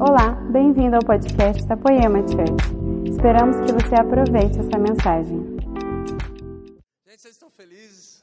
Olá, 0.00 0.30
bem-vindo 0.52 0.94
ao 0.94 1.02
podcast 1.02 1.66
da 1.66 1.76
Poema 1.76 2.20
Church. 2.20 3.10
Esperamos 3.10 3.56
que 3.66 3.72
você 3.72 3.96
aproveite 3.96 4.56
essa 4.60 4.78
mensagem. 4.78 5.58
Gente, 7.04 7.20
vocês 7.20 7.34
estão 7.34 7.50
felizes? 7.50 8.22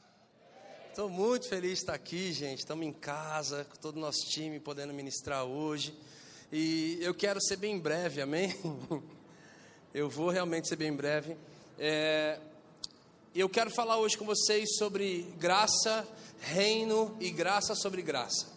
Estou 0.88 1.10
muito 1.10 1.50
feliz 1.50 1.74
de 1.74 1.80
estar 1.80 1.94
aqui, 1.94 2.32
gente. 2.32 2.60
Estamos 2.60 2.86
em 2.86 2.94
casa, 2.94 3.66
com 3.66 3.76
todo 3.76 3.98
o 3.98 4.00
nosso 4.00 4.26
time 4.30 4.58
podendo 4.58 4.94
ministrar 4.94 5.44
hoje. 5.44 5.94
E 6.50 6.98
eu 7.02 7.14
quero 7.14 7.42
ser 7.42 7.58
bem 7.58 7.78
breve, 7.78 8.22
amém? 8.22 8.56
Eu 9.94 10.10
vou 10.10 10.30
realmente 10.30 10.70
ser 10.70 10.78
bem 10.78 10.94
breve. 10.94 11.38
É, 11.80 12.38
eu 13.34 13.48
quero 13.48 13.70
falar 13.70 13.98
hoje 13.98 14.18
com 14.18 14.26
vocês 14.26 14.76
sobre 14.78 15.24
graça, 15.38 16.06
reino 16.40 17.16
e 17.20 17.32
graça 17.32 17.76
sobre 17.76 18.02
graça. 18.02 18.55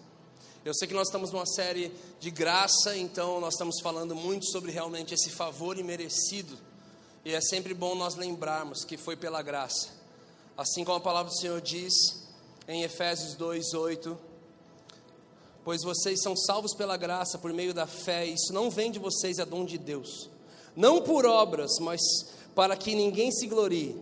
Eu 0.68 0.74
sei 0.74 0.86
que 0.86 0.92
nós 0.92 1.08
estamos 1.08 1.32
numa 1.32 1.46
série 1.46 1.90
de 2.20 2.30
graça, 2.30 2.94
então 2.94 3.40
nós 3.40 3.54
estamos 3.54 3.80
falando 3.80 4.14
muito 4.14 4.44
sobre 4.50 4.70
realmente 4.70 5.14
esse 5.14 5.30
favor 5.30 5.78
imerecido. 5.78 6.58
E 7.24 7.32
é 7.32 7.40
sempre 7.40 7.72
bom 7.72 7.94
nós 7.94 8.16
lembrarmos 8.16 8.84
que 8.84 8.98
foi 8.98 9.16
pela 9.16 9.40
graça. 9.40 9.88
Assim 10.58 10.84
como 10.84 10.98
a 10.98 11.00
palavra 11.00 11.32
do 11.32 11.38
Senhor 11.38 11.58
diz 11.62 11.94
em 12.68 12.82
Efésios 12.82 13.34
2:8, 13.34 14.14
pois 15.64 15.82
vocês 15.82 16.20
são 16.20 16.36
salvos 16.36 16.74
pela 16.74 16.98
graça 16.98 17.38
por 17.38 17.50
meio 17.50 17.72
da 17.72 17.86
fé, 17.86 18.26
isso 18.26 18.52
não 18.52 18.70
vem 18.70 18.90
de 18.90 18.98
vocês, 18.98 19.38
é 19.38 19.46
dom 19.46 19.64
de 19.64 19.78
Deus. 19.78 20.28
Não 20.76 21.00
por 21.00 21.24
obras, 21.24 21.78
mas 21.80 21.98
para 22.54 22.76
que 22.76 22.94
ninguém 22.94 23.32
se 23.32 23.46
glorie, 23.46 23.96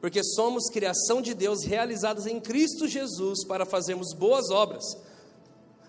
porque 0.00 0.24
somos 0.24 0.68
criação 0.68 1.22
de 1.22 1.32
Deus 1.32 1.62
realizadas 1.62 2.26
em 2.26 2.40
Cristo 2.40 2.88
Jesus 2.88 3.44
para 3.46 3.64
fazermos 3.64 4.12
boas 4.12 4.50
obras 4.50 5.06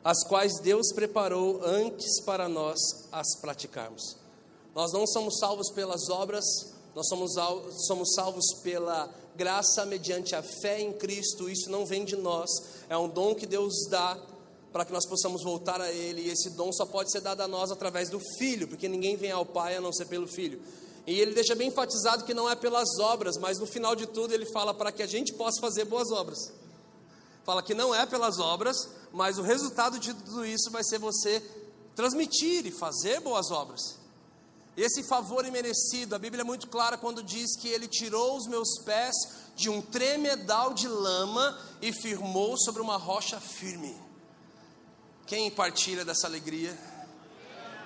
as 0.04 0.24
quais 0.24 0.60
Deus 0.60 0.92
preparou 0.94 1.62
antes 1.64 2.22
para 2.22 2.48
nós 2.48 2.80
as 3.12 3.36
praticarmos. 3.40 4.18
Nós 4.76 4.94
não 4.94 5.06
somos 5.06 5.38
salvos 5.40 5.72
pelas 5.72 6.10
obras, 6.10 6.46
nós 6.96 7.08
somos, 7.08 7.34
somos 7.88 8.14
salvos 8.14 8.46
pela 8.64 9.10
graça 9.36 9.86
mediante 9.86 10.36
a 10.36 10.44
fé 10.44 10.80
em 10.80 10.94
Cristo. 10.94 11.50
Isso 11.50 11.70
não 11.70 11.86
vem 11.86 12.06
de 12.06 12.16
nós, 12.16 12.50
é 12.90 12.98
um 12.98 13.10
dom 13.10 13.36
que 13.36 13.46
Deus 13.46 13.74
dá 13.90 14.18
para 14.72 14.86
que 14.86 14.94
nós 14.94 15.06
possamos 15.06 15.44
voltar 15.44 15.82
a 15.82 15.92
Ele. 15.92 16.22
E 16.22 16.30
esse 16.30 16.52
dom 16.52 16.72
só 16.72 16.86
pode 16.86 17.12
ser 17.12 17.22
dado 17.22 17.42
a 17.42 17.48
nós 17.48 17.72
através 17.72 18.10
do 18.10 18.20
Filho, 18.38 18.68
porque 18.68 18.88
ninguém 18.88 19.16
vem 19.16 19.32
ao 19.32 19.46
Pai 19.46 19.76
a 19.76 19.82
não 19.82 19.92
ser 19.92 20.06
pelo 20.06 20.28
Filho. 20.28 20.62
E 21.08 21.20
ele 21.20 21.34
deixa 21.34 21.56
bem 21.56 21.70
enfatizado 21.70 22.24
que 22.24 22.36
não 22.36 22.50
é 22.50 22.56
pelas 22.56 23.00
obras, 23.00 23.36
mas 23.38 23.58
no 23.58 23.66
final 23.66 23.96
de 23.96 24.06
tudo 24.06 24.32
ele 24.32 24.46
fala 24.46 24.74
para 24.74 24.92
que 24.92 25.02
a 25.02 25.08
gente 25.08 25.34
possa 25.34 25.60
fazer 25.60 25.86
boas 25.86 26.12
obras. 26.12 26.52
Fala 27.50 27.64
que 27.64 27.74
não 27.74 27.96
é 27.96 28.06
pelas 28.06 28.38
obras, 28.38 28.88
mas 29.12 29.40
o 29.40 29.42
resultado 29.42 29.98
de 29.98 30.14
tudo 30.14 30.46
isso 30.46 30.70
vai 30.70 30.84
ser 30.84 31.00
você 31.00 31.42
transmitir 31.96 32.68
e 32.68 32.72
fazer 32.72 33.22
boas 33.22 33.50
obras. 33.50 33.98
Esse 34.78 35.02
favor 35.02 35.44
imerecido, 35.44 36.14
a 36.14 36.20
Bíblia 36.20 36.42
é 36.42 36.44
muito 36.44 36.68
clara 36.68 36.96
quando 36.96 37.24
diz 37.24 37.58
que 37.60 37.68
ele 37.68 37.88
tirou 37.88 38.38
os 38.38 38.46
meus 38.46 38.78
pés 38.86 39.16
de 39.56 39.68
um 39.68 39.82
tremedal 39.82 40.76
de 40.76 40.88
lama 40.88 41.60
e 41.82 41.92
firmou 41.92 42.56
sobre 42.56 42.84
uma 42.84 42.98
rocha 42.98 43.40
firme. 43.40 44.00
Quem 45.26 45.50
partilha 45.50 46.06
dessa 46.06 46.28
alegria? 46.28 46.78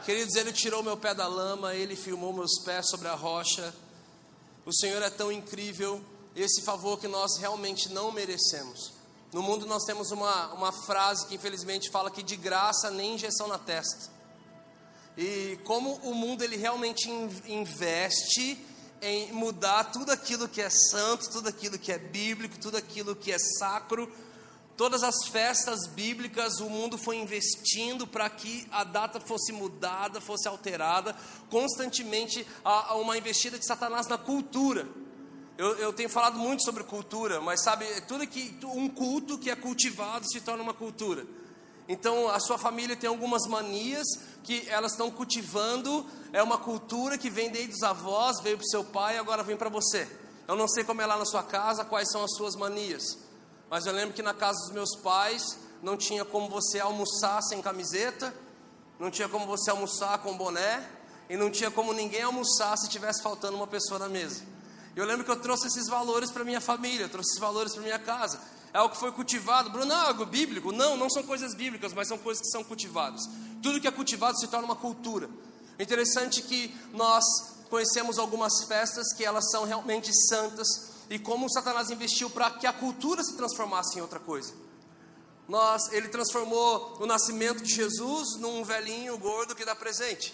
Queridos, 0.04 0.36
ele 0.36 0.52
tirou 0.52 0.84
meu 0.84 0.98
pé 0.98 1.16
da 1.16 1.26
lama, 1.26 1.74
ele 1.74 1.96
firmou 1.96 2.34
meus 2.34 2.60
pés 2.66 2.90
sobre 2.90 3.08
a 3.08 3.16
rocha. 3.16 3.74
O 4.66 4.76
Senhor 4.76 5.02
é 5.02 5.10
tão 5.10 5.32
incrível, 5.32 6.04
esse 6.36 6.62
favor 6.64 7.00
que 7.00 7.08
nós 7.08 7.38
realmente 7.38 7.88
não 7.88 8.12
merecemos. 8.12 8.93
No 9.34 9.42
mundo 9.42 9.66
nós 9.66 9.84
temos 9.84 10.12
uma, 10.12 10.54
uma 10.54 10.72
frase 10.72 11.26
que 11.26 11.34
infelizmente 11.34 11.90
fala 11.90 12.12
que 12.12 12.22
de 12.22 12.36
graça 12.36 12.92
nem 12.92 13.16
injeção 13.16 13.48
na 13.48 13.58
testa. 13.58 14.12
E 15.18 15.60
como 15.64 15.96
o 16.04 16.14
mundo 16.14 16.44
ele 16.44 16.56
realmente 16.56 17.10
investe 17.48 18.64
em 19.02 19.32
mudar 19.34 19.86
tudo 19.86 20.12
aquilo 20.12 20.48
que 20.48 20.62
é 20.62 20.70
santo, 20.70 21.32
tudo 21.32 21.50
aquilo 21.50 21.80
que 21.80 21.92
é 21.92 21.98
bíblico, 21.98 22.60
tudo 22.60 22.78
aquilo 22.78 23.16
que 23.16 23.32
é 23.32 23.38
sacro, 23.40 24.12
todas 24.78 25.02
as 25.02 25.26
festas 25.28 25.88
bíblicas, 25.88 26.60
o 26.60 26.70
mundo 26.70 26.96
foi 26.96 27.18
investindo 27.18 28.06
para 28.06 28.30
que 28.30 28.68
a 28.72 28.84
data 28.84 29.20
fosse 29.20 29.52
mudada, 29.52 30.22
fosse 30.22 30.48
alterada, 30.48 31.16
constantemente 31.50 32.46
há 32.64 32.96
uma 32.96 33.18
investida 33.18 33.58
de 33.58 33.66
Satanás 33.66 34.06
na 34.06 34.18
cultura. 34.18 34.88
Eu, 35.58 35.76
eu, 35.76 35.94
tenho 35.94 36.10
falado 36.10 36.38
muito 36.38 36.64
sobre 36.64 36.84
cultura, 36.84 37.40
mas 37.40 37.62
sabe, 37.62 37.86
tudo 38.08 38.26
que 38.26 38.58
um 38.64 38.90
culto 38.90 39.38
que 39.38 39.52
é 39.52 39.56
cultivado 39.56 40.26
se 40.28 40.42
torna 40.42 40.64
uma 40.64 40.74
cultura. 40.74 41.26
Então, 41.88 42.30
a 42.30 42.40
sua 42.40 42.58
família 42.58 42.96
tem 42.96 43.08
algumas 43.08 43.46
manias 43.48 44.08
que 44.44 44.68
elas 44.68 44.94
estão 44.94 45.12
cultivando, 45.12 46.06
é 46.32 46.42
uma 46.42 46.58
cultura 46.58 47.18
que 47.18 47.30
vem 47.30 47.52
desde 47.52 47.74
os 47.74 47.84
avós, 47.84 48.40
veio 48.42 48.58
para 48.58 48.66
o 48.66 48.70
seu 48.70 48.84
pai 48.84 49.16
e 49.16 49.20
agora 49.20 49.44
vem 49.44 49.56
para 49.56 49.70
você. 49.70 50.08
Eu 50.48 50.56
não 50.56 50.68
sei 50.68 50.84
como 50.84 51.02
é 51.02 51.06
lá 51.06 51.18
na 51.18 51.26
sua 51.26 51.44
casa, 51.44 51.86
quais 51.86 52.10
são 52.12 52.24
as 52.24 52.34
suas 52.36 52.56
manias, 52.56 53.18
mas 53.70 53.86
eu 53.86 53.94
lembro 53.94 54.14
que 54.14 54.24
na 54.24 54.34
casa 54.34 54.60
dos 54.60 54.72
meus 54.72 54.96
pais 55.02 55.60
não 55.82 55.98
tinha 55.98 56.26
como 56.26 56.50
você 56.50 56.80
almoçar 56.80 57.42
sem 57.44 57.62
camiseta, 57.62 58.34
não 59.00 59.12
tinha 59.12 59.30
como 59.30 59.46
você 59.46 59.70
almoçar 59.70 60.18
com 60.20 60.36
boné, 60.36 60.88
e 61.30 61.38
não 61.38 61.50
tinha 61.50 61.72
como 61.72 61.94
ninguém 61.94 62.22
almoçar 62.22 62.78
se 62.78 62.90
tivesse 62.90 63.22
faltando 63.22 63.56
uma 63.56 63.68
pessoa 63.68 64.00
na 64.00 64.10
mesa. 64.10 64.44
Eu 64.96 65.06
lembro 65.06 65.26
que 65.26 65.32
eu 65.32 65.36
trouxe 65.36 65.68
esses 65.68 65.88
valores 65.88 66.30
para 66.30 66.44
minha 66.44 66.62
família, 66.62 67.10
trouxe 67.10 67.32
esses 67.32 67.40
valores 67.40 67.74
para 67.74 67.82
minha 67.82 68.00
casa. 68.00 68.40
É 68.74 68.78
algo 68.78 68.94
que 68.94 69.00
foi 69.00 69.12
cultivado. 69.12 69.70
Bruno, 69.70 69.92
é 69.92 69.96
algo 69.96 70.26
bíblico? 70.26 70.72
Não, 70.72 70.96
não 70.98 71.10
são 71.10 71.24
coisas 71.24 71.56
bíblicas, 71.56 71.94
mas 71.94 72.08
são 72.08 72.18
coisas 72.18 72.42
que 72.42 72.50
são 72.50 72.64
cultivadas. 72.64 73.22
Tudo 73.62 73.80
que 73.80 73.88
é 73.88 73.92
cultivado 73.92 74.38
se 74.40 74.48
torna 74.48 74.66
uma 74.66 74.76
cultura. 74.76 75.30
Interessante 75.80 76.42
que 76.42 76.76
nós 76.94 77.24
conhecemos 77.70 78.20
algumas 78.20 78.64
festas 78.68 79.14
que 79.14 79.26
elas 79.26 79.50
são 79.50 79.64
realmente 79.64 80.12
santas 80.28 80.68
e 81.10 81.18
como 81.18 81.50
Satanás 81.50 81.90
investiu 81.90 82.30
para 82.30 82.52
que 82.52 82.68
a 82.68 82.74
cultura 82.74 83.24
se 83.24 83.36
transformasse 83.36 83.98
em 83.98 84.02
outra 84.02 84.20
coisa. 84.20 84.54
Nós, 85.48 85.92
ele 85.92 86.08
transformou 86.08 86.98
o 87.00 87.06
nascimento 87.06 87.64
de 87.64 87.74
Jesus 87.74 88.38
num 88.40 88.64
velhinho 88.64 89.18
gordo 89.18 89.56
que 89.56 89.66
dá 89.66 89.76
presente. 89.76 90.34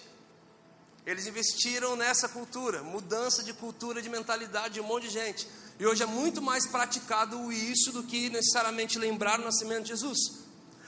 Eles 1.05 1.27
investiram 1.27 1.95
nessa 1.95 2.29
cultura, 2.29 2.83
mudança 2.83 3.43
de 3.43 3.53
cultura, 3.53 4.01
de 4.01 4.09
mentalidade 4.09 4.75
de 4.75 4.81
um 4.81 4.83
monte 4.83 5.03
de 5.03 5.09
gente. 5.09 5.47
E 5.79 5.85
hoje 5.85 6.03
é 6.03 6.05
muito 6.05 6.41
mais 6.41 6.67
praticado 6.67 7.51
isso 7.51 7.91
do 7.91 8.03
que 8.03 8.29
necessariamente 8.29 8.99
lembrar 8.99 9.39
o 9.39 9.43
nascimento 9.43 9.83
de 9.83 9.89
Jesus. 9.89 10.19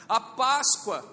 A 0.08 0.20
Páscoa, 0.20 1.06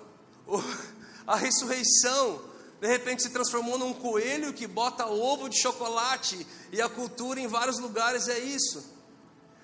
a 1.26 1.37
ressurreição, 1.37 2.42
de 2.81 2.88
repente 2.88 3.22
se 3.22 3.31
transformou 3.31 3.78
num 3.78 3.94
coelho 3.94 4.53
que 4.53 4.66
bota 4.66 5.06
ovo 5.06 5.48
de 5.48 5.60
chocolate, 5.60 6.47
e 6.72 6.82
a 6.82 6.88
cultura 6.88 7.41
em 7.41 7.47
vários 7.47 7.78
lugares 7.78 8.28
é 8.28 8.38
isso. 8.38 8.98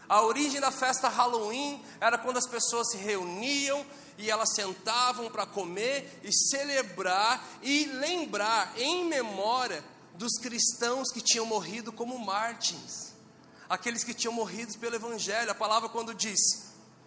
A 0.09 0.23
origem 0.23 0.61
da 0.61 0.71
festa 0.71 1.09
Halloween 1.09 1.83
era 2.01 2.19
quando 2.19 2.37
as 2.37 2.47
pessoas 2.47 2.91
se 2.91 2.97
reuniam 2.97 3.85
e 4.17 4.31
elas 4.31 4.55
sentavam 4.55 5.31
para 5.31 5.47
comer 5.47 6.21
e 6.23 6.33
celebrar 6.33 7.45
e 7.63 7.87
lembrar 7.87 8.73
em 8.77 9.05
memória 9.07 9.85
dos 10.15 10.39
cristãos 10.39 11.11
que 11.13 11.21
tinham 11.21 11.47
morrido 11.47 11.93
como 11.93 12.19
mártires, 12.19 13.13
aqueles 13.69 14.05
que 14.05 14.15
tinham 14.15 14.33
morrido 14.33 14.79
pelo 14.79 14.95
Evangelho. 14.95 15.51
A 15.51 15.55
palavra, 15.55 15.89
quando 15.89 16.15
diz, 16.15 16.39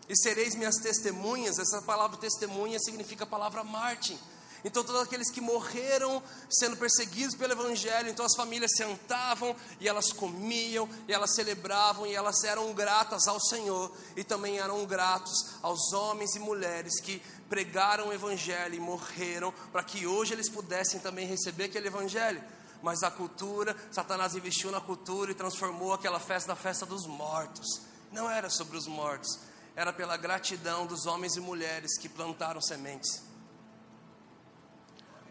e 0.10 0.16
sereis 0.16 0.56
minhas 0.56 0.78
testemunhas, 0.78 1.60
essa 1.60 1.82
palavra 1.82 2.18
testemunha 2.18 2.80
significa 2.80 3.24
a 3.24 3.28
palavra 3.28 3.64
mártir. 3.64 4.18
Então, 4.64 4.84
todos 4.84 5.02
aqueles 5.02 5.30
que 5.30 5.40
morreram 5.40 6.22
sendo 6.50 6.76
perseguidos 6.78 7.36
pelo 7.36 7.54
Evangelho, 7.54 8.10
então 8.10 8.26
as 8.26 8.36
famílias 8.36 8.72
sentavam 8.76 9.56
e 9.80 9.88
elas 9.88 10.12
comiam, 10.12 10.90
e 11.08 11.14
elas 11.14 11.36
celebravam, 11.36 12.08
e 12.08 12.16
elas 12.16 12.44
eram 12.44 12.74
gratas 12.74 13.28
ao 13.28 13.40
Senhor, 13.40 13.92
e 14.16 14.24
também 14.24 14.58
eram 14.60 14.86
gratos 14.86 15.56
aos 15.62 15.94
homens 15.94 16.36
e 16.36 16.40
mulheres 16.40 17.00
que 17.00 17.22
pregaram 17.50 18.08
o 18.10 18.14
Evangelho 18.14 18.76
e 18.76 18.80
morreram, 18.80 19.54
para 19.72 19.84
que 19.84 20.06
hoje 20.06 20.34
eles 20.34 20.50
pudessem 20.50 21.00
também 21.00 21.28
receber 21.28 21.66
aquele 21.66 21.88
Evangelho. 21.88 22.44
Mas 22.82 23.04
a 23.04 23.10
cultura, 23.10 23.76
Satanás 23.92 24.36
investiu 24.36 24.72
na 24.72 24.82
cultura 24.82 25.32
e 25.32 25.36
transformou 25.36 25.94
aquela 25.94 26.20
festa 26.20 26.50
na 26.50 26.56
festa 26.56 26.86
dos 26.86 27.06
mortos. 27.08 27.82
Não 28.12 28.30
era 28.30 28.50
sobre 28.50 28.78
os 28.78 28.88
mortos, 28.88 29.40
era 29.76 29.92
pela 29.92 30.18
gratidão 30.18 30.86
dos 30.86 31.06
homens 31.06 31.36
e 31.36 31.40
mulheres 31.40 31.98
que 31.98 32.08
plantaram 32.08 32.62
sementes. 32.62 33.27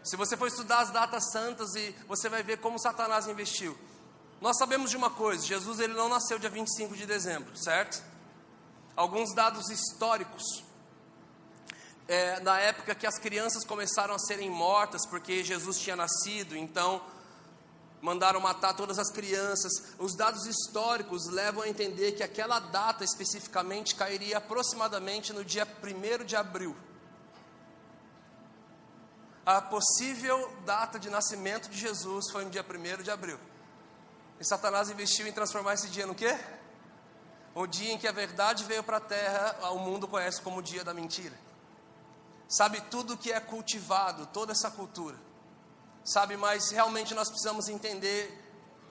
Se 0.07 0.15
você 0.15 0.37
for 0.37 0.47
estudar 0.47 0.79
as 0.79 0.89
datas 0.89 1.31
santas 1.33 1.75
e 1.75 1.93
você 2.07 2.29
vai 2.29 2.41
ver 2.41 2.59
como 2.59 2.79
Satanás 2.79 3.27
investiu. 3.27 3.77
Nós 4.39 4.57
sabemos 4.57 4.89
de 4.89 4.95
uma 4.95 5.09
coisa, 5.09 5.45
Jesus 5.45 5.81
ele 5.81 5.93
não 5.93 6.07
nasceu 6.07 6.39
dia 6.39 6.49
25 6.49 6.95
de 6.95 7.05
dezembro, 7.05 7.57
certo? 7.57 8.01
Alguns 8.95 9.35
dados 9.35 9.69
históricos. 9.69 10.63
É, 12.07 12.39
na 12.39 12.57
época 12.57 12.95
que 12.95 13.05
as 13.05 13.19
crianças 13.19 13.65
começaram 13.65 14.15
a 14.15 14.19
serem 14.19 14.49
mortas 14.49 15.05
porque 15.05 15.43
Jesus 15.43 15.77
tinha 15.77 15.95
nascido, 15.97 16.55
então 16.55 17.01
mandaram 18.01 18.39
matar 18.39 18.73
todas 18.75 18.97
as 18.97 19.11
crianças. 19.11 19.73
Os 19.99 20.15
dados 20.15 20.45
históricos 20.45 21.25
levam 21.27 21.63
a 21.63 21.67
entender 21.67 22.13
que 22.13 22.23
aquela 22.23 22.59
data 22.59 23.03
especificamente 23.03 23.93
cairia 23.93 24.37
aproximadamente 24.37 25.33
no 25.33 25.43
dia 25.43 25.67
1 25.83 26.23
de 26.23 26.37
abril. 26.37 26.77
A 29.47 29.61
possível 29.61 30.53
data 30.65 30.99
de 30.99 31.09
nascimento 31.09 31.69
de 31.69 31.77
Jesus 31.77 32.29
foi 32.29 32.43
no 32.43 32.51
dia 32.51 32.65
1 32.69 33.01
de 33.01 33.09
abril. 33.09 33.39
E 34.37 34.43
Satanás 34.43 34.89
investiu 34.89 35.25
em 35.25 35.31
transformar 35.31 35.75
esse 35.75 35.87
dia 35.87 36.05
no 36.05 36.13
quê? 36.13 36.37
O 37.55 37.65
dia 37.65 37.93
em 37.93 37.97
que 37.97 38.09
a 38.09 38.11
verdade 38.11 38.65
veio 38.65 38.83
para 38.83 38.97
a 38.97 38.99
terra, 38.99 39.71
o 39.71 39.79
mundo 39.79 40.05
conhece 40.05 40.41
como 40.41 40.59
o 40.59 40.61
dia 40.61 40.83
da 40.83 40.93
mentira. 40.93 41.33
Sabe 42.49 42.81
tudo 42.91 43.15
que 43.15 43.31
é 43.31 43.39
cultivado, 43.39 44.25
toda 44.33 44.51
essa 44.51 44.69
cultura. 44.69 45.15
Sabe, 46.03 46.35
mas 46.35 46.69
realmente 46.69 47.15
nós 47.15 47.29
precisamos 47.29 47.69
entender 47.69 48.43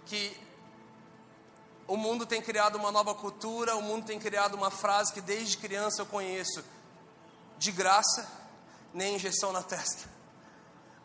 que 0.06 0.34
o 1.86 1.98
mundo 1.98 2.24
tem 2.24 2.40
criado 2.40 2.76
uma 2.76 2.90
nova 2.90 3.14
cultura, 3.14 3.76
o 3.76 3.82
mundo 3.82 4.06
tem 4.06 4.18
criado 4.18 4.54
uma 4.54 4.70
frase 4.70 5.12
que 5.12 5.20
desde 5.20 5.58
criança 5.58 6.00
eu 6.00 6.06
conheço: 6.06 6.64
de 7.58 7.70
graça, 7.70 8.26
nem 8.94 9.16
injeção 9.16 9.52
na 9.52 9.62
testa. 9.62 10.15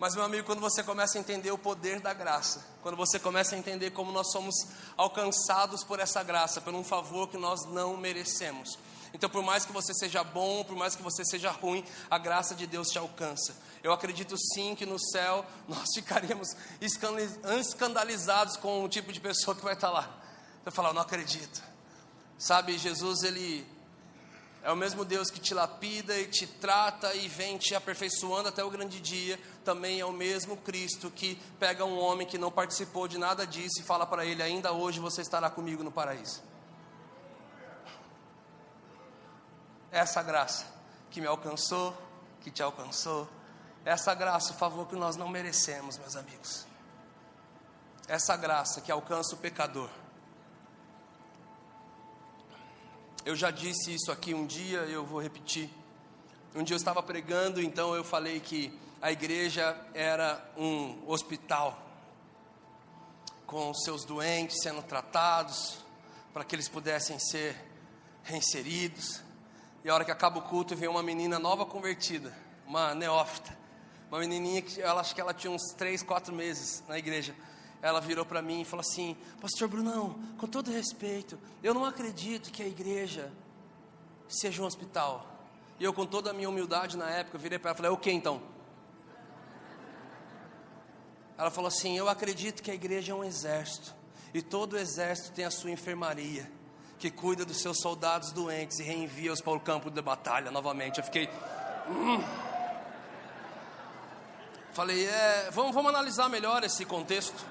Mas, 0.01 0.15
meu 0.15 0.23
amigo, 0.23 0.47
quando 0.47 0.59
você 0.59 0.81
começa 0.81 1.15
a 1.15 1.21
entender 1.21 1.51
o 1.51 1.59
poder 1.59 1.99
da 1.99 2.11
graça, 2.11 2.65
quando 2.81 2.97
você 2.97 3.19
começa 3.19 3.53
a 3.53 3.57
entender 3.59 3.91
como 3.91 4.11
nós 4.11 4.31
somos 4.31 4.55
alcançados 4.97 5.83
por 5.83 5.99
essa 5.99 6.23
graça, 6.23 6.59
por 6.59 6.73
um 6.73 6.83
favor 6.83 7.27
que 7.27 7.37
nós 7.37 7.65
não 7.65 7.95
merecemos. 7.95 8.79
Então, 9.13 9.29
por 9.29 9.43
mais 9.43 9.63
que 9.63 9.71
você 9.71 9.93
seja 9.93 10.23
bom, 10.23 10.63
por 10.63 10.75
mais 10.75 10.95
que 10.95 11.03
você 11.03 11.23
seja 11.23 11.51
ruim, 11.51 11.85
a 12.09 12.17
graça 12.17 12.55
de 12.55 12.65
Deus 12.65 12.87
te 12.87 12.97
alcança. 12.97 13.55
Eu 13.83 13.93
acredito 13.93 14.35
sim 14.39 14.73
que 14.73 14.87
no 14.87 14.97
céu 14.97 15.45
nós 15.67 15.89
ficaríamos 15.93 16.47
escandalizados 17.59 18.57
com 18.57 18.83
o 18.83 18.89
tipo 18.89 19.13
de 19.13 19.19
pessoa 19.19 19.55
que 19.55 19.63
vai 19.63 19.75
estar 19.75 19.91
lá. 19.91 20.09
Você 20.63 20.71
fala, 20.71 20.93
não 20.93 21.03
acredito. 21.03 21.61
Sabe, 22.39 22.75
Jesus, 22.75 23.21
ele 23.21 23.67
é 24.63 24.71
o 24.71 24.75
mesmo 24.75 25.03
Deus 25.03 25.31
que 25.31 25.39
te 25.39 25.55
lapida 25.55 26.15
e 26.17 26.27
te 26.27 26.45
trata 26.45 27.15
e 27.15 27.27
vem 27.27 27.57
te 27.57 27.73
aperfeiçoando 27.73 28.49
até 28.49 28.63
o 28.63 28.69
grande 28.69 28.99
dia. 28.99 29.39
Também 29.65 29.99
é 29.99 30.05
o 30.05 30.11
mesmo 30.11 30.55
Cristo 30.57 31.09
que 31.09 31.35
pega 31.59 31.83
um 31.83 31.97
homem 31.97 32.27
que 32.27 32.37
não 32.37 32.51
participou 32.51 33.07
de 33.07 33.17
nada 33.17 33.45
disso 33.45 33.79
e 33.79 33.83
fala 33.83 34.05
para 34.05 34.23
ele: 34.23 34.43
Ainda 34.43 34.71
hoje 34.71 34.99
você 34.99 35.21
estará 35.21 35.49
comigo 35.49 35.83
no 35.83 35.91
paraíso. 35.91 36.43
Essa 39.91 40.21
graça 40.21 40.65
que 41.09 41.19
me 41.19 41.27
alcançou, 41.27 41.97
que 42.41 42.51
te 42.51 42.61
alcançou, 42.61 43.27
essa 43.83 44.13
graça, 44.13 44.53
o 44.53 44.55
favor 44.55 44.87
que 44.87 44.95
nós 44.95 45.15
não 45.15 45.27
merecemos, 45.27 45.97
meus 45.97 46.15
amigos. 46.15 46.67
Essa 48.07 48.37
graça 48.37 48.79
que 48.79 48.91
alcança 48.91 49.33
o 49.33 49.37
pecador 49.39 49.89
Eu 53.23 53.35
já 53.35 53.51
disse 53.51 53.93
isso 53.93 54.11
aqui 54.11 54.33
um 54.33 54.47
dia, 54.47 54.79
eu 54.79 55.05
vou 55.05 55.21
repetir. 55.21 55.69
Um 56.55 56.63
dia 56.63 56.73
eu 56.73 56.77
estava 56.77 57.03
pregando, 57.03 57.61
então 57.61 57.93
eu 57.93 58.03
falei 58.03 58.39
que 58.39 58.73
a 58.99 59.11
igreja 59.11 59.79
era 59.93 60.43
um 60.57 61.03
hospital 61.07 61.79
com 63.45 63.71
seus 63.75 64.05
doentes 64.05 64.57
sendo 64.63 64.81
tratados 64.81 65.77
para 66.33 66.43
que 66.43 66.55
eles 66.55 66.67
pudessem 66.67 67.19
ser 67.19 67.55
reinseridos. 68.23 69.21
E 69.83 69.89
a 69.89 69.93
hora 69.93 70.03
que 70.03 70.11
acaba 70.11 70.39
o 70.39 70.41
culto, 70.41 70.75
vem 70.75 70.89
uma 70.89 71.03
menina 71.03 71.37
nova 71.37 71.63
convertida, 71.63 72.35
uma 72.65 72.95
neófita, 72.95 73.55
uma 74.09 74.19
menininha 74.19 74.63
que 74.63 74.81
ela 74.81 74.99
acho 74.99 75.13
que 75.13 75.21
ela 75.21 75.33
tinha 75.33 75.51
uns 75.51 75.73
3, 75.77 76.01
4 76.01 76.33
meses 76.33 76.83
na 76.87 76.97
igreja 76.97 77.35
ela 77.81 77.99
virou 77.99 78.25
para 78.25 78.41
mim 78.41 78.61
e 78.61 78.65
falou 78.65 78.81
assim: 78.81 79.17
Pastor 79.39 79.67
Brunão, 79.67 80.15
com 80.37 80.47
todo 80.47 80.71
respeito, 80.71 81.37
eu 81.63 81.73
não 81.73 81.85
acredito 81.85 82.51
que 82.51 82.61
a 82.61 82.67
igreja 82.67 83.31
seja 84.27 84.61
um 84.61 84.65
hospital. 84.65 85.27
E 85.79 85.83
eu, 85.83 85.93
com 85.93 86.05
toda 86.05 86.29
a 86.29 86.33
minha 86.33 86.47
humildade 86.47 86.95
na 86.95 87.09
época, 87.09 87.37
virei 87.37 87.57
para 87.57 87.71
ela 87.71 87.75
e 87.75 87.77
falei: 87.77 87.91
O 87.91 87.97
que 87.97 88.11
então? 88.11 88.41
Ela 91.37 91.49
falou 91.49 91.69
assim: 91.69 91.97
Eu 91.97 92.07
acredito 92.07 92.61
que 92.61 92.69
a 92.69 92.75
igreja 92.75 93.13
é 93.13 93.15
um 93.15 93.23
exército. 93.23 93.95
E 94.33 94.41
todo 94.41 94.77
exército 94.77 95.31
tem 95.33 95.43
a 95.43 95.51
sua 95.51 95.71
enfermaria, 95.71 96.49
que 96.99 97.09
cuida 97.09 97.43
dos 97.43 97.57
seus 97.57 97.79
soldados 97.81 98.31
doentes 98.31 98.79
e 98.79 98.83
reenvia-os 98.83 99.41
para 99.41 99.53
o 99.53 99.59
campo 99.59 99.89
de 99.89 100.01
batalha 100.01 100.51
novamente. 100.51 100.99
Eu 100.99 101.03
fiquei. 101.03 101.27
Hum. 101.89 102.23
Falei, 104.71 105.05
é, 105.05 105.49
vamos, 105.51 105.73
vamos 105.73 105.89
analisar 105.89 106.29
melhor 106.29 106.63
esse 106.63 106.85
contexto. 106.85 107.43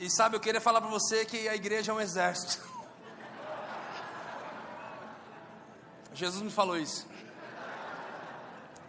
E 0.00 0.08
sabe, 0.08 0.34
eu 0.34 0.40
queria 0.40 0.62
falar 0.62 0.80
para 0.80 0.88
você 0.88 1.26
que 1.26 1.46
a 1.46 1.54
igreja 1.54 1.92
é 1.92 1.94
um 1.94 2.00
exército. 2.00 2.66
Jesus 6.14 6.42
me 6.42 6.50
falou 6.50 6.78
isso. 6.78 7.06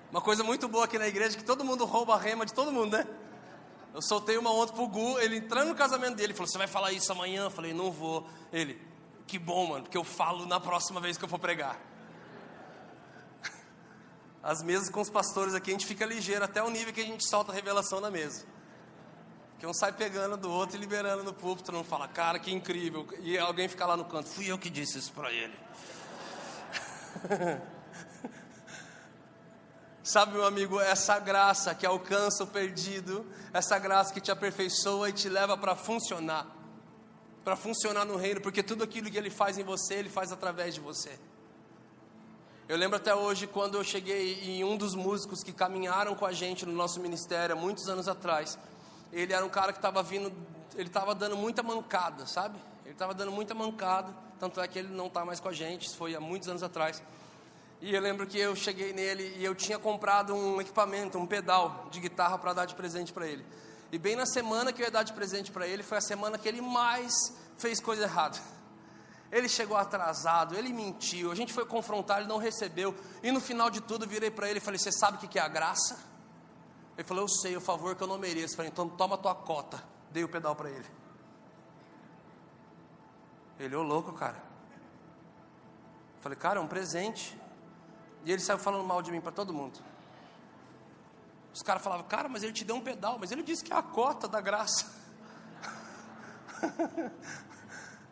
Uma 0.09 0.21
coisa 0.21 0.41
muito 0.41 0.69
boa 0.69 0.85
aqui 0.85 0.97
na 0.97 1.09
igreja 1.09 1.35
é 1.35 1.39
que 1.39 1.43
todo 1.43 1.65
mundo 1.65 1.83
rouba 1.83 2.15
a 2.15 2.17
rema 2.17 2.45
de 2.45 2.53
todo 2.53 2.71
mundo, 2.71 2.95
né? 2.95 3.05
Eu 3.93 4.01
soltei 4.01 4.37
uma 4.37 4.53
ontem 4.53 4.73
pro 4.73 4.87
Gu, 4.87 5.19
ele 5.19 5.35
entrando 5.35 5.67
no 5.67 5.75
casamento 5.75 6.15
dele, 6.15 6.33
falou: 6.33 6.47
Você 6.47 6.57
vai 6.57 6.67
falar 6.67 6.93
isso 6.93 7.11
amanhã? 7.11 7.43
Eu 7.43 7.51
falei: 7.51 7.73
Não 7.73 7.91
vou. 7.91 8.25
Ele, 8.53 8.81
que 9.27 9.37
bom, 9.37 9.67
mano, 9.67 9.83
porque 9.83 9.97
eu 9.97 10.05
falo 10.05 10.45
na 10.45 10.61
próxima 10.61 11.01
vez 11.01 11.17
que 11.17 11.25
eu 11.25 11.29
for 11.29 11.39
pregar. 11.39 11.77
As 14.41 14.63
mesas 14.63 14.89
com 14.89 15.01
os 15.01 15.09
pastores 15.09 15.53
aqui, 15.53 15.71
a 15.71 15.73
gente 15.73 15.85
fica 15.85 16.05
ligeiro 16.05 16.45
até 16.45 16.63
o 16.63 16.69
nível 16.69 16.93
que 16.93 17.01
a 17.01 17.05
gente 17.05 17.27
solta 17.27 17.51
a 17.51 17.55
revelação 17.55 17.99
na 17.99 18.09
mesa. 18.09 18.45
Que 19.61 19.67
um 19.67 19.73
sai 19.75 19.91
pegando 19.91 20.35
do 20.37 20.49
outro 20.49 20.75
e 20.75 20.79
liberando 20.79 21.23
no 21.23 21.31
púlpito, 21.31 21.71
não 21.71 21.83
fala, 21.83 22.07
cara, 22.07 22.39
que 22.39 22.51
incrível. 22.51 23.07
E 23.19 23.37
alguém 23.37 23.67
fica 23.67 23.85
lá 23.85 23.95
no 23.95 24.05
canto, 24.05 24.27
fui 24.27 24.47
eu 24.47 24.57
que 24.57 24.71
disse 24.71 24.97
isso 24.97 25.13
para 25.13 25.31
ele. 25.31 25.53
Sabe, 30.03 30.31
meu 30.31 30.45
amigo, 30.45 30.81
essa 30.81 31.19
graça 31.19 31.75
que 31.75 31.85
alcança 31.85 32.43
o 32.43 32.47
perdido, 32.47 33.23
essa 33.53 33.77
graça 33.77 34.11
que 34.11 34.19
te 34.19 34.31
aperfeiçoa 34.31 35.09
e 35.09 35.13
te 35.13 35.29
leva 35.29 35.55
para 35.55 35.75
funcionar, 35.75 36.47
para 37.43 37.55
funcionar 37.55 38.03
no 38.03 38.15
reino, 38.15 38.41
porque 38.41 38.63
tudo 38.63 38.83
aquilo 38.83 39.11
que 39.11 39.17
ele 39.17 39.29
faz 39.29 39.59
em 39.59 39.63
você, 39.63 39.93
ele 39.93 40.09
faz 40.09 40.31
através 40.31 40.73
de 40.73 40.79
você. 40.79 41.19
Eu 42.67 42.77
lembro 42.77 42.97
até 42.97 43.13
hoje 43.13 43.45
quando 43.45 43.75
eu 43.75 43.83
cheguei 43.83 44.41
em 44.41 44.63
um 44.63 44.75
dos 44.75 44.95
músicos 44.95 45.43
que 45.43 45.53
caminharam 45.53 46.15
com 46.15 46.25
a 46.25 46.31
gente 46.31 46.65
no 46.65 46.71
nosso 46.71 46.99
ministério, 46.99 47.55
há 47.55 47.59
muitos 47.59 47.87
anos 47.87 48.07
atrás 48.07 48.57
ele 49.11 49.33
era 49.33 49.45
um 49.45 49.49
cara 49.49 49.71
que 49.71 49.79
estava 49.79 50.01
vindo, 50.01 50.31
ele 50.75 50.87
estava 50.87 51.13
dando 51.13 51.35
muita 51.35 51.61
mancada, 51.61 52.25
sabe? 52.25 52.57
Ele 52.83 52.93
estava 52.93 53.13
dando 53.13 53.31
muita 53.31 53.53
mancada, 53.53 54.13
tanto 54.39 54.59
é 54.61 54.67
que 54.67 54.79
ele 54.79 54.89
não 54.89 55.07
está 55.07 55.25
mais 55.25 55.39
com 55.39 55.49
a 55.49 55.53
gente, 55.53 55.87
isso 55.87 55.97
foi 55.97 56.15
há 56.15 56.19
muitos 56.19 56.47
anos 56.47 56.63
atrás. 56.63 57.01
E 57.81 57.93
eu 57.95 58.01
lembro 58.01 58.27
que 58.27 58.37
eu 58.37 58.55
cheguei 58.55 58.93
nele 58.93 59.35
e 59.37 59.43
eu 59.43 59.55
tinha 59.55 59.79
comprado 59.79 60.35
um 60.35 60.61
equipamento, 60.61 61.17
um 61.17 61.25
pedal 61.25 61.87
de 61.89 61.99
guitarra 61.99 62.37
para 62.37 62.53
dar 62.53 62.65
de 62.65 62.75
presente 62.75 63.11
para 63.11 63.25
ele. 63.27 63.43
E 63.91 63.97
bem 63.97 64.15
na 64.15 64.25
semana 64.25 64.71
que 64.71 64.81
eu 64.81 64.85
ia 64.85 64.91
dar 64.91 65.03
de 65.03 65.11
presente 65.13 65.51
para 65.51 65.67
ele, 65.67 65.83
foi 65.83 65.97
a 65.97 66.01
semana 66.01 66.37
que 66.37 66.47
ele 66.47 66.61
mais 66.61 67.13
fez 67.57 67.79
coisa 67.79 68.03
errada. 68.03 68.37
Ele 69.31 69.49
chegou 69.49 69.77
atrasado, 69.77 70.55
ele 70.55 70.71
mentiu, 70.71 71.31
a 71.31 71.35
gente 71.35 71.51
foi 71.53 71.65
confrontar, 71.65 72.19
ele 72.19 72.27
não 72.27 72.37
recebeu. 72.37 72.95
E 73.23 73.31
no 73.31 73.41
final 73.41 73.69
de 73.69 73.81
tudo, 73.81 74.07
virei 74.07 74.29
para 74.29 74.49
ele 74.49 74.59
e 74.59 74.61
falei: 74.61 74.77
Você 74.77 74.91
sabe 74.91 75.17
o 75.17 75.27
que 75.27 75.39
é 75.39 75.41
a 75.41 75.47
graça? 75.47 75.97
Ele 76.97 77.07
falou: 77.07 77.23
Eu 77.23 77.27
sei, 77.27 77.55
o 77.55 77.61
favor 77.61 77.95
que 77.95 78.03
eu 78.03 78.07
não 78.07 78.17
mereço. 78.17 78.53
Eu 78.53 78.57
falei: 78.57 78.71
Então 78.71 78.87
toma 78.87 79.17
tua 79.17 79.35
cota. 79.35 79.83
Dei 80.11 80.23
o 80.23 80.29
pedal 80.29 80.55
para 80.55 80.69
ele. 80.69 80.85
Ele, 83.59 83.75
ô 83.75 83.83
louco, 83.83 84.13
cara. 84.13 84.37
Eu 86.17 86.21
falei: 86.21 86.37
Cara, 86.37 86.59
é 86.59 86.61
um 86.61 86.67
presente. 86.67 87.39
E 88.23 88.31
ele 88.31 88.41
saiu 88.41 88.59
falando 88.59 88.83
mal 88.83 89.01
de 89.01 89.11
mim 89.11 89.21
para 89.21 89.31
todo 89.31 89.53
mundo. 89.53 89.79
Os 91.53 91.61
caras 91.61 91.83
falavam: 91.83 92.05
Cara, 92.07 92.29
mas 92.29 92.43
ele 92.43 92.53
te 92.53 92.63
deu 92.63 92.75
um 92.75 92.81
pedal. 92.81 93.17
Mas 93.19 93.31
ele 93.31 93.43
disse 93.43 93.63
que 93.63 93.73
é 93.73 93.75
a 93.75 93.83
cota 93.83 94.27
da 94.27 94.41
graça. 94.41 94.85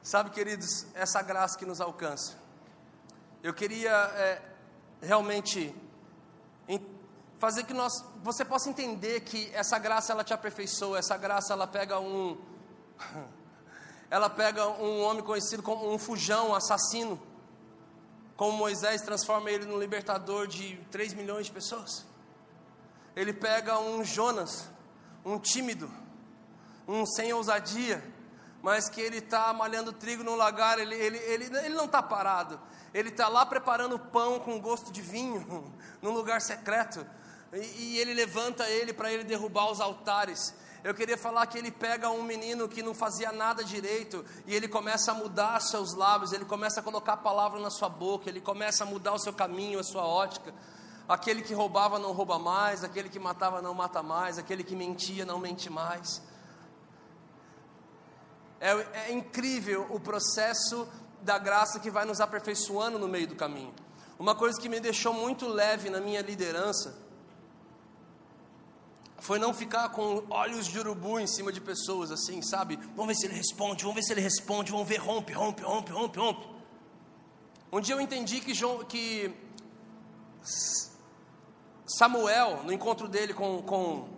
Sabe, 0.02 0.32
queridos, 0.32 0.88
essa 0.96 1.22
graça 1.22 1.58
que 1.58 1.66
nos 1.66 1.80
alcança. 1.80 2.36
Eu 3.44 3.54
queria 3.54 3.92
é, 3.92 4.42
realmente 5.02 5.76
fazer 7.40 7.64
que 7.64 7.74
nós, 7.74 7.94
você 8.22 8.44
possa 8.46 8.70
entender 8.70 9.22
que 9.22 9.50
essa 9.54 9.80
graça 9.80 10.12
ela 10.12 10.24
te 10.24 10.34
aperfeiçoa, 10.34 11.00
essa 11.00 11.18
graça 11.18 11.54
ela 11.54 11.66
pega 11.66 12.00
um 12.00 12.38
ela 14.12 14.30
pega 14.30 14.68
um 14.68 15.02
homem 15.04 15.24
conhecido 15.24 15.64
como 15.64 15.92
um 15.92 15.98
fujão, 15.98 16.50
um 16.50 16.56
assassino, 16.56 17.20
como 18.36 18.58
Moisés 18.58 19.02
transforma 19.02 19.50
ele 19.52 19.66
num 19.66 19.80
libertador 19.80 20.48
de 20.48 20.78
3 20.92 21.14
milhões 21.14 21.46
de 21.46 21.52
pessoas. 21.52 22.06
Ele 23.16 23.34
pega 23.34 23.80
um 23.80 24.04
Jonas, 24.04 24.70
um 25.24 25.38
tímido, 25.38 25.92
um 26.88 27.06
sem 27.06 27.32
ousadia, 27.32 28.04
mas 28.62 28.90
que 28.90 29.00
ele 29.00 29.18
está 29.18 29.54
malhando 29.54 29.94
trigo 29.94 30.24
no 30.24 30.36
lagar, 30.36 30.80
ele, 30.80 30.96
ele, 30.96 31.18
ele, 31.18 31.46
ele 31.58 31.76
não 31.76 31.86
está 31.86 32.02
parado, 32.02 32.60
ele 32.94 33.10
está 33.10 33.28
lá 33.28 33.46
preparando 33.46 34.00
pão 34.00 34.40
com 34.40 34.60
gosto 34.60 34.92
de 34.92 35.02
vinho, 35.02 35.72
num 36.02 36.12
lugar 36.12 36.42
secreto, 36.42 37.06
e, 37.54 37.94
e 37.94 38.00
ele 38.00 38.14
levanta 38.14 38.68
ele 38.70 38.94
para 38.94 39.12
ele 39.12 39.24
derrubar 39.24 39.72
os 39.72 39.80
altares. 39.80 40.54
Eu 40.82 40.94
queria 40.94 41.18
falar 41.18 41.46
que 41.46 41.58
ele 41.58 41.72
pega 41.72 42.10
um 42.10 42.24
menino 42.24 42.70
que 42.70 42.82
não 42.82 42.94
fazia 42.94 43.32
nada 43.34 43.64
direito 43.64 44.24
e 44.46 44.56
ele 44.56 44.68
começa 44.68 45.12
a 45.12 45.14
mudar 45.14 45.60
seus 45.60 45.94
lábios, 45.94 46.32
ele 46.32 46.46
começa 46.46 46.80
a 46.80 46.84
colocar 46.84 47.14
a 47.14 47.18
palavra 47.18 47.60
na 47.60 47.70
sua 47.70 47.90
boca, 47.90 48.30
ele 48.30 48.40
começa 48.40 48.84
a 48.86 48.88
mudar 48.88 49.14
o 49.14 49.20
seu 49.20 49.34
caminho, 49.34 49.80
a 49.80 49.84
sua 49.84 50.06
ótica. 50.06 50.54
aquele 51.08 51.42
que 51.42 51.54
roubava 51.54 52.00
não 52.00 52.14
rouba 52.14 52.40
mais, 52.40 52.84
aquele 52.84 53.10
que 53.10 53.20
matava 53.20 53.62
não 53.62 53.74
mata 53.74 54.02
mais, 54.02 54.38
aquele 54.38 54.64
que 54.64 54.76
mentia 54.76 55.26
não 55.26 55.38
mente 55.38 55.70
mais. 55.70 56.22
É, 58.62 59.08
é 59.08 59.12
incrível 59.12 59.86
o 59.90 60.00
processo 60.00 60.88
da 61.22 61.38
graça 61.38 61.80
que 61.80 61.92
vai 61.92 62.06
nos 62.06 62.22
aperfeiçoando 62.22 62.98
no 62.98 63.08
meio 63.08 63.28
do 63.28 63.36
caminho. 63.36 63.74
Uma 64.18 64.36
coisa 64.36 64.60
que 64.60 64.70
me 64.70 64.80
deixou 64.80 65.14
muito 65.14 65.48
leve 65.48 65.90
na 65.90 66.00
minha 66.00 66.22
liderança 66.22 67.09
foi 69.20 69.40
não 69.40 69.54
ficar 69.54 69.90
com 69.90 70.24
olhos 70.30 70.68
de 70.68 70.80
urubu 70.80 71.20
em 71.20 71.28
cima 71.28 71.52
de 71.52 71.60
pessoas 71.62 72.12
assim, 72.12 72.42
sabe? 72.42 72.78
Vamos 72.96 73.08
ver 73.08 73.16
se 73.16 73.26
ele 73.26 73.36
responde, 73.36 73.84
vamos 73.84 73.96
ver 73.96 74.04
se 74.04 74.14
ele 74.14 74.22
responde, 74.22 74.72
vamos 74.72 74.88
ver, 74.88 74.98
rompe, 74.98 75.34
rompe, 75.34 75.62
rompe, 75.62 75.92
rompe, 75.92 76.20
rompe. 76.20 76.48
Um 77.72 77.80
dia 77.80 77.96
eu 77.96 78.02
entendi 78.02 78.40
que, 78.40 78.54
João, 78.54 78.84
que 78.84 79.34
Samuel, 81.86 82.64
no 82.64 82.74
encontro 82.74 83.08
dele 83.08 83.34
com, 83.34 83.62
com, 83.62 84.10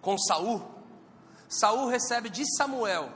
com 0.00 0.18
Saul, 0.18 0.62
Saul 1.48 1.88
recebe 1.88 2.28
de 2.28 2.44
Samuel, 2.56 3.10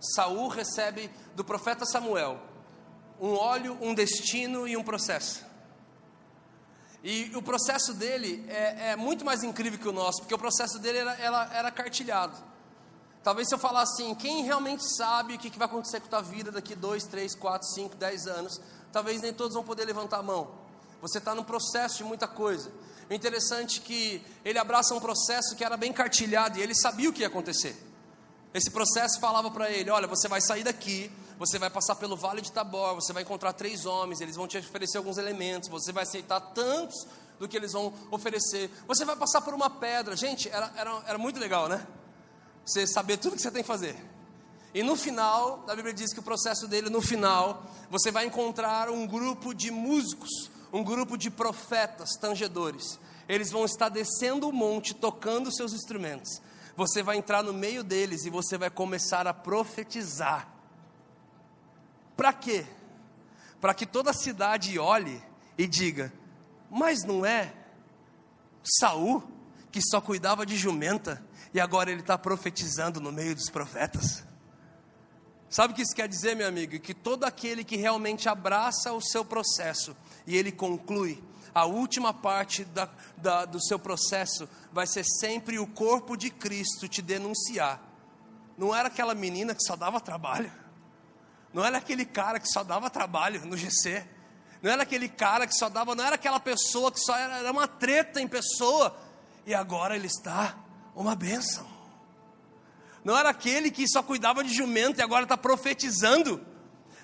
Saul 0.00 0.48
recebe 0.48 1.10
do 1.34 1.44
profeta 1.44 1.84
Samuel 1.84 2.40
um 3.20 3.34
óleo, 3.34 3.78
um 3.80 3.94
destino 3.94 4.66
e 4.66 4.76
um 4.76 4.82
processo. 4.82 5.44
E 7.04 7.30
o 7.36 7.42
processo 7.42 7.92
dele 7.92 8.42
é, 8.48 8.92
é, 8.92 8.96
muito 8.96 9.26
mais 9.26 9.42
incrível 9.42 9.78
que 9.78 9.86
o 9.86 9.92
nosso, 9.92 10.22
porque 10.22 10.34
o 10.34 10.38
processo 10.38 10.78
dele 10.78 10.98
era, 10.98 11.12
era, 11.16 11.50
era 11.52 11.70
cartilhado. 11.70 12.34
Talvez 13.22 13.46
se 13.46 13.54
eu 13.54 13.58
falar 13.58 13.82
assim, 13.82 14.14
quem 14.14 14.42
realmente 14.42 14.82
sabe 14.96 15.34
o 15.34 15.38
que, 15.38 15.50
que 15.50 15.58
vai 15.58 15.66
acontecer 15.66 16.00
com 16.00 16.06
a 16.06 16.08
tua 16.08 16.22
vida 16.22 16.50
daqui 16.50 16.74
2, 16.74 17.04
3, 17.04 17.34
4, 17.34 17.68
5, 17.74 17.96
10 17.96 18.26
anos, 18.26 18.58
talvez 18.90 19.20
nem 19.20 19.34
todos 19.34 19.52
vão 19.52 19.62
poder 19.62 19.84
levantar 19.84 20.20
a 20.20 20.22
mão. 20.22 20.50
Você 21.02 21.18
está 21.18 21.34
no 21.34 21.44
processo 21.44 21.98
de 21.98 22.04
muita 22.04 22.26
coisa. 22.26 22.72
O 23.10 23.12
interessante 23.12 23.80
é 23.80 23.82
que 23.82 24.24
ele 24.42 24.58
abraça 24.58 24.94
um 24.94 25.00
processo 25.00 25.54
que 25.54 25.62
era 25.62 25.76
bem 25.76 25.92
cartilhado 25.92 26.58
e 26.58 26.62
ele 26.62 26.74
sabia 26.74 27.10
o 27.10 27.12
que 27.12 27.20
ia 27.20 27.26
acontecer. 27.26 27.76
Esse 28.54 28.70
processo 28.70 29.20
falava 29.20 29.50
para 29.50 29.70
ele: 29.70 29.90
olha, 29.90 30.06
você 30.06 30.26
vai 30.26 30.40
sair 30.40 30.64
daqui, 30.64 31.12
você 31.38 31.58
vai 31.58 31.68
passar 31.68 31.96
pelo 31.96 32.16
vale 32.16 32.40
de 32.40 32.52
Tabor, 32.52 32.94
você 32.94 33.12
vai 33.12 33.22
encontrar 33.22 33.52
três 33.52 33.86
homens, 33.86 34.20
eles 34.20 34.36
vão 34.36 34.46
te 34.46 34.58
oferecer 34.58 34.98
alguns 34.98 35.18
elementos, 35.18 35.68
você 35.68 35.92
vai 35.92 36.04
aceitar 36.04 36.40
tantos 36.40 37.06
do 37.38 37.48
que 37.48 37.56
eles 37.56 37.72
vão 37.72 37.92
oferecer, 38.10 38.70
você 38.86 39.04
vai 39.04 39.16
passar 39.16 39.40
por 39.40 39.52
uma 39.52 39.68
pedra. 39.68 40.16
Gente, 40.16 40.48
era, 40.48 40.72
era, 40.76 41.02
era 41.06 41.18
muito 41.18 41.40
legal, 41.40 41.68
né? 41.68 41.84
Você 42.64 42.86
saber 42.86 43.16
tudo 43.16 43.36
que 43.36 43.42
você 43.42 43.50
tem 43.50 43.62
que 43.62 43.68
fazer. 43.68 43.96
E 44.72 44.82
no 44.82 44.96
final, 44.96 45.64
a 45.68 45.74
Bíblia 45.74 45.94
diz 45.94 46.12
que 46.12 46.20
o 46.20 46.22
processo 46.22 46.66
dele, 46.66 46.90
no 46.90 47.00
final, 47.00 47.64
você 47.90 48.10
vai 48.10 48.26
encontrar 48.26 48.88
um 48.88 49.06
grupo 49.06 49.54
de 49.54 49.70
músicos, 49.70 50.50
um 50.72 50.82
grupo 50.82 51.16
de 51.16 51.30
profetas, 51.30 52.16
tangedores. 52.20 52.98
Eles 53.28 53.50
vão 53.50 53.64
estar 53.64 53.88
descendo 53.88 54.48
o 54.48 54.52
monte, 54.52 54.94
tocando 54.94 55.54
seus 55.54 55.72
instrumentos. 55.72 56.40
Você 56.76 57.02
vai 57.02 57.16
entrar 57.16 57.42
no 57.42 57.52
meio 57.52 57.84
deles 57.84 58.24
e 58.24 58.30
você 58.30 58.58
vai 58.58 58.68
começar 58.68 59.26
a 59.26 59.34
profetizar 59.34 60.53
para 62.16 62.32
quê? 62.32 62.66
Para 63.60 63.74
que 63.74 63.86
toda 63.86 64.10
a 64.10 64.14
cidade 64.14 64.78
olhe 64.78 65.22
e 65.56 65.66
diga: 65.66 66.12
Mas 66.70 67.04
não 67.04 67.24
é 67.24 67.52
Saul 68.62 69.22
que 69.70 69.80
só 69.82 70.00
cuidava 70.00 70.46
de 70.46 70.56
jumenta 70.56 71.24
e 71.52 71.60
agora 71.60 71.90
ele 71.90 72.00
está 72.00 72.16
profetizando 72.16 73.00
no 73.00 73.10
meio 73.10 73.34
dos 73.34 73.50
profetas? 73.50 74.24
Sabe 75.48 75.72
o 75.72 75.76
que 75.76 75.82
isso 75.82 75.94
quer 75.94 76.08
dizer, 76.08 76.34
meu 76.34 76.48
amigo? 76.48 76.78
Que 76.80 76.92
todo 76.92 77.24
aquele 77.24 77.62
que 77.62 77.76
realmente 77.76 78.28
abraça 78.28 78.92
o 78.92 79.00
seu 79.00 79.24
processo 79.24 79.96
e 80.26 80.36
ele 80.36 80.50
conclui, 80.50 81.22
a 81.54 81.64
última 81.64 82.12
parte 82.12 82.64
da, 82.64 82.88
da, 83.16 83.44
do 83.44 83.64
seu 83.64 83.78
processo 83.78 84.48
vai 84.72 84.86
ser 84.86 85.04
sempre 85.04 85.58
o 85.58 85.66
corpo 85.66 86.16
de 86.16 86.28
Cristo 86.28 86.88
te 86.88 87.00
denunciar. 87.00 87.80
Não 88.58 88.74
era 88.74 88.88
aquela 88.88 89.14
menina 89.14 89.54
que 89.54 89.62
só 89.62 89.76
dava 89.76 90.00
trabalho. 90.00 90.50
Não 91.54 91.64
era 91.64 91.78
aquele 91.78 92.04
cara 92.04 92.40
que 92.40 92.48
só 92.48 92.64
dava 92.64 92.90
trabalho 92.90 93.40
no 93.46 93.56
GC. 93.56 94.04
Não 94.60 94.72
era 94.72 94.82
aquele 94.82 95.08
cara 95.08 95.46
que 95.46 95.54
só 95.54 95.68
dava, 95.68 95.94
não 95.94 96.04
era 96.04 96.16
aquela 96.16 96.40
pessoa 96.40 96.90
que 96.90 96.98
só 96.98 97.16
era, 97.16 97.38
era 97.38 97.52
uma 97.52 97.68
treta 97.68 98.20
em 98.20 98.26
pessoa. 98.26 98.96
E 99.46 99.54
agora 99.54 99.94
ele 99.94 100.08
está 100.08 100.56
uma 100.96 101.14
bênção. 101.14 101.64
Não 103.04 103.16
era 103.16 103.28
aquele 103.28 103.70
que 103.70 103.86
só 103.86 104.02
cuidava 104.02 104.42
de 104.42 104.52
jumento 104.52 104.98
e 104.98 105.02
agora 105.02 105.22
está 105.22 105.36
profetizando. 105.36 106.44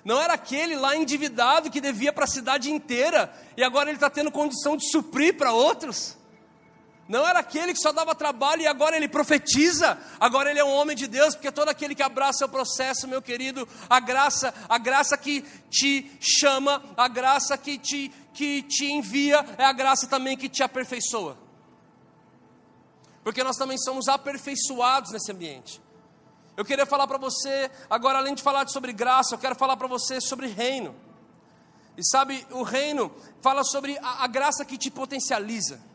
Não 0.04 0.21
era 0.21 0.33
aquele 0.33 0.75
lá 0.75 0.97
endividado 0.97 1.71
que 1.71 1.80
devia 1.80 2.12
para 2.12 2.25
a 2.25 2.28
cidade 2.28 2.73
inteira 2.73 3.33
e 3.57 3.62
agora 3.62 3.88
ele 3.88 3.99
está 3.99 4.11
tendo 4.11 4.33
condição 4.33 4.76
de 4.76 4.90
suprir 4.90 5.37
para 5.37 5.52
outros. 5.52 6.16
Não 7.10 7.26
era 7.26 7.40
aquele 7.40 7.72
que 7.72 7.80
só 7.80 7.90
dava 7.90 8.14
trabalho 8.14 8.62
e 8.62 8.68
agora 8.68 8.96
ele 8.96 9.08
profetiza. 9.08 9.98
Agora 10.20 10.48
ele 10.48 10.60
é 10.60 10.64
um 10.64 10.72
homem 10.72 10.96
de 10.96 11.08
Deus, 11.08 11.34
porque 11.34 11.50
todo 11.50 11.68
aquele 11.68 11.92
que 11.92 12.04
abraça 12.04 12.46
o 12.46 12.48
processo, 12.48 13.08
meu 13.08 13.20
querido, 13.20 13.66
a 13.88 13.98
graça, 13.98 14.54
a 14.68 14.78
graça 14.78 15.18
que 15.18 15.42
te 15.68 16.08
chama, 16.20 16.80
a 16.96 17.08
graça 17.08 17.58
que 17.58 17.76
te 17.78 18.12
que 18.32 18.62
te 18.62 18.84
envia, 18.84 19.44
é 19.58 19.64
a 19.64 19.72
graça 19.72 20.06
também 20.06 20.36
que 20.36 20.48
te 20.48 20.62
aperfeiçoa. 20.62 21.36
Porque 23.24 23.42
nós 23.42 23.56
também 23.56 23.76
somos 23.76 24.06
aperfeiçoados 24.06 25.10
nesse 25.10 25.32
ambiente. 25.32 25.82
Eu 26.56 26.64
queria 26.64 26.86
falar 26.86 27.08
para 27.08 27.18
você, 27.18 27.68
agora 27.90 28.18
além 28.18 28.36
de 28.36 28.42
falar 28.42 28.68
sobre 28.68 28.92
graça, 28.92 29.34
eu 29.34 29.38
quero 29.40 29.56
falar 29.56 29.76
para 29.76 29.88
você 29.88 30.20
sobre 30.20 30.46
reino. 30.46 30.94
E 31.96 32.04
sabe, 32.04 32.46
o 32.52 32.62
reino 32.62 33.12
fala 33.42 33.64
sobre 33.64 33.98
a, 33.98 34.22
a 34.22 34.26
graça 34.28 34.64
que 34.64 34.78
te 34.78 34.92
potencializa. 34.92 35.89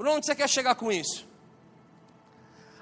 Por 0.00 0.08
onde 0.08 0.24
você 0.24 0.34
quer 0.34 0.48
chegar 0.48 0.74
com 0.76 0.90
isso? 0.90 1.26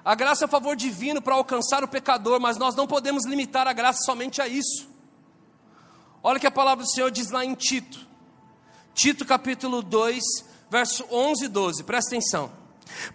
A 0.04 0.14
graça 0.14 0.44
é 0.44 0.46
o 0.46 0.48
favor 0.48 0.76
divino 0.76 1.20
para 1.20 1.34
alcançar 1.34 1.82
o 1.82 1.88
pecador, 1.88 2.38
mas 2.38 2.56
nós 2.56 2.76
não 2.76 2.87
podemos 2.87 3.26
limitar 3.26 3.66
a 3.66 3.72
graça 3.72 4.04
somente 4.04 4.40
a 4.40 4.46
isso. 4.46 4.88
Olha 6.22 6.37
o 6.37 6.40
que 6.40 6.46
a 6.46 6.50
palavra 6.52 6.84
do 6.84 6.90
Senhor 6.92 7.10
diz 7.10 7.32
lá 7.32 7.44
em 7.44 7.56
Tito. 7.56 8.06
Tito 8.94 9.25
capítulo 9.25 9.82
2, 9.82 10.22
verso 10.70 11.04
11 11.10 11.46
e 11.46 11.48
12. 11.48 11.82
Presta 11.82 12.14
atenção. 12.14 12.52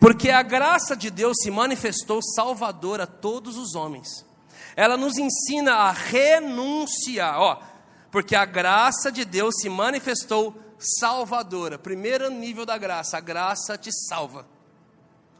Porque 0.02 0.30
a 0.30 0.42
graça 0.42 0.98
de 0.98 1.10
Deus 1.10 1.38
se 1.42 1.50
manifestou 1.50 2.22
salvadora 2.22 3.04
a 3.06 3.08
todos 3.08 3.56
os 3.56 3.74
homens. 3.74 4.26
Ela 4.76 4.98
nos 4.98 5.18
ensina 5.18 5.76
a 5.76 5.92
renunciar, 5.92 7.40
ó, 7.40 7.62
porque 8.12 8.36
a 8.36 8.44
graça 8.44 9.10
de 9.10 9.24
Deus 9.24 9.56
se 9.62 9.70
manifestou 9.70 10.62
salvadora. 10.84 11.80
Primeiro 11.80 12.30
nível 12.30 12.66
da 12.66 12.78
graça, 12.78 13.18
a 13.18 13.22
graça 13.22 13.78
te 13.78 13.92
salva. 13.92 14.46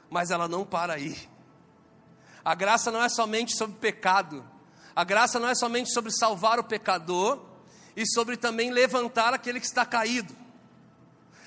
Mas 0.10 0.32
ela 0.32 0.48
não 0.48 0.66
para 0.66 0.94
aí. 0.94 1.18
A 2.44 2.56
graça 2.56 2.92
não 2.92 3.02
é 3.02 3.10
somente 3.10 3.56
sobre 3.56 3.78
pecado. 3.78 4.46
A 4.96 5.04
graça 5.04 5.40
não 5.40 5.50
é 5.50 5.56
somente 5.56 5.92
sobre 5.92 6.12
salvar 6.12 6.60
o 6.60 6.64
pecador 6.64 7.40
e 7.96 8.06
sobre 8.06 8.38
também 8.38 8.72
levantar 8.72 9.34
aquele 9.34 9.60
que 9.60 9.66
está 9.66 9.86
caído. 9.86 10.36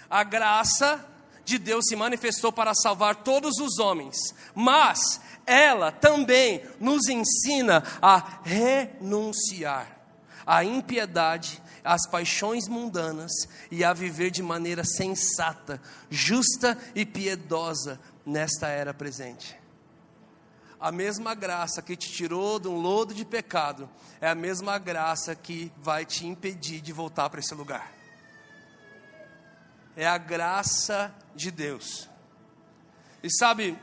A 0.09 0.23
graça 0.23 1.05
de 1.45 1.59
Deus 1.59 1.85
se 1.89 1.97
manifestou 1.97 2.53
para 2.53 2.75
salvar 2.75 3.17
todos 3.17 3.59
os 3.59 3.79
homens, 3.79 4.17
mas 4.55 5.21
ela 5.47 5.93
também 5.93 6.65
nos 6.81 7.09
ensina 7.09 7.85
a 8.03 8.41
renunciar 8.43 9.96
à 10.47 10.65
impiedade 10.65 11.61
às 11.83 12.09
paixões 12.09 12.69
mundanas 12.69 13.33
e 13.71 13.85
a 13.85 13.93
viver 13.93 14.31
de 14.31 14.43
maneira 14.43 14.85
sensata, 14.85 15.81
justa 16.11 16.77
e 16.95 17.07
piedosa 17.07 18.01
nesta 18.25 18.69
era 18.69 18.93
presente. 18.93 19.57
A 20.79 20.93
mesma 20.93 21.35
graça 21.35 21.81
que 21.81 21.97
te 21.97 22.13
tirou 22.13 22.59
de 22.59 22.69
um 22.69 22.77
lodo 22.77 23.15
de 23.15 23.25
pecado 23.25 23.89
é 24.21 24.29
a 24.29 24.35
mesma 24.35 24.79
graça 24.79 25.35
que 25.35 25.73
vai 25.79 26.05
te 26.05 26.27
impedir 26.27 26.81
de 26.81 26.93
voltar 26.93 27.31
para 27.31 27.41
esse 27.41 27.55
lugar. 27.55 27.93
É 29.97 30.07
a 30.07 30.19
graça 30.19 31.15
de 31.35 31.51
Deus. 31.51 32.09
E 33.23 33.31
sabe, 33.31 33.79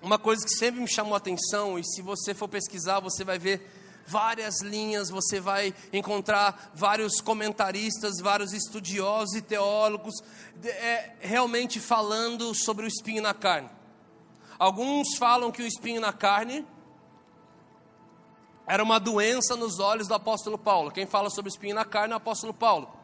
uma 0.00 0.18
coisa 0.18 0.44
que 0.44 0.52
sempre 0.52 0.80
me 0.80 0.88
chamou 0.88 1.14
a 1.14 1.18
atenção, 1.18 1.78
e 1.78 1.84
se 1.84 2.00
você 2.00 2.32
for 2.32 2.48
pesquisar, 2.48 2.98
você 2.98 3.22
vai 3.22 3.38
ver 3.38 3.81
várias 4.06 4.60
linhas, 4.60 5.10
você 5.10 5.40
vai 5.40 5.74
encontrar 5.92 6.70
vários 6.74 7.20
comentaristas, 7.20 8.20
vários 8.20 8.52
estudiosos 8.52 9.34
e 9.34 9.42
teólogos 9.42 10.14
é, 10.64 11.12
realmente 11.20 11.80
falando 11.80 12.54
sobre 12.54 12.84
o 12.84 12.88
espinho 12.88 13.22
na 13.22 13.34
carne. 13.34 13.70
Alguns 14.58 15.16
falam 15.16 15.50
que 15.50 15.62
o 15.62 15.66
espinho 15.66 16.00
na 16.00 16.12
carne 16.12 16.64
era 18.66 18.82
uma 18.82 19.00
doença 19.00 19.56
nos 19.56 19.78
olhos 19.78 20.06
do 20.06 20.14
apóstolo 20.14 20.56
Paulo. 20.56 20.90
Quem 20.90 21.06
fala 21.06 21.30
sobre 21.30 21.48
o 21.48 21.52
espinho 21.52 21.74
na 21.74 21.84
carne 21.84 22.12
é 22.12 22.16
o 22.16 22.18
apóstolo 22.18 22.54
Paulo. 22.54 23.01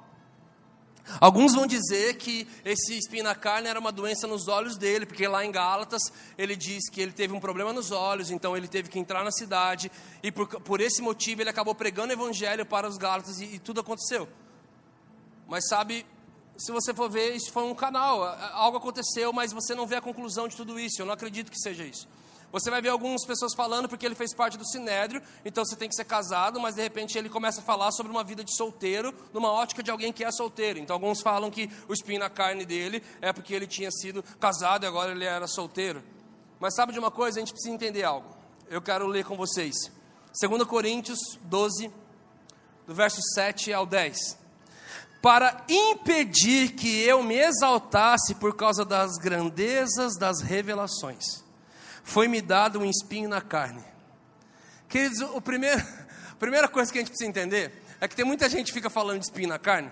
Alguns 1.20 1.54
vão 1.54 1.66
dizer 1.66 2.16
que 2.16 2.46
esse 2.64 2.96
espinho 2.96 3.24
na 3.24 3.34
carne 3.34 3.68
era 3.68 3.78
uma 3.78 3.90
doença 3.90 4.26
nos 4.26 4.48
olhos 4.48 4.76
dele, 4.76 5.06
porque 5.06 5.26
lá 5.26 5.44
em 5.44 5.50
Gálatas 5.50 6.02
ele 6.36 6.54
diz 6.54 6.88
que 6.90 7.00
ele 7.00 7.12
teve 7.12 7.32
um 7.32 7.40
problema 7.40 7.72
nos 7.72 7.90
olhos, 7.90 8.30
então 8.30 8.56
ele 8.56 8.68
teve 8.68 8.88
que 8.88 8.98
entrar 8.98 9.24
na 9.24 9.30
cidade, 9.30 9.90
e 10.22 10.30
por, 10.30 10.46
por 10.60 10.80
esse 10.80 11.00
motivo 11.02 11.42
ele 11.42 11.50
acabou 11.50 11.74
pregando 11.74 12.10
o 12.10 12.12
evangelho 12.12 12.64
para 12.66 12.88
os 12.88 12.96
Gálatas 12.96 13.40
e, 13.40 13.44
e 13.44 13.58
tudo 13.58 13.80
aconteceu. 13.80 14.28
Mas 15.48 15.66
sabe, 15.68 16.04
se 16.58 16.72
você 16.72 16.92
for 16.92 17.08
ver, 17.08 17.34
isso 17.34 17.50
foi 17.52 17.62
um 17.62 17.74
canal, 17.74 18.22
algo 18.52 18.76
aconteceu, 18.76 19.32
mas 19.32 19.52
você 19.52 19.74
não 19.74 19.86
vê 19.86 19.96
a 19.96 20.00
conclusão 20.00 20.48
de 20.48 20.56
tudo 20.56 20.78
isso. 20.78 21.00
Eu 21.00 21.06
não 21.06 21.14
acredito 21.14 21.50
que 21.50 21.58
seja 21.58 21.84
isso. 21.84 22.08
Você 22.50 22.70
vai 22.70 22.80
ver 22.80 22.88
algumas 22.88 23.26
pessoas 23.26 23.54
falando 23.54 23.88
porque 23.88 24.06
ele 24.06 24.14
fez 24.14 24.34
parte 24.34 24.56
do 24.56 24.66
sinédrio, 24.66 25.22
então 25.44 25.64
você 25.64 25.76
tem 25.76 25.88
que 25.88 25.94
ser 25.94 26.04
casado, 26.04 26.58
mas 26.58 26.74
de 26.74 26.82
repente 26.82 27.18
ele 27.18 27.28
começa 27.28 27.60
a 27.60 27.64
falar 27.64 27.92
sobre 27.92 28.10
uma 28.10 28.24
vida 28.24 28.42
de 28.42 28.56
solteiro, 28.56 29.14
numa 29.34 29.52
ótica 29.52 29.82
de 29.82 29.90
alguém 29.90 30.12
que 30.12 30.24
é 30.24 30.30
solteiro. 30.30 30.78
Então 30.78 30.94
alguns 30.94 31.20
falam 31.20 31.50
que 31.50 31.70
o 31.86 31.92
espinho 31.92 32.20
na 32.20 32.30
carne 32.30 32.64
dele 32.64 33.02
é 33.20 33.32
porque 33.32 33.52
ele 33.52 33.66
tinha 33.66 33.90
sido 33.90 34.22
casado 34.40 34.84
e 34.84 34.86
agora 34.86 35.12
ele 35.12 35.24
era 35.24 35.46
solteiro. 35.46 36.02
Mas 36.58 36.74
sabe 36.74 36.92
de 36.92 36.98
uma 36.98 37.10
coisa? 37.10 37.38
A 37.38 37.40
gente 37.40 37.52
precisa 37.52 37.74
entender 37.74 38.02
algo. 38.02 38.34
Eu 38.70 38.80
quero 38.80 39.06
ler 39.06 39.24
com 39.24 39.36
vocês. 39.36 39.74
2 40.40 40.64
Coríntios 40.64 41.18
12, 41.42 41.92
do 42.86 42.94
verso 42.94 43.20
7 43.34 43.72
ao 43.72 43.84
10 43.84 44.38
para 45.20 45.64
impedir 45.68 46.74
que 46.74 47.02
eu 47.02 47.22
me 47.22 47.34
exaltasse 47.34 48.36
por 48.36 48.54
causa 48.54 48.84
das 48.84 49.16
grandezas 49.18 50.16
das 50.16 50.40
revelações. 50.40 51.47
Foi-me 52.08 52.40
dado 52.40 52.80
um 52.80 52.86
espinho 52.86 53.28
na 53.28 53.42
carne. 53.42 53.84
Queridos, 54.88 55.20
o 55.20 55.42
primeiro, 55.42 55.78
a 56.32 56.36
primeira 56.36 56.66
coisa 56.66 56.90
que 56.90 56.96
a 56.96 57.02
gente 57.02 57.10
precisa 57.10 57.28
entender 57.28 57.70
é 58.00 58.08
que 58.08 58.16
tem 58.16 58.24
muita 58.24 58.48
gente 58.48 58.68
que 58.68 58.72
fica 58.72 58.88
falando 58.88 59.18
de 59.18 59.26
espinho 59.26 59.50
na 59.50 59.58
carne. 59.58 59.90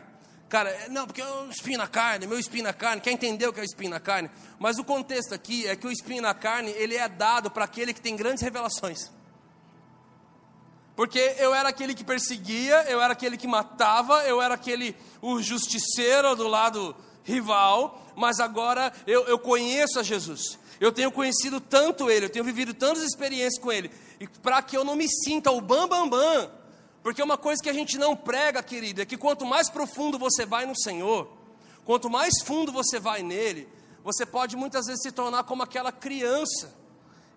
Cara, 0.48 0.70
é, 0.70 0.88
não, 0.88 1.06
porque 1.06 1.22
o 1.22 1.50
espinho 1.50 1.76
na 1.76 1.86
carne, 1.86 2.26
meu 2.26 2.38
espinho 2.38 2.64
na 2.64 2.72
carne, 2.72 3.02
quer 3.02 3.10
entender 3.10 3.46
o 3.46 3.52
que 3.52 3.60
é 3.60 3.62
o 3.62 3.66
espinho 3.66 3.90
na 3.90 4.00
carne? 4.00 4.30
Mas 4.58 4.78
o 4.78 4.84
contexto 4.84 5.34
aqui 5.34 5.66
é 5.66 5.76
que 5.76 5.86
o 5.86 5.92
espinho 5.92 6.22
na 6.22 6.32
carne, 6.32 6.70
ele 6.70 6.96
é 6.96 7.06
dado 7.06 7.50
para 7.50 7.66
aquele 7.66 7.92
que 7.92 8.00
tem 8.00 8.16
grandes 8.16 8.42
revelações. 8.42 9.10
Porque 10.96 11.34
eu 11.36 11.54
era 11.54 11.68
aquele 11.68 11.94
que 11.94 12.02
perseguia, 12.02 12.82
eu 12.88 12.98
era 12.98 13.12
aquele 13.12 13.36
que 13.36 13.46
matava, 13.46 14.24
eu 14.24 14.40
era 14.40 14.54
aquele 14.54 14.96
o 15.20 15.42
justiceiro 15.42 16.34
do 16.34 16.48
lado 16.48 16.96
rival, 17.22 18.10
mas 18.16 18.40
agora 18.40 18.90
eu, 19.06 19.26
eu 19.26 19.38
conheço 19.38 20.00
a 20.00 20.02
Jesus. 20.02 20.58
Eu 20.80 20.92
tenho 20.92 21.10
conhecido 21.10 21.60
tanto 21.60 22.10
Ele, 22.10 22.26
eu 22.26 22.30
tenho 22.30 22.44
vivido 22.44 22.74
tantas 22.74 23.02
experiências 23.02 23.58
com 23.58 23.72
Ele, 23.72 23.90
e 24.20 24.26
para 24.26 24.62
que 24.62 24.76
eu 24.76 24.84
não 24.84 24.96
me 24.96 25.08
sinta 25.08 25.50
o 25.50 25.60
bam 25.60 25.88
bam 25.88 26.08
bam, 26.08 26.50
porque 27.02 27.22
uma 27.22 27.38
coisa 27.38 27.62
que 27.62 27.70
a 27.70 27.72
gente 27.72 27.96
não 27.96 28.16
prega, 28.16 28.62
querido, 28.62 29.00
é 29.00 29.06
que 29.06 29.16
quanto 29.16 29.46
mais 29.46 29.70
profundo 29.70 30.18
você 30.18 30.44
vai 30.44 30.66
no 30.66 30.76
Senhor, 30.76 31.30
quanto 31.84 32.10
mais 32.10 32.34
fundo 32.44 32.72
você 32.72 32.98
vai 32.98 33.22
nele, 33.22 33.68
você 34.02 34.26
pode 34.26 34.56
muitas 34.56 34.86
vezes 34.86 35.02
se 35.02 35.12
tornar 35.12 35.44
como 35.44 35.62
aquela 35.62 35.92
criança. 35.92 36.74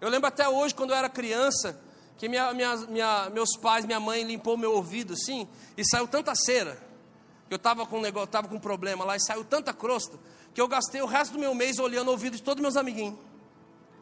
Eu 0.01 0.09
lembro 0.09 0.27
até 0.27 0.49
hoje, 0.49 0.73
quando 0.73 0.89
eu 0.89 0.95
era 0.95 1.07
criança, 1.07 1.79
que 2.17 2.27
minha, 2.27 2.51
minha, 2.51 2.75
minha, 2.77 3.29
meus 3.29 3.55
pais, 3.57 3.85
minha 3.85 3.99
mãe 3.99 4.23
limpou 4.23 4.57
meu 4.57 4.73
ouvido 4.73 5.13
assim, 5.13 5.47
e 5.77 5.85
saiu 5.85 6.07
tanta 6.07 6.33
cera. 6.33 6.81
Eu 7.47 7.57
estava 7.57 7.85
com 7.85 7.99
um 7.99 8.01
negócio, 8.01 8.25
estava 8.25 8.47
com 8.47 8.55
um 8.55 8.59
problema 8.59 9.05
lá, 9.05 9.15
e 9.15 9.19
saiu 9.19 9.43
tanta 9.43 9.71
crosta, 9.71 10.17
que 10.51 10.59
eu 10.59 10.67
gastei 10.67 11.01
o 11.01 11.05
resto 11.05 11.33
do 11.33 11.39
meu 11.39 11.53
mês 11.53 11.77
olhando 11.77 12.07
o 12.07 12.11
ouvido 12.11 12.35
de 12.35 12.41
todos 12.41 12.59
meus 12.61 12.75
amiguinhos. 12.75 13.28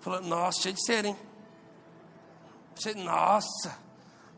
Falando, 0.08 0.28
nossa, 0.28 0.62
cheio 0.62 0.74
de 0.74 0.86
cera, 0.86 1.10
hein? 1.10 1.18
Nossa, 2.96 3.78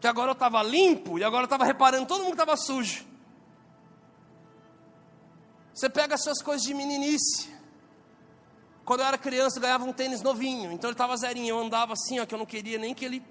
que 0.01 0.07
agora 0.07 0.31
eu 0.31 0.33
estava 0.33 0.63
limpo, 0.63 1.19
e 1.19 1.23
agora 1.23 1.43
eu 1.43 1.45
estava 1.45 1.63
reparando 1.63 2.07
todo 2.07 2.23
mundo 2.23 2.31
estava 2.31 2.57
sujo. 2.57 3.05
Você 5.71 5.87
pega 5.87 6.15
as 6.15 6.23
suas 6.23 6.41
coisas 6.41 6.65
de 6.65 6.73
meninice. 6.73 7.53
Quando 8.83 9.01
eu 9.01 9.05
era 9.05 9.15
criança, 9.15 9.59
eu 9.59 9.61
ganhava 9.61 9.85
um 9.85 9.93
tênis 9.93 10.23
novinho, 10.23 10.71
então 10.71 10.89
ele 10.89 10.95
estava 10.95 11.15
zerinho, 11.15 11.49
eu 11.49 11.59
andava 11.59 11.93
assim, 11.93 12.19
ó, 12.19 12.25
que 12.25 12.33
eu 12.33 12.39
não 12.39 12.47
queria 12.47 12.79
nem 12.79 12.95
que 12.95 13.05
ele 13.05 13.23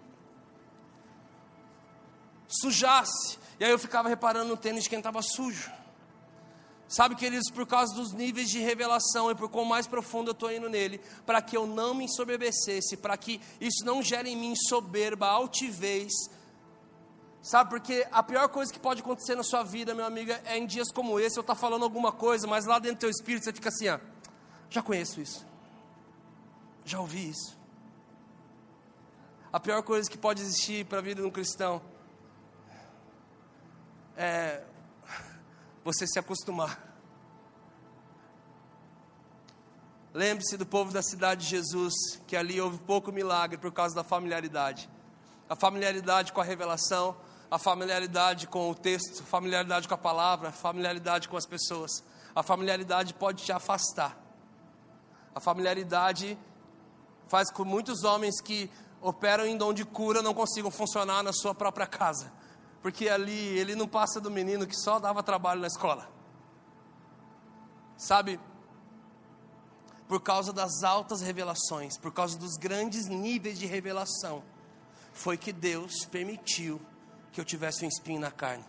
sujasse. 2.47 3.37
E 3.59 3.65
aí 3.65 3.71
eu 3.73 3.81
ficava 3.81 4.09
reparando 4.09 4.49
no 4.49 4.57
tênis 4.57 4.85
de 4.85 4.91
quem 4.91 4.99
estava 4.99 5.21
sujo. 5.23 5.73
Sabe, 6.89 7.15
queridos, 7.15 7.51
por 7.51 7.67
causa 7.67 7.95
dos 7.95 8.15
níveis 8.15 8.49
de 8.49 8.61
revelação 8.61 9.31
e 9.31 9.35
por 9.35 9.51
quão 9.51 9.67
mais 9.67 9.87
profundo 9.87 10.31
eu 10.31 10.33
estou 10.33 10.51
indo 10.51 10.71
nele, 10.71 10.99
para 11.27 11.43
que 11.43 11.55
eu 11.55 11.67
não 11.67 11.93
me 11.93 12.07
ensoberbecesse, 12.07 12.97
para 12.97 13.15
que 13.15 13.39
isso 13.61 13.85
não 13.85 14.03
gere 14.03 14.31
em 14.31 14.37
mim 14.37 14.55
soberba, 14.57 15.27
altivez. 15.27 16.11
Sabe, 17.43 17.69
porque 17.69 18.07
a 18.11 18.23
pior 18.23 18.49
coisa 18.49 18.73
que 18.73 18.79
pode 18.79 19.03
acontecer 19.03 19.35
na 19.35 19.43
sua 19.43 19.63
vida, 19.63 19.95
meu 19.95 20.07
amigo, 20.07 20.33
é 20.47 20.57
em 20.57 20.67
dias 20.67 20.91
como 20.91 21.21
esse, 21.21 21.37
eu 21.37 21.43
estar 21.43 21.55
tá 21.55 21.61
falando 21.61 21.83
alguma 21.83 22.11
coisa, 22.11 22.47
mas 22.47 22.65
lá 22.65 22.79
dentro 22.79 22.97
do 22.97 23.01
teu 23.01 23.11
espírito 23.11 23.45
você 23.45 23.53
fica 23.53 23.69
assim, 23.69 23.89
ó, 23.89 23.99
já 24.71 24.83
conheço 24.83 25.21
isso, 25.21 25.47
já 26.87 26.99
ouvi 26.99 27.29
isso. 27.29 27.59
A 29.53 29.61
pior 29.61 29.83
coisa 29.83 30.11
que 30.11 30.17
pode 30.17 30.41
existir 30.41 30.87
para 30.87 30.99
a 30.99 31.03
vida 31.03 31.21
de 31.21 31.29
um 31.29 31.31
cristão 31.31 31.83
é 34.17 34.63
você 35.89 36.07
se 36.07 36.19
acostumar. 36.19 36.79
Lembre-se 40.13 40.59
do 40.59 40.67
povo 40.67 40.93
da 40.93 41.03
cidade 41.03 41.45
de 41.45 41.51
Jesus, 41.51 41.95
que 42.27 42.37
ali 42.37 42.61
houve 42.61 42.79
pouco 42.79 43.11
milagre 43.11 43.57
por 43.57 43.73
causa 43.73 43.95
da 43.95 44.05
familiaridade. 44.05 44.89
A 45.49 45.57
familiaridade 45.57 46.31
com 46.31 46.43
a 46.43 46.45
revelação, 46.45 47.17
a 47.51 47.59
familiaridade 47.59 48.47
com 48.47 48.71
o 48.71 48.75
texto, 48.75 49.23
a 49.23 49.25
familiaridade 49.25 49.89
com 49.89 49.95
a 49.95 49.99
palavra, 49.99 50.51
a 50.51 50.53
familiaridade 50.53 51.27
com 51.27 51.39
as 51.39 51.47
pessoas. 51.47 52.05
A 52.35 52.43
familiaridade 52.43 53.15
pode 53.15 53.43
te 53.43 53.53
afastar. 53.53 54.15
A 55.35 55.41
familiaridade 55.41 56.39
faz 57.29 57.51
com 57.51 57.63
que 57.63 57.69
muitos 57.71 58.05
homens 58.05 58.43
que 58.43 58.71
operam 59.01 59.47
em 59.47 59.57
dom 59.57 59.73
de 59.73 59.87
cura 59.87 60.21
não 60.21 60.35
consigam 60.35 60.71
funcionar 60.71 61.23
na 61.23 61.33
sua 61.33 61.55
própria 61.55 61.87
casa 61.87 62.31
porque 62.83 63.09
ali 63.09 63.59
ele 63.59 63.75
não 63.75 63.89
passa 63.89 64.21
do 64.21 64.31
menino 64.31 64.67
que 64.67 64.77
só 64.77 64.99
dava 64.99 65.23
trabalho 65.23 65.61
na 65.61 65.67
escola. 65.67 66.09
Sabe? 67.97 68.39
Por 70.07 70.21
causa 70.21 70.53
das 70.53 70.83
altas 70.83 71.21
revelações, 71.21 71.99
por 71.99 72.13
causa 72.13 72.39
dos 72.39 72.57
grandes 72.57 73.07
níveis 73.07 73.59
de 73.59 73.67
revelação, 73.67 74.43
foi 75.13 75.37
que 75.37 75.53
Deus 75.53 76.05
permitiu 76.07 76.81
que 77.33 77.41
eu 77.41 77.45
tivesse 77.45 77.85
um 77.85 77.89
espinho 77.89 78.21
na 78.21 78.31
carne. 78.31 78.65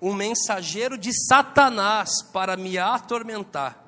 Um 0.00 0.14
mensageiro 0.14 0.96
de 0.96 1.10
Satanás 1.26 2.22
para 2.32 2.56
me 2.56 2.78
atormentar. 2.78 3.78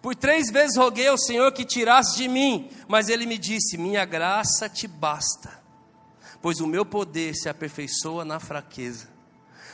Por 0.00 0.14
três 0.14 0.50
vezes 0.50 0.76
roguei 0.76 1.06
ao 1.08 1.18
Senhor 1.18 1.52
que 1.52 1.64
tirasse 1.64 2.16
de 2.16 2.26
mim, 2.26 2.70
mas 2.88 3.08
ele 3.08 3.26
me 3.26 3.38
disse: 3.38 3.76
Minha 3.76 4.04
graça 4.04 4.68
te 4.68 4.88
basta 4.88 5.65
pois 6.46 6.60
o 6.60 6.66
meu 6.68 6.86
poder 6.86 7.34
se 7.34 7.48
aperfeiçoa 7.48 8.24
na 8.24 8.38
fraqueza. 8.38 9.08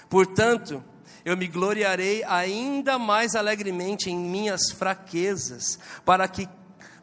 Portanto, 0.08 0.82
eu 1.22 1.36
me 1.36 1.46
gloriarei 1.46 2.24
ainda 2.24 2.98
mais 2.98 3.34
alegremente 3.34 4.08
em 4.08 4.16
minhas 4.16 4.70
fraquezas, 4.70 5.78
para 6.02 6.26
que 6.26 6.48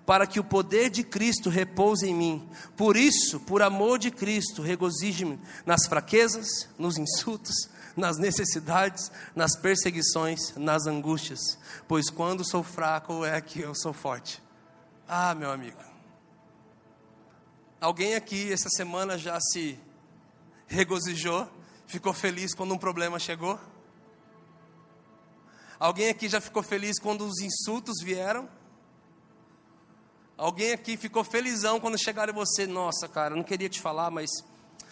para 0.08 0.26
que 0.26 0.40
o 0.40 0.44
poder 0.44 0.90
de 0.90 1.04
Cristo 1.04 1.52
repouse 1.52 2.10
em 2.10 2.16
mim. 2.16 2.50
Por 2.76 2.98
isso, 2.98 3.40
por 3.42 3.62
amor 3.62 4.00
de 4.00 4.10
Cristo, 4.10 4.64
regozije-me 4.64 5.40
nas 5.68 5.86
fraquezas, 5.86 6.68
nos 6.76 6.98
insultos, 6.98 7.70
nas 7.96 8.18
necessidades, 8.18 9.12
nas 9.36 9.56
perseguições, 9.56 10.56
nas 10.56 10.88
angústias, 10.88 11.60
pois 11.88 12.10
quando 12.10 12.44
sou 12.44 12.64
fraco 12.64 13.24
é 13.24 13.40
que 13.40 13.60
eu 13.60 13.76
sou 13.76 13.94
forte. 13.94 14.42
Ah, 15.08 15.36
meu 15.36 15.52
amigo, 15.52 15.89
Alguém 17.82 18.16
aqui 18.16 18.52
essa 18.52 18.70
semana 18.70 19.18
já 19.18 19.40
se 19.40 19.80
regozijou, 20.68 21.50
ficou 21.88 22.14
feliz 22.14 22.54
quando 22.54 22.74
um 22.74 22.78
problema 22.78 23.18
chegou? 23.18 23.58
Alguém 25.80 26.10
aqui 26.10 26.28
já 26.28 26.42
ficou 26.42 26.62
feliz 26.62 27.00
quando 27.00 27.26
os 27.26 27.40
insultos 27.40 28.04
vieram? 28.04 28.50
Alguém 30.38 30.74
aqui 30.74 30.98
ficou 30.98 31.24
felizão 31.24 31.80
quando 31.80 31.98
chegaram 31.98 32.34
você? 32.34 32.68
Nossa, 32.68 33.08
cara, 33.08 33.34
não 33.34 33.44
queria 33.44 33.70
te 33.70 33.80
falar, 33.80 34.12
mas 34.12 34.30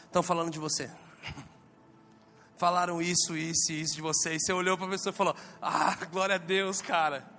estão 0.06 0.24
falando 0.24 0.50
de 0.50 0.60
você. 0.60 0.90
Falaram 2.58 3.02
isso, 3.02 3.36
isso 3.36 3.72
e 3.72 3.82
isso 3.82 3.96
de 3.96 4.02
você. 4.02 4.36
E 4.36 4.40
você 4.40 4.54
olhou 4.54 4.78
para 4.78 4.88
a 4.88 4.90
pessoa 4.90 5.14
e 5.14 5.16
falou: 5.16 5.36
Ah, 5.62 5.96
glória 6.10 6.36
a 6.36 6.40
Deus, 6.40 6.82
cara. 6.82 7.30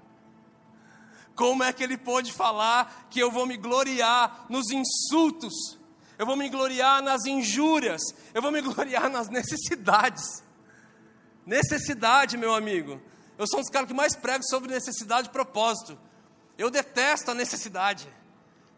Como 1.38 1.62
é 1.62 1.72
que 1.72 1.84
ele 1.84 1.96
pôde 1.96 2.32
falar 2.32 3.06
que 3.08 3.20
eu 3.20 3.30
vou 3.30 3.46
me 3.46 3.56
gloriar 3.56 4.46
nos 4.48 4.72
insultos? 4.72 5.54
Eu 6.18 6.26
vou 6.26 6.34
me 6.34 6.48
gloriar 6.48 7.00
nas 7.00 7.26
injúrias, 7.26 8.02
eu 8.34 8.42
vou 8.42 8.50
me 8.50 8.60
gloriar 8.74 9.08
nas 9.08 9.28
necessidades. 9.28 10.42
Necessidade, 11.46 12.36
meu 12.36 12.52
amigo. 12.52 13.00
Eu 13.38 13.46
sou 13.46 13.60
um 13.60 13.62
dos 13.62 13.70
caras 13.70 13.86
que 13.86 13.94
mais 13.94 14.16
prego 14.16 14.42
sobre 14.50 14.72
necessidade 14.74 15.28
e 15.28 15.30
propósito. 15.30 15.96
Eu 16.58 16.70
detesto 16.70 17.30
a 17.30 17.34
necessidade. 17.34 18.12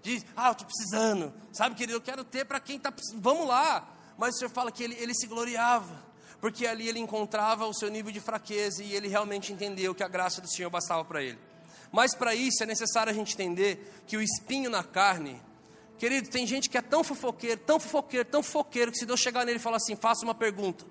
De, 0.02 0.22
ah, 0.36 0.48
eu 0.48 0.52
estou 0.52 0.66
precisando. 0.66 1.32
Sabe, 1.50 1.74
querido, 1.74 1.96
eu 1.96 2.02
quero 2.02 2.22
ter 2.24 2.44
para 2.44 2.60
quem 2.60 2.76
está 2.76 2.92
precisando. 2.92 3.22
Vamos 3.22 3.48
lá. 3.48 3.88
Mas 4.18 4.34
o 4.34 4.38
Senhor 4.38 4.50
fala 4.50 4.70
que 4.70 4.84
ele, 4.84 4.96
ele 5.00 5.14
se 5.14 5.26
gloriava. 5.26 6.04
Porque 6.42 6.66
ali 6.66 6.86
ele 6.86 6.98
encontrava 6.98 7.64
o 7.64 7.72
seu 7.72 7.88
nível 7.88 8.12
de 8.12 8.20
fraqueza 8.20 8.84
e 8.84 8.94
ele 8.94 9.08
realmente 9.08 9.50
entendeu 9.50 9.94
que 9.94 10.02
a 10.02 10.08
graça 10.08 10.42
do 10.42 10.50
Senhor 10.50 10.68
bastava 10.68 11.06
para 11.06 11.22
ele. 11.22 11.38
Mas 11.92 12.14
para 12.14 12.34
isso 12.34 12.62
é 12.62 12.66
necessário 12.66 13.10
a 13.10 13.14
gente 13.14 13.34
entender 13.34 14.02
que 14.06 14.16
o 14.16 14.22
espinho 14.22 14.70
na 14.70 14.84
carne, 14.84 15.42
querido, 15.98 16.28
tem 16.28 16.46
gente 16.46 16.70
que 16.70 16.78
é 16.78 16.82
tão 16.82 17.02
fofoqueiro, 17.02 17.60
tão 17.60 17.80
fofoqueiro, 17.80 18.28
tão 18.28 18.42
fofoqueiro, 18.42 18.92
que 18.92 18.98
se 18.98 19.06
Deus 19.06 19.20
chegar 19.20 19.44
nele 19.44 19.58
e 19.58 19.62
falar 19.62 19.78
assim, 19.78 19.96
faça 19.96 20.24
uma 20.24 20.34
pergunta, 20.34 20.84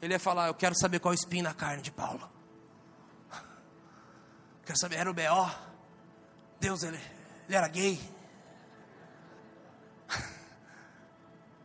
ele 0.00 0.14
ia 0.14 0.18
falar: 0.18 0.48
Eu 0.48 0.54
quero 0.54 0.74
saber 0.78 0.98
qual 1.00 1.12
é 1.12 1.16
o 1.16 1.18
espinho 1.18 1.44
na 1.44 1.54
carne 1.54 1.82
de 1.82 1.90
Paulo. 1.90 2.30
Quero 4.64 4.78
saber, 4.78 4.96
era 4.96 5.10
o 5.10 5.14
B.O. 5.14 5.50
Deus, 6.60 6.82
ele, 6.82 7.00
ele 7.46 7.56
era 7.56 7.68
gay. 7.68 8.00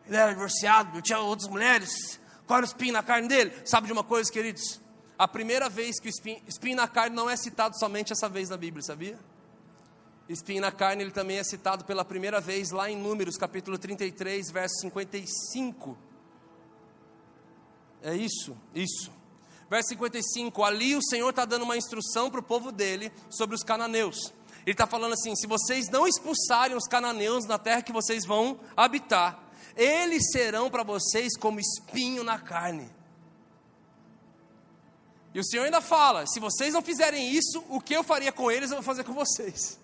Ele 0.08 0.18
era 0.18 0.34
divorciado, 0.34 1.02
tinha 1.02 1.20
outras 1.20 1.48
mulheres. 1.50 2.20
Qual 2.46 2.58
era 2.58 2.66
o 2.66 2.68
espinho 2.68 2.92
na 2.92 3.02
carne 3.02 3.30
dele? 3.30 3.54
Sabe 3.66 3.88
de 3.88 3.94
uma 3.94 4.04
coisa, 4.04 4.30
queridos? 4.30 4.82
A 5.22 5.28
primeira 5.28 5.70
vez 5.70 6.00
que 6.00 6.08
o 6.08 6.10
espinho, 6.10 6.42
espinho 6.48 6.76
na 6.76 6.88
carne 6.88 7.16
não 7.16 7.30
é 7.30 7.38
citado 7.38 7.78
somente 7.78 8.12
essa 8.12 8.28
vez 8.28 8.50
na 8.50 8.58
Bíblia, 8.58 8.82
sabia? 8.82 9.20
Espinho 10.28 10.62
na 10.62 10.72
carne, 10.72 11.04
ele 11.04 11.12
também 11.12 11.38
é 11.38 11.44
citado 11.44 11.86
pela 11.86 12.04
primeira 12.04 12.42
vez 12.42 12.72
lá 12.72 12.90
em 12.90 12.98
Números, 12.98 13.38
capítulo 13.38 13.78
33, 13.78 14.50
verso 14.50 14.82
55. 14.82 15.96
É 18.02 18.16
isso, 18.16 18.58
isso. 18.74 19.12
Verso 19.70 19.90
55, 19.90 20.64
ali 20.64 20.96
o 20.96 21.04
Senhor 21.04 21.30
está 21.30 21.46
dando 21.46 21.66
uma 21.66 21.78
instrução 21.78 22.32
para 22.32 22.40
o 22.40 22.44
povo 22.44 22.72
dele 22.72 23.12
sobre 23.30 23.56
os 23.56 23.64
cananeus. 23.64 24.34
Ele 24.66 24.72
está 24.72 24.88
falando 24.88 25.14
assim: 25.14 25.36
se 25.36 25.46
vocês 25.46 25.88
não 25.90 26.08
expulsarem 26.08 26.76
os 26.76 26.88
cananeus 26.88 27.46
na 27.46 27.60
terra 27.60 27.84
que 27.84 27.94
vocês 27.94 28.26
vão 28.26 28.60
habitar, 28.76 29.40
eles 29.78 30.32
serão 30.32 30.68
para 30.72 30.82
vocês 30.82 31.38
como 31.38 31.60
espinho 31.60 32.24
na 32.24 32.40
carne. 32.40 32.90
E 35.34 35.40
o 35.40 35.44
Senhor 35.44 35.64
ainda 35.64 35.82
fala: 35.82 36.26
se 36.28 36.40
vocês 36.40 36.74
não 36.74 36.82
fizerem 36.82 37.32
isso, 37.32 37.64
o 37.70 37.80
que 37.80 37.96
eu 37.96 38.04
faria 38.04 38.32
com 38.32 38.52
eles, 38.52 38.70
eu 38.70 38.78
vou 38.78 38.84
fazer 38.84 39.04
com 39.04 39.14
vocês. 39.14 39.80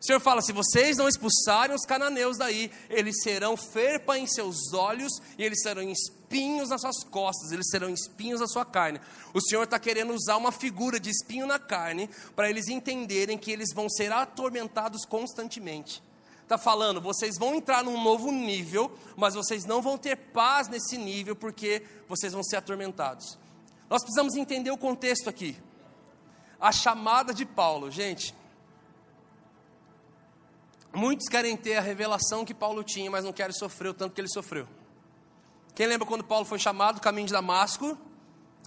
O 0.00 0.04
Senhor 0.04 0.20
fala: 0.20 0.40
se 0.42 0.52
vocês 0.52 0.96
não 0.96 1.08
expulsarem 1.08 1.74
os 1.74 1.84
cananeus 1.84 2.38
daí, 2.38 2.70
eles 2.88 3.22
serão 3.22 3.56
ferpa 3.56 4.16
em 4.18 4.26
seus 4.26 4.72
olhos 4.72 5.12
e 5.36 5.42
eles 5.42 5.60
serão 5.62 5.82
espinhos 5.82 6.68
nas 6.68 6.82
suas 6.82 7.02
costas, 7.04 7.50
eles 7.50 7.68
serão 7.68 7.88
espinhos 7.88 8.40
na 8.40 8.46
sua 8.46 8.64
carne. 8.64 9.00
O 9.34 9.40
Senhor 9.40 9.64
está 9.64 9.78
querendo 9.78 10.12
usar 10.12 10.36
uma 10.36 10.52
figura 10.52 11.00
de 11.00 11.10
espinho 11.10 11.46
na 11.46 11.58
carne 11.58 12.08
para 12.36 12.48
eles 12.48 12.68
entenderem 12.68 13.36
que 13.36 13.50
eles 13.50 13.72
vão 13.74 13.88
ser 13.88 14.12
atormentados 14.12 15.04
constantemente. 15.04 16.02
Está 16.42 16.56
falando, 16.56 17.00
vocês 17.00 17.36
vão 17.36 17.54
entrar 17.54 17.84
num 17.84 18.02
novo 18.02 18.32
nível, 18.32 18.90
mas 19.16 19.34
vocês 19.34 19.66
não 19.66 19.82
vão 19.82 19.98
ter 19.98 20.16
paz 20.16 20.66
nesse 20.66 20.96
nível 20.96 21.36
porque 21.36 21.82
vocês 22.08 22.32
vão 22.32 22.42
ser 22.42 22.56
atormentados. 22.56 23.36
Nós 23.88 24.02
precisamos 24.02 24.36
entender 24.36 24.70
o 24.70 24.78
contexto 24.78 25.28
aqui. 25.28 25.56
A 26.60 26.72
chamada 26.72 27.32
de 27.32 27.46
Paulo, 27.46 27.90
gente, 27.90 28.34
Muitos 30.92 31.28
querem 31.28 31.56
ter 31.56 31.76
a 31.76 31.80
revelação 31.80 32.44
que 32.44 32.54
Paulo 32.54 32.82
tinha, 32.82 33.10
mas 33.10 33.24
não 33.24 33.32
querem 33.32 33.52
sofrer 33.52 33.88
o 33.88 33.94
tanto 33.94 34.14
que 34.14 34.20
ele 34.20 34.28
sofreu. 34.28 34.66
Quem 35.74 35.86
lembra 35.86 36.06
quando 36.06 36.24
Paulo 36.24 36.44
foi 36.44 36.58
chamado, 36.58 37.00
caminho 37.00 37.26
de 37.26 37.32
Damasco? 37.32 37.96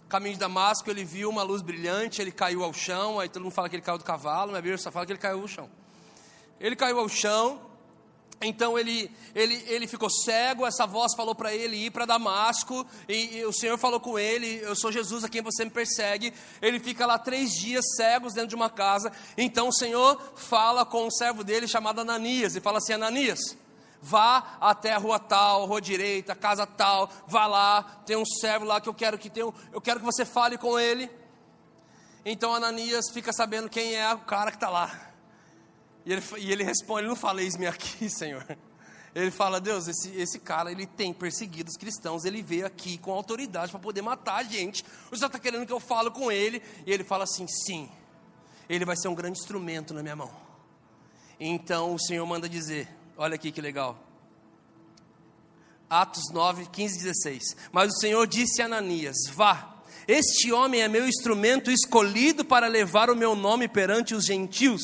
Caminho 0.08 0.36
de 0.36 0.40
Damasco, 0.40 0.90
ele 0.90 1.04
viu 1.04 1.30
uma 1.30 1.42
luz 1.42 1.62
brilhante, 1.62 2.22
ele 2.22 2.32
caiu 2.32 2.64
ao 2.64 2.74
chão, 2.74 3.20
aí 3.20 3.28
todo 3.28 3.44
mundo 3.44 3.54
fala 3.54 3.68
que 3.68 3.76
ele 3.76 3.84
caiu 3.84 3.98
do 3.98 4.04
cavalo, 4.04 4.52
mas 4.52 4.60
a 4.60 4.62
Bíblia 4.62 4.78
só 4.78 4.92
fala 4.92 5.06
que 5.06 5.12
ele 5.12 5.20
caiu 5.20 5.42
ao 5.42 5.48
chão. 5.48 5.70
Ele 6.60 6.76
caiu 6.76 7.00
ao 7.00 7.10
chão, 7.10 7.60
então 8.42 8.78
ele, 8.78 9.12
ele, 9.36 9.64
ele 9.68 9.86
ficou 9.86 10.10
cego, 10.10 10.66
essa 10.66 10.88
voz 10.88 11.14
falou 11.16 11.36
para 11.36 11.54
ele 11.54 11.78
ir 11.78 11.92
para 11.92 12.08
Damasco, 12.08 12.86
e, 13.08 13.38
e, 13.38 13.46
o 13.46 13.54
Senhor 13.54 13.78
falou 13.78 14.00
com 14.00 14.18
ele: 14.18 14.60
Eu 14.64 14.76
sou 14.76 14.92
Jesus 14.92 15.24
a 15.24 15.30
quem 15.30 15.44
você 15.44 15.64
me 15.64 15.70
persegue. 15.70 16.34
Ele 16.60 16.80
fica 16.80 17.06
lá 17.06 17.20
três 17.20 17.52
dias 17.52 17.86
cegos 17.96 18.34
dentro 18.34 18.50
de 18.50 18.56
uma 18.56 18.70
casa. 18.70 19.12
Então 19.38 19.68
o 19.68 19.74
Senhor 19.74 20.20
fala 20.36 20.84
com 20.84 21.06
um 21.06 21.12
servo 21.12 21.44
dele 21.44 21.68
chamado 21.68 22.02
Ananias, 22.02 22.56
e 22.56 22.62
fala 22.62 22.80
assim: 22.80 22.94
Ananias, 22.94 23.56
vá 24.02 24.58
até 24.60 24.94
a 24.94 24.98
rua 24.98 25.20
tal, 25.20 25.68
rua 25.68 25.80
direita, 25.80 26.34
casa 26.36 26.66
tal, 26.66 27.12
vá 27.28 27.46
lá, 27.46 27.84
tem 28.08 28.16
um 28.16 28.26
servo 28.26 28.66
lá 28.66 28.82
que 28.82 28.90
eu 28.90 28.94
quero 28.94 29.20
que 29.20 29.30
tenha, 29.30 29.54
eu 29.72 29.80
quero 29.80 30.00
que 30.00 30.06
você 30.06 30.26
fale 30.26 30.58
com 30.58 30.80
ele. 30.80 31.12
Então 32.26 32.56
Ananias 32.56 33.12
fica 33.14 33.32
sabendo 33.32 33.70
quem 33.70 33.96
é 33.96 34.12
o 34.14 34.20
cara 34.20 34.50
que 34.50 34.58
está 34.58 34.70
lá. 34.70 35.11
E 36.06 36.12
ele, 36.12 36.24
e 36.38 36.52
ele 36.52 36.64
responde, 36.64 37.02
ele 37.02 37.10
não 37.10 37.16
fala, 37.16 37.42
eis-me 37.42 37.68
aqui, 37.68 38.10
Senhor. 38.12 38.46
Ele 39.14 39.30
fala, 39.30 39.60
Deus, 39.60 39.88
esse, 39.88 40.10
esse 40.16 40.40
cara, 40.40 40.72
ele 40.72 40.86
tem 40.86 41.14
perseguido 41.14 41.70
os 41.70 41.76
cristãos, 41.76 42.24
ele 42.24 42.42
veio 42.42 42.66
aqui 42.66 42.98
com 42.98 43.12
autoridade 43.12 43.72
para 43.72 43.80
poder 43.80 44.02
matar 44.02 44.38
a 44.38 44.44
gente. 44.44 44.86
O 45.12 45.16
Senhor 45.16 45.28
está 45.28 45.38
querendo 45.38 45.66
que 45.66 45.74
eu 45.74 45.80
fale 45.80 46.10
com 46.12 46.32
ele? 46.32 46.62
E 46.86 46.92
ele 46.92 47.04
fala 47.04 47.26
assim, 47.26 47.46
sim, 47.48 47.90
ele 48.70 48.86
vai 48.86 48.96
ser 48.96 49.10
um 49.10 49.16
grande 49.16 49.38
instrumento 49.38 49.94
na 49.94 50.02
minha 50.02 50.16
mão. 50.16 50.32
Então 51.40 51.94
o 51.94 52.00
Senhor 52.00 52.26
manda 52.26 52.48
dizer, 52.48 52.88
olha 53.18 53.36
aqui 53.36 53.52
que 53.52 53.60
legal. 53.60 54.00
Atos 55.90 56.32
9, 56.32 56.68
15 56.68 56.96
e 56.96 57.04
16. 57.04 57.58
Mas 57.70 57.92
o 57.92 58.00
Senhor 58.00 58.26
disse 58.26 58.62
a 58.62 58.66
Ananias: 58.66 59.18
Vá, 59.34 59.76
este 60.08 60.54
homem 60.54 60.82
é 60.82 60.88
meu 60.88 61.06
instrumento 61.06 61.70
escolhido 61.70 62.46
para 62.46 62.68
levar 62.68 63.10
o 63.10 63.16
meu 63.16 63.36
nome 63.36 63.68
perante 63.68 64.16
os 64.16 64.24
gentios 64.24 64.82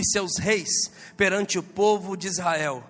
e 0.00 0.04
seus 0.04 0.38
reis 0.38 0.90
perante 1.16 1.58
o 1.58 1.62
povo 1.62 2.16
de 2.16 2.26
Israel. 2.26 2.84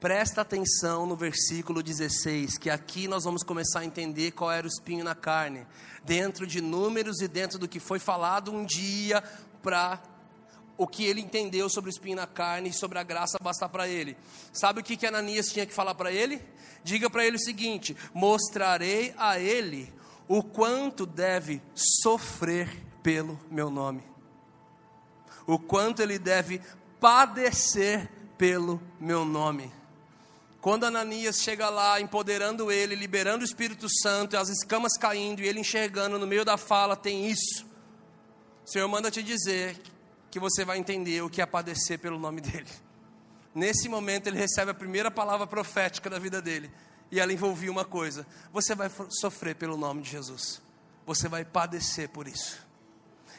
Presta 0.00 0.42
atenção 0.42 1.06
no 1.06 1.16
versículo 1.16 1.82
16, 1.82 2.56
que 2.56 2.70
aqui 2.70 3.08
nós 3.08 3.24
vamos 3.24 3.42
começar 3.42 3.80
a 3.80 3.84
entender 3.84 4.30
qual 4.30 4.52
era 4.52 4.64
o 4.64 4.70
espinho 4.70 5.04
na 5.04 5.14
carne, 5.14 5.66
dentro 6.04 6.46
de 6.46 6.60
números 6.60 7.20
e 7.20 7.26
dentro 7.26 7.58
do 7.58 7.66
que 7.66 7.80
foi 7.80 7.98
falado 7.98 8.52
um 8.52 8.64
dia 8.64 9.20
para 9.60 10.00
o 10.76 10.86
que 10.86 11.04
ele 11.04 11.20
entendeu 11.20 11.68
sobre 11.68 11.90
o 11.90 11.92
espinho 11.92 12.14
na 12.14 12.28
carne 12.28 12.68
e 12.68 12.72
sobre 12.72 12.98
a 13.00 13.02
graça 13.02 13.38
bastar 13.42 13.68
para 13.68 13.88
ele. 13.88 14.16
Sabe 14.52 14.80
o 14.80 14.84
que, 14.84 14.96
que 14.96 15.06
Ananias 15.06 15.52
tinha 15.52 15.66
que 15.66 15.74
falar 15.74 15.96
para 15.96 16.12
ele? 16.12 16.40
Diga 16.84 17.10
para 17.10 17.26
ele 17.26 17.36
o 17.36 17.40
seguinte: 17.40 17.96
mostrarei 18.14 19.12
a 19.18 19.40
ele 19.40 19.92
o 20.28 20.44
quanto 20.44 21.04
deve 21.04 21.60
sofrer 21.74 22.68
pelo 23.02 23.36
meu 23.50 23.68
nome 23.68 24.17
o 25.48 25.58
quanto 25.58 26.02
ele 26.02 26.18
deve 26.18 26.60
padecer 27.00 28.06
pelo 28.36 28.80
meu 29.00 29.24
nome. 29.24 29.72
Quando 30.60 30.84
Ananias 30.84 31.40
chega 31.40 31.70
lá, 31.70 31.98
empoderando 31.98 32.70
ele, 32.70 32.94
liberando 32.94 33.40
o 33.40 33.46
Espírito 33.46 33.88
Santo, 33.88 34.36
as 34.36 34.50
escamas 34.50 34.98
caindo, 34.98 35.40
e 35.40 35.48
ele 35.48 35.60
enxergando 35.60 36.18
no 36.18 36.26
meio 36.26 36.44
da 36.44 36.58
fala, 36.58 36.94
tem 36.94 37.26
isso. 37.30 37.64
O 38.62 38.70
Senhor 38.70 38.86
manda 38.88 39.10
te 39.10 39.22
dizer 39.22 39.80
que 40.30 40.38
você 40.38 40.66
vai 40.66 40.76
entender 40.76 41.22
o 41.22 41.30
que 41.30 41.40
é 41.40 41.46
padecer 41.46 41.98
pelo 41.98 42.18
nome 42.18 42.42
dele. 42.42 42.68
Nesse 43.54 43.88
momento, 43.88 44.26
ele 44.26 44.36
recebe 44.36 44.70
a 44.70 44.74
primeira 44.74 45.10
palavra 45.10 45.46
profética 45.46 46.10
da 46.10 46.18
vida 46.18 46.42
dele, 46.42 46.70
e 47.10 47.18
ela 47.18 47.32
envolvia 47.32 47.72
uma 47.72 47.86
coisa: 47.86 48.26
você 48.52 48.74
vai 48.74 48.90
sofrer 49.08 49.54
pelo 49.54 49.78
nome 49.78 50.02
de 50.02 50.10
Jesus, 50.10 50.60
você 51.06 51.26
vai 51.26 51.42
padecer 51.42 52.10
por 52.10 52.28
isso. 52.28 52.67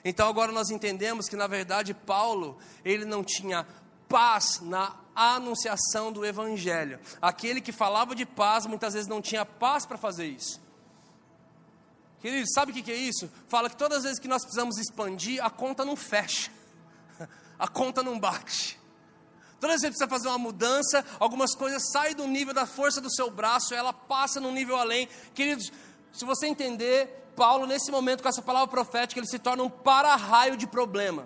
Então 0.03 0.27
agora 0.27 0.51
nós 0.51 0.69
entendemos 0.69 1.27
que 1.27 1.35
na 1.35 1.47
verdade 1.47 1.93
Paulo, 1.93 2.57
ele 2.83 3.05
não 3.05 3.23
tinha 3.23 3.65
paz 4.07 4.59
na 4.61 4.95
anunciação 5.15 6.11
do 6.11 6.25
evangelho. 6.25 6.99
Aquele 7.21 7.61
que 7.61 7.71
falava 7.71 8.15
de 8.15 8.25
paz 8.25 8.65
muitas 8.65 8.93
vezes 8.93 9.07
não 9.07 9.21
tinha 9.21 9.45
paz 9.45 9.85
para 9.85 9.97
fazer 9.97 10.25
isso. 10.25 10.61
Queridos, 12.21 12.49
sabe 12.53 12.71
o 12.71 12.75
que 12.75 12.91
é 12.91 12.95
isso? 12.95 13.31
Fala 13.47 13.69
que 13.69 13.77
todas 13.77 13.99
as 13.99 14.03
vezes 14.03 14.19
que 14.19 14.27
nós 14.27 14.43
precisamos 14.43 14.77
expandir, 14.77 15.43
a 15.43 15.49
conta 15.49 15.85
não 15.85 15.95
fecha, 15.95 16.51
a 17.57 17.67
conta 17.67 18.03
não 18.03 18.19
bate. 18.19 18.77
Todas 19.59 19.77
as 19.77 19.81
vezes 19.81 19.95
que 19.95 19.99
você 19.99 20.07
precisa 20.07 20.07
fazer 20.07 20.27
uma 20.29 20.37
mudança, 20.37 21.05
algumas 21.19 21.53
coisas 21.53 21.91
saem 21.91 22.15
do 22.15 22.27
nível 22.27 22.53
da 22.53 22.65
força 22.65 23.01
do 23.01 23.13
seu 23.13 23.29
braço, 23.29 23.73
ela 23.73 23.91
passa 23.91 24.39
num 24.39 24.53
nível 24.53 24.77
além. 24.77 25.07
Queridos, 25.33 25.71
se 26.13 26.25
você 26.25 26.47
entender, 26.47 27.28
Paulo, 27.39 27.65
nesse 27.65 27.89
momento, 27.89 28.21
com 28.21 28.27
essa 28.27 28.41
palavra 28.41 28.67
profética, 28.67 29.17
ele 29.17 29.25
se 29.25 29.39
torna 29.39 29.63
um 29.63 29.69
para-raio 29.69 30.57
de 30.57 30.67
problema. 30.67 31.25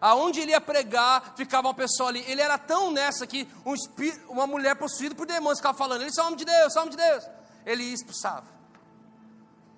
Aonde 0.00 0.38
ele 0.40 0.52
ia 0.52 0.60
pregar, 0.60 1.34
ficava 1.36 1.66
uma 1.66 1.74
pessoa 1.74 2.10
ali. 2.10 2.24
Ele 2.28 2.40
era 2.40 2.56
tão 2.56 2.92
nessa 2.92 3.26
que 3.26 3.48
um 3.66 3.74
uma 4.28 4.46
mulher 4.46 4.76
possuída 4.76 5.14
por 5.16 5.26
demônios 5.26 5.58
ficava 5.58 5.76
falando: 5.76 6.02
Ele 6.02 6.12
é 6.16 6.22
homem 6.22 6.36
de 6.36 6.44
Deus, 6.44 6.76
homem 6.76 6.90
de 6.90 6.96
Deus. 6.96 7.24
Ele 7.66 7.82
expulsava. 7.82 8.46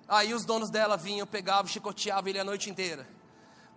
Aí 0.07 0.33
os 0.35 0.45
donos 0.45 0.69
dela 0.69 0.95
vinham, 0.95 1.25
pegavam, 1.25 1.65
chicoteavam 1.65 2.29
ele 2.29 2.39
a 2.39 2.43
noite 2.43 2.69
inteira 2.69 3.07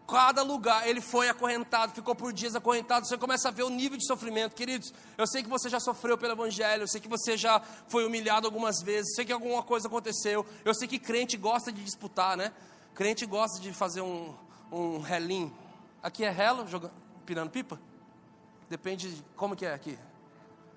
cada 0.07 0.42
lugar 0.42 0.87
ele 0.88 1.01
foi 1.01 1.29
acorrentado, 1.29 1.92
ficou 1.92 2.14
por 2.14 2.33
dias 2.33 2.55
acorrentado. 2.55 3.07
Você 3.07 3.19
começa 3.19 3.49
a 3.49 3.51
ver 3.51 3.64
o 3.64 3.71
nível 3.71 3.99
de 3.99 4.07
sofrimento, 4.07 4.55
queridos. 4.55 4.92
Eu 5.19 5.27
sei 5.27 5.42
que 5.42 5.49
você 5.49 5.69
já 5.69 5.81
sofreu 5.81 6.16
pelo 6.16 6.33
Evangelho, 6.33 6.85
eu 6.85 6.88
sei 6.88 7.01
que 7.01 7.09
você 7.09 7.37
já 7.37 7.61
foi 7.88 8.07
humilhado 8.07 8.47
algumas 8.47 8.81
vezes, 8.83 9.11
eu 9.11 9.16
sei 9.16 9.25
que 9.25 9.33
alguma 9.33 9.62
coisa 9.62 9.88
aconteceu. 9.88 10.47
Eu 10.64 10.75
sei 10.75 10.87
que 10.87 10.99
crente 10.99 11.37
gosta 11.37 11.73
de 11.73 11.83
disputar, 11.83 12.37
né? 12.37 12.53
Crente 12.95 13.27
gosta 13.27 13.61
de 13.61 13.73
fazer 13.73 14.01
um, 14.01 14.35
um 14.71 15.01
relinho. 15.01 15.53
Aqui 16.03 16.25
é 16.25 16.31
relo, 16.31 16.66
jogando, 16.69 16.92
pirando 17.25 17.51
pipa? 17.51 17.81
Depende 18.69 19.16
de 19.16 19.25
como 19.37 19.57
que 19.57 19.66
é 19.66 19.75
aqui. 19.75 19.99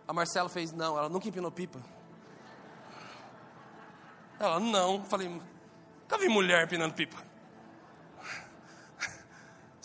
A 0.08 0.14
Marcela 0.14 0.50
fez, 0.50 0.72
não, 0.72 0.98
ela 0.98 1.08
nunca 1.08 1.28
empinou 1.28 1.52
pipa. 1.52 1.80
Ela, 4.40 4.60
não. 4.60 5.04
Falei, 5.04 5.28
nunca 5.28 6.18
vi 6.18 6.28
mulher 6.28 6.64
empinando 6.64 6.96
pipa. 6.96 7.29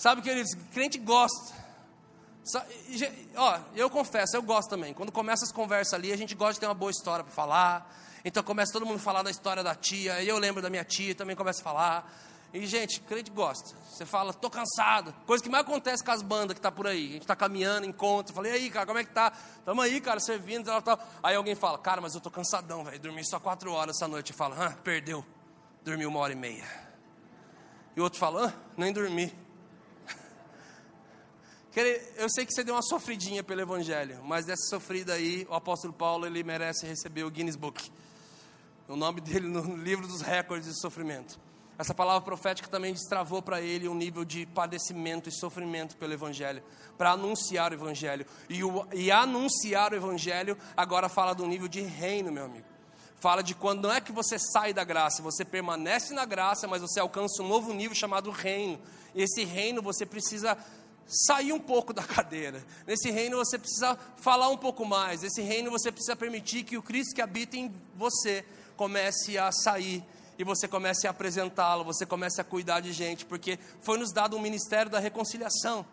Sabe, 0.04 0.20
queridos, 0.20 0.54
crente 0.70 0.98
gosta. 0.98 1.54
Ó, 3.36 3.58
eu 3.74 3.88
confesso, 3.88 4.36
eu 4.36 4.42
gosto 4.42 4.68
também. 4.68 4.92
Quando 4.92 5.10
começa 5.10 5.46
as 5.46 5.50
conversas 5.50 5.94
ali, 5.94 6.12
a 6.12 6.16
gente 6.18 6.34
gosta 6.34 6.52
de 6.52 6.60
ter 6.60 6.66
uma 6.66 6.74
boa 6.74 6.90
história 6.90 7.24
para 7.24 7.32
falar. 7.32 7.90
Então 8.22 8.42
começa 8.42 8.70
todo 8.70 8.84
mundo 8.84 8.96
a 8.96 8.98
falar 8.98 9.22
da 9.22 9.30
história 9.30 9.62
da 9.62 9.74
tia, 9.74 10.22
eu 10.22 10.36
lembro 10.36 10.60
da 10.60 10.68
minha 10.68 10.84
tia, 10.84 11.14
também 11.14 11.34
começa 11.34 11.62
a 11.62 11.64
falar. 11.64 12.14
E, 12.52 12.66
gente, 12.66 13.00
crente 13.00 13.30
gosta. 13.30 13.74
Você 13.90 14.04
fala, 14.04 14.34
tô 14.34 14.50
cansado. 14.50 15.14
Coisa 15.24 15.42
que 15.42 15.48
mais 15.48 15.64
acontece 15.64 16.04
com 16.04 16.10
as 16.10 16.20
bandas 16.20 16.54
que 16.54 16.60
tá 16.60 16.70
por 16.70 16.86
aí. 16.86 17.08
A 17.08 17.12
gente 17.14 17.26
tá 17.26 17.34
caminhando, 17.34 17.86
encontro. 17.86 18.34
Falei, 18.34 18.52
e 18.52 18.54
aí, 18.56 18.70
cara, 18.70 18.84
como 18.84 18.98
é 18.98 19.04
que 19.04 19.10
tá? 19.10 19.32
Tamo 19.64 19.80
aí, 19.80 20.02
cara, 20.02 20.20
servindo, 20.20 20.66
tal, 20.66 20.82
tal. 20.82 21.00
Aí 21.22 21.34
alguém 21.34 21.54
fala, 21.54 21.78
cara, 21.78 22.02
mas 22.02 22.14
eu 22.14 22.20
tô 22.20 22.30
cansadão, 22.30 22.84
velho. 22.84 23.00
Dormi 23.00 23.26
só 23.26 23.40
quatro 23.40 23.72
horas 23.72 23.96
essa 23.96 24.06
noite. 24.06 24.32
Eu 24.32 24.36
falo, 24.36 24.54
ah, 24.58 24.76
perdeu. 24.84 25.24
Dormi 25.82 26.04
uma 26.04 26.20
hora 26.20 26.34
e 26.34 26.36
meia. 26.36 26.68
E 27.96 28.00
o 28.00 28.04
outro 28.04 28.18
fala, 28.18 28.54
nem 28.76 28.92
dormi. 28.92 29.43
Eu 32.16 32.28
sei 32.30 32.46
que 32.46 32.52
você 32.52 32.62
deu 32.62 32.76
uma 32.76 32.82
sofridinha 32.82 33.42
pelo 33.42 33.60
Evangelho, 33.60 34.22
mas 34.22 34.46
dessa 34.46 34.68
sofrida 34.68 35.14
aí, 35.14 35.44
o 35.50 35.54
apóstolo 35.54 35.92
Paulo, 35.92 36.24
ele 36.24 36.44
merece 36.44 36.86
receber 36.86 37.24
o 37.24 37.30
Guinness 37.30 37.56
Book. 37.56 37.90
O 38.86 38.94
nome 38.94 39.20
dele 39.20 39.48
no 39.48 39.74
livro 39.76 40.06
dos 40.06 40.20
recordes 40.20 40.68
de 40.68 40.80
sofrimento. 40.80 41.36
Essa 41.76 41.92
palavra 41.92 42.22
profética 42.22 42.68
também 42.68 42.92
destravou 42.92 43.42
para 43.42 43.60
ele 43.60 43.88
um 43.88 43.94
nível 43.94 44.24
de 44.24 44.46
padecimento 44.46 45.28
e 45.28 45.32
sofrimento 45.32 45.96
pelo 45.96 46.12
Evangelho, 46.12 46.62
para 46.96 47.10
anunciar 47.10 47.72
o 47.72 47.74
Evangelho. 47.74 48.24
E, 48.48 48.62
o, 48.62 48.86
e 48.92 49.10
anunciar 49.10 49.92
o 49.92 49.96
Evangelho 49.96 50.56
agora 50.76 51.08
fala 51.08 51.34
do 51.34 51.44
nível 51.44 51.66
de 51.66 51.80
reino, 51.80 52.30
meu 52.30 52.44
amigo. 52.44 52.66
Fala 53.18 53.42
de 53.42 53.52
quando 53.52 53.88
não 53.88 53.92
é 53.92 54.00
que 54.00 54.12
você 54.12 54.38
sai 54.38 54.72
da 54.72 54.84
graça, 54.84 55.22
você 55.22 55.44
permanece 55.44 56.14
na 56.14 56.24
graça, 56.24 56.68
mas 56.68 56.82
você 56.82 57.00
alcança 57.00 57.42
um 57.42 57.48
novo 57.48 57.72
nível 57.72 57.96
chamado 57.96 58.30
reino. 58.30 58.78
E 59.12 59.22
esse 59.22 59.44
reino 59.44 59.82
você 59.82 60.06
precisa 60.06 60.56
sair 61.06 61.52
um 61.52 61.58
pouco 61.60 61.92
da 61.92 62.02
cadeira. 62.04 62.64
Nesse 62.86 63.10
reino 63.10 63.36
você 63.36 63.58
precisa 63.58 63.98
falar 64.16 64.48
um 64.48 64.56
pouco 64.56 64.84
mais. 64.84 65.22
Nesse 65.22 65.42
reino 65.42 65.70
você 65.70 65.90
precisa 65.90 66.16
permitir 66.16 66.64
que 66.64 66.76
o 66.76 66.82
Cristo 66.82 67.14
que 67.14 67.22
habita 67.22 67.56
em 67.56 67.72
você 67.94 68.44
comece 68.76 69.38
a 69.38 69.52
sair 69.52 70.04
e 70.38 70.44
você 70.44 70.66
comece 70.66 71.06
a 71.06 71.10
apresentá-lo, 71.10 71.84
você 71.84 72.04
comece 72.04 72.40
a 72.40 72.44
cuidar 72.44 72.80
de 72.80 72.92
gente, 72.92 73.24
porque 73.24 73.58
foi 73.80 73.98
nos 73.98 74.12
dado 74.12 74.36
um 74.36 74.40
ministério 74.40 74.90
da 74.90 74.98
reconciliação. 74.98 75.86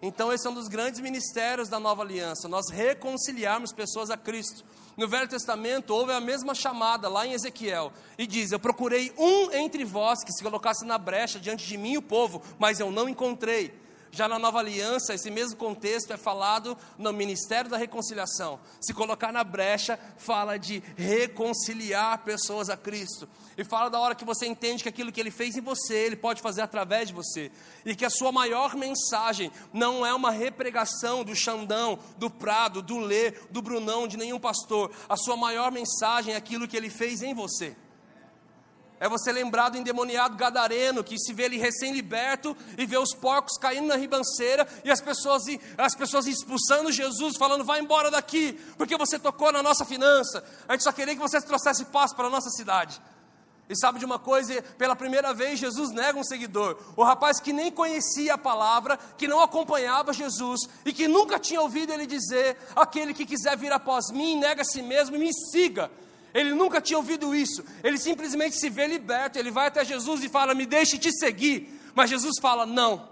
Então, 0.00 0.32
esse 0.32 0.46
é 0.46 0.50
um 0.50 0.54
dos 0.54 0.68
grandes 0.68 1.00
ministérios 1.00 1.68
da 1.68 1.80
nova 1.80 2.02
aliança, 2.02 2.46
nós 2.48 2.70
reconciliarmos 2.70 3.72
pessoas 3.72 4.10
a 4.10 4.16
Cristo. 4.16 4.64
No 4.96 5.08
Velho 5.08 5.28
Testamento 5.28 5.90
houve 5.90 6.12
a 6.12 6.20
mesma 6.20 6.54
chamada 6.54 7.08
lá 7.08 7.26
em 7.26 7.32
Ezequiel, 7.32 7.92
e 8.16 8.26
diz: 8.26 8.52
Eu 8.52 8.60
procurei 8.60 9.12
um 9.18 9.52
entre 9.52 9.84
vós 9.84 10.22
que 10.24 10.32
se 10.32 10.42
colocasse 10.42 10.84
na 10.84 10.98
brecha 10.98 11.40
diante 11.40 11.66
de 11.66 11.76
mim, 11.76 11.96
o 11.96 12.02
povo, 12.02 12.42
mas 12.58 12.78
eu 12.78 12.90
não 12.90 13.08
encontrei. 13.08 13.72
Já 14.10 14.26
na 14.26 14.38
nova 14.38 14.58
aliança, 14.58 15.14
esse 15.14 15.30
mesmo 15.30 15.56
contexto 15.56 16.12
é 16.12 16.16
falado 16.16 16.76
no 16.96 17.12
ministério 17.12 17.70
da 17.70 17.76
reconciliação. 17.76 18.58
Se 18.80 18.94
colocar 18.94 19.32
na 19.32 19.44
brecha, 19.44 19.98
fala 20.16 20.58
de 20.58 20.82
reconciliar 20.96 22.18
pessoas 22.24 22.70
a 22.70 22.76
Cristo. 22.76 23.28
E 23.56 23.64
fala 23.64 23.90
da 23.90 23.98
hora 23.98 24.14
que 24.14 24.24
você 24.24 24.46
entende 24.46 24.82
que 24.82 24.88
aquilo 24.88 25.10
que 25.10 25.20
ele 25.20 25.30
fez 25.30 25.56
em 25.56 25.60
você, 25.60 25.94
ele 25.94 26.16
pode 26.16 26.40
fazer 26.40 26.62
através 26.62 27.08
de 27.08 27.14
você. 27.14 27.50
E 27.84 27.94
que 27.94 28.04
a 28.04 28.10
sua 28.10 28.30
maior 28.30 28.74
mensagem 28.76 29.50
não 29.72 30.06
é 30.06 30.14
uma 30.14 30.30
repregação 30.30 31.24
do 31.24 31.34
Xandão, 31.34 31.98
do 32.16 32.30
Prado, 32.30 32.80
do 32.80 32.98
Lê, 32.98 33.32
do 33.50 33.60
Brunão, 33.60 34.06
de 34.06 34.16
nenhum 34.16 34.38
pastor. 34.38 34.92
A 35.08 35.16
sua 35.16 35.36
maior 35.36 35.72
mensagem 35.72 36.34
é 36.34 36.36
aquilo 36.36 36.68
que 36.68 36.76
ele 36.76 36.88
fez 36.88 37.20
em 37.22 37.34
você. 37.34 37.76
É 39.00 39.08
você 39.08 39.30
lembrar 39.30 39.68
do 39.68 39.78
endemoniado 39.78 40.36
gadareno 40.36 41.04
que 41.04 41.18
se 41.18 41.32
vê 41.32 41.44
ele 41.44 41.56
recém-liberto 41.56 42.56
e 42.76 42.84
vê 42.84 42.98
os 42.98 43.14
porcos 43.14 43.56
caindo 43.56 43.86
na 43.86 43.96
ribanceira 43.96 44.66
e 44.84 44.90
as 44.90 45.00
pessoas, 45.00 45.44
as 45.76 45.94
pessoas 45.94 46.26
expulsando 46.26 46.90
Jesus, 46.90 47.36
falando: 47.36 47.64
vai 47.64 47.80
embora 47.80 48.10
daqui, 48.10 48.58
porque 48.76 48.96
você 48.96 49.18
tocou 49.18 49.52
na 49.52 49.62
nossa 49.62 49.84
finança. 49.84 50.44
A 50.68 50.72
gente 50.72 50.82
só 50.82 50.92
queria 50.92 51.14
que 51.14 51.20
você 51.20 51.40
trouxesse 51.40 51.84
paz 51.86 52.12
para 52.12 52.26
a 52.26 52.30
nossa 52.30 52.50
cidade. 52.50 53.00
E 53.68 53.76
sabe 53.76 53.98
de 53.98 54.04
uma 54.04 54.18
coisa? 54.18 54.62
Pela 54.78 54.96
primeira 54.96 55.34
vez, 55.34 55.58
Jesus 55.58 55.90
nega 55.90 56.18
um 56.18 56.24
seguidor. 56.24 56.78
O 56.96 57.04
rapaz 57.04 57.38
que 57.38 57.52
nem 57.52 57.70
conhecia 57.70 58.34
a 58.34 58.38
palavra, 58.38 58.98
que 59.18 59.28
não 59.28 59.42
acompanhava 59.42 60.12
Jesus 60.12 60.60
e 60.86 60.92
que 60.92 61.06
nunca 61.06 61.38
tinha 61.38 61.60
ouvido 61.60 61.92
ele 61.92 62.06
dizer: 62.06 62.56
aquele 62.74 63.12
que 63.12 63.26
quiser 63.26 63.56
vir 63.56 63.72
após 63.72 64.10
mim, 64.10 64.36
nega 64.36 64.62
a 64.62 64.64
si 64.64 64.80
mesmo 64.80 65.16
e 65.16 65.18
me 65.18 65.30
siga. 65.52 65.90
Ele 66.34 66.54
nunca 66.54 66.80
tinha 66.80 66.98
ouvido 66.98 67.34
isso. 67.34 67.64
Ele 67.82 67.98
simplesmente 67.98 68.56
se 68.56 68.68
vê 68.68 68.86
liberto. 68.86 69.38
Ele 69.38 69.50
vai 69.50 69.68
até 69.68 69.84
Jesus 69.84 70.22
e 70.22 70.28
fala: 70.28 70.54
Me 70.54 70.66
deixe 70.66 70.98
te 70.98 71.10
seguir. 71.12 71.80
Mas 71.94 72.10
Jesus 72.10 72.36
fala: 72.40 72.66
Não. 72.66 73.08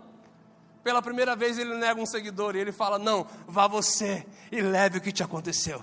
Pela 0.85 1.03
primeira 1.03 1.35
vez 1.35 1.59
ele 1.59 1.75
nega 1.75 2.01
um 2.01 2.07
seguidor 2.07 2.55
e 2.55 2.61
ele 2.61 2.73
fala: 2.73 2.99
Não, 2.99 3.27
vá 3.47 3.67
você 3.67 4.27
e 4.53 4.61
leve 4.61 4.99
o 4.99 5.01
que 5.01 5.13
te 5.13 5.23
aconteceu. 5.23 5.83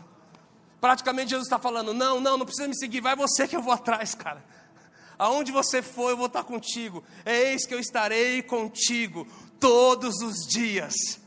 Praticamente 0.79 1.31
Jesus 1.31 1.47
está 1.47 1.59
falando: 1.59 1.93
Não, 1.93 2.19
não, 2.19 2.37
não 2.37 2.45
precisa 2.45 2.67
me 2.67 2.77
seguir, 2.77 3.01
vai 3.01 3.15
você 3.15 3.47
que 3.47 3.55
eu 3.55 3.61
vou 3.61 3.73
atrás, 3.73 4.15
cara. 4.15 4.43
Aonde 5.17 5.51
você 5.51 5.81
for, 5.81 6.09
eu 6.09 6.17
vou 6.17 6.25
estar 6.27 6.43
contigo. 6.43 7.03
Eis 7.25 7.65
que 7.65 7.73
eu 7.73 7.79
estarei 7.79 8.41
contigo 8.41 9.27
todos 9.59 10.21
os 10.21 10.47
dias 10.47 11.22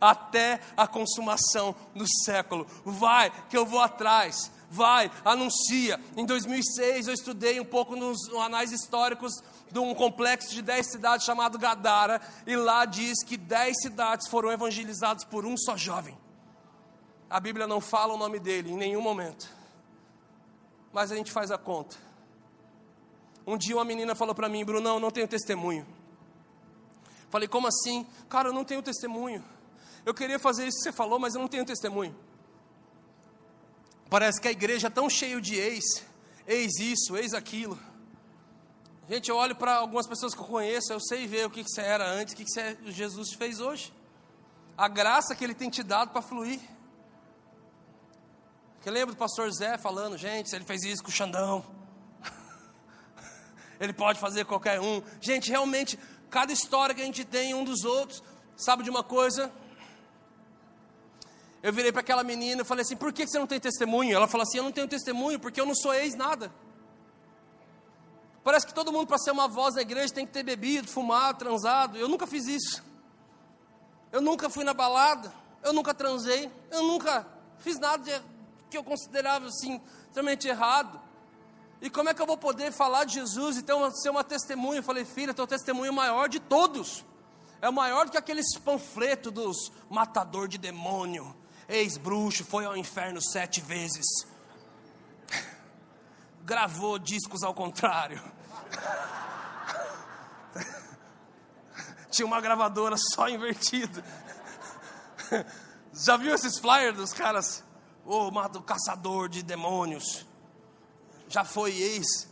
até 0.00 0.60
a 0.76 0.86
consumação 0.86 1.74
do 1.94 2.04
século. 2.24 2.66
Vai, 2.84 3.32
que 3.48 3.56
eu 3.56 3.66
vou 3.66 3.80
atrás. 3.80 4.50
Vai, 4.70 5.10
anuncia. 5.24 5.98
Em 6.16 6.26
2006 6.26 7.08
eu 7.08 7.14
estudei 7.14 7.58
um 7.58 7.64
pouco 7.64 7.96
nos 7.96 8.28
anais 8.34 8.70
históricos 8.70 9.32
de 9.70 9.78
um 9.78 9.94
complexo 9.94 10.54
de 10.54 10.62
10 10.62 10.90
cidades 10.90 11.26
chamado 11.26 11.58
Gadara, 11.58 12.20
e 12.46 12.56
lá 12.56 12.84
diz 12.84 13.22
que 13.24 13.36
10 13.36 13.82
cidades 13.82 14.28
foram 14.28 14.50
evangelizadas 14.50 15.24
por 15.24 15.44
um 15.44 15.56
só 15.56 15.76
jovem. 15.76 16.16
A 17.28 17.38
Bíblia 17.40 17.66
não 17.66 17.80
fala 17.80 18.14
o 18.14 18.18
nome 18.18 18.38
dele 18.38 18.72
em 18.72 18.76
nenhum 18.76 19.02
momento. 19.02 19.48
Mas 20.92 21.12
a 21.12 21.16
gente 21.16 21.30
faz 21.30 21.50
a 21.50 21.58
conta. 21.58 21.96
Um 23.46 23.56
dia 23.56 23.76
uma 23.76 23.84
menina 23.84 24.14
falou 24.14 24.34
para 24.34 24.48
mim, 24.48 24.64
Brunão, 24.64 24.98
não 24.98 25.10
tenho 25.10 25.28
testemunho. 25.28 25.86
Falei, 27.30 27.46
como 27.46 27.66
assim? 27.66 28.06
Cara, 28.28 28.48
eu 28.48 28.52
não 28.52 28.64
tenho 28.64 28.82
testemunho. 28.82 29.44
Eu 30.08 30.14
queria 30.14 30.38
fazer 30.38 30.66
isso 30.66 30.78
que 30.78 30.84
você 30.84 30.92
falou, 30.92 31.18
mas 31.18 31.34
eu 31.34 31.40
não 31.42 31.48
tenho 31.48 31.66
testemunho. 31.66 32.16
Parece 34.08 34.40
que 34.40 34.48
a 34.48 34.50
igreja 34.50 34.86
é 34.86 34.90
tão 34.90 35.10
cheia 35.10 35.38
de 35.38 35.54
ex, 35.54 35.84
ex 36.46 36.78
isso, 36.78 37.14
ex 37.14 37.34
aquilo. 37.34 37.78
Gente, 39.06 39.28
eu 39.28 39.36
olho 39.36 39.54
para 39.54 39.74
algumas 39.76 40.06
pessoas 40.06 40.32
que 40.32 40.40
eu 40.40 40.46
conheço, 40.46 40.90
eu 40.90 40.98
sei 40.98 41.26
ver 41.26 41.44
o 41.44 41.50
que, 41.50 41.62
que 41.62 41.70
você 41.70 41.82
era 41.82 42.08
antes, 42.10 42.32
o 42.32 42.36
que, 42.38 42.44
que 42.46 42.50
você, 42.50 42.78
Jesus 42.86 43.34
fez 43.34 43.60
hoje. 43.60 43.92
A 44.78 44.88
graça 44.88 45.34
que 45.36 45.44
Ele 45.44 45.52
tem 45.52 45.68
te 45.68 45.82
dado 45.82 46.10
para 46.10 46.22
fluir. 46.22 46.58
Eu 48.82 48.92
lembro 48.94 49.14
do 49.14 49.18
pastor 49.18 49.52
Zé 49.52 49.76
falando, 49.76 50.16
gente, 50.16 50.56
ele 50.56 50.64
fez 50.64 50.84
isso 50.84 51.02
com 51.02 51.10
o 51.10 51.12
Xandão, 51.12 51.62
ele 53.78 53.92
pode 53.92 54.18
fazer 54.18 54.46
qualquer 54.46 54.80
um. 54.80 55.02
Gente, 55.20 55.50
realmente, 55.50 55.98
cada 56.30 56.50
história 56.50 56.94
que 56.94 57.02
a 57.02 57.04
gente 57.04 57.26
tem 57.26 57.52
um 57.52 57.62
dos 57.62 57.84
outros, 57.84 58.22
sabe 58.56 58.82
de 58.82 58.88
uma 58.88 59.04
coisa? 59.04 59.52
Eu 61.62 61.72
virei 61.72 61.90
para 61.90 62.00
aquela 62.00 62.22
menina 62.22 62.62
e 62.62 62.64
falei 62.64 62.82
assim: 62.82 62.96
por 62.96 63.12
que 63.12 63.26
você 63.26 63.38
não 63.38 63.46
tem 63.46 63.58
testemunho? 63.58 64.14
Ela 64.14 64.28
falou 64.28 64.42
assim: 64.42 64.58
eu 64.58 64.64
não 64.64 64.72
tenho 64.72 64.86
testemunho 64.86 65.38
porque 65.38 65.60
eu 65.60 65.66
não 65.66 65.74
sou 65.74 65.92
ex 65.92 66.14
nada. 66.14 66.52
Parece 68.44 68.66
que 68.66 68.72
todo 68.72 68.92
mundo, 68.92 69.06
para 69.06 69.18
ser 69.18 69.30
uma 69.30 69.48
voz 69.48 69.74
da 69.74 69.82
igreja, 69.82 70.14
tem 70.14 70.24
que 70.24 70.32
ter 70.32 70.42
bebido, 70.42 70.88
fumado, 70.88 71.38
transado. 71.38 71.98
Eu 71.98 72.08
nunca 72.08 72.26
fiz 72.26 72.46
isso. 72.46 72.82
Eu 74.10 74.22
nunca 74.22 74.48
fui 74.48 74.64
na 74.64 74.72
balada. 74.72 75.32
Eu 75.62 75.72
nunca 75.72 75.92
transei. 75.92 76.50
Eu 76.70 76.82
nunca 76.84 77.26
fiz 77.58 77.78
nada 77.78 78.02
de, 78.02 78.22
que 78.70 78.78
eu 78.78 78.84
considerava 78.84 79.48
assim, 79.48 79.80
extremamente 80.06 80.48
errado. 80.48 80.98
E 81.82 81.90
como 81.90 82.08
é 82.08 82.14
que 82.14 82.22
eu 82.22 82.26
vou 82.26 82.38
poder 82.38 82.72
falar 82.72 83.04
de 83.04 83.14
Jesus 83.14 83.58
e 83.58 83.62
ter 83.62 83.72
uma, 83.72 83.90
ser 83.90 84.10
uma 84.10 84.24
testemunha? 84.24 84.78
Eu 84.78 84.84
falei, 84.84 85.04
filha, 85.04 85.34
teu 85.34 85.46
testemunho 85.46 85.88
é 85.88 85.94
maior 85.94 86.28
de 86.28 86.40
todos. 86.40 87.04
É 87.60 87.70
maior 87.70 88.06
do 88.06 88.12
que 88.12 88.16
aqueles 88.16 88.56
panfletos 88.58 89.32
dos 89.32 89.72
matador 89.90 90.48
de 90.48 90.56
demônio 90.56 91.36
ex-bruxo, 91.68 92.44
foi 92.44 92.64
ao 92.64 92.76
inferno 92.76 93.20
sete 93.20 93.60
vezes. 93.60 94.06
Gravou 96.44 96.98
discos 96.98 97.42
ao 97.42 97.52
contrário. 97.52 98.22
Tinha 102.10 102.26
uma 102.26 102.40
gravadora 102.40 102.96
só 102.96 103.28
invertida. 103.28 104.02
Já 105.92 106.16
viu 106.16 106.34
esses 106.34 106.58
flyers 106.58 106.96
dos 106.96 107.12
caras? 107.12 107.62
O 108.04 108.28
oh, 108.28 108.62
caçador 108.62 109.28
de 109.28 109.42
demônios. 109.42 110.26
Já 111.28 111.44
foi 111.44 111.76
ex. 111.76 112.28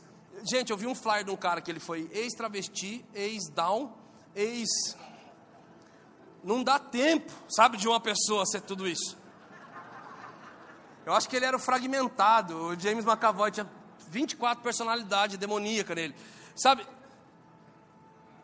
Gente, 0.49 0.71
eu 0.71 0.77
vi 0.77 0.87
um 0.87 0.95
flyer 0.95 1.25
de 1.25 1.31
um 1.31 1.37
cara 1.37 1.61
que 1.61 1.71
ele 1.71 1.81
foi 1.81 2.09
ex-travesti, 2.13 3.05
ex-down, 3.15 3.93
ex. 4.35 4.69
Não 6.43 6.63
dá 6.63 6.79
tempo, 6.79 7.33
sabe, 7.49 7.77
de 7.77 7.89
uma 7.89 8.01
pessoa 8.01 8.47
ser 8.47 8.63
tudo 8.63 8.89
isso. 8.89 9.19
Eu 11.07 11.15
acho 11.15 11.29
que 11.29 11.37
ele 11.37 11.47
era 11.47 11.57
fragmentado. 11.57 12.57
O 12.57 12.79
James 12.79 13.05
McAvoy 13.05 13.53
tinha 13.53 13.67
24 14.09 14.63
personalidades 14.63 15.39
demoníacas 15.39 15.95
nele. 15.95 16.17
Sabe? 16.57 16.85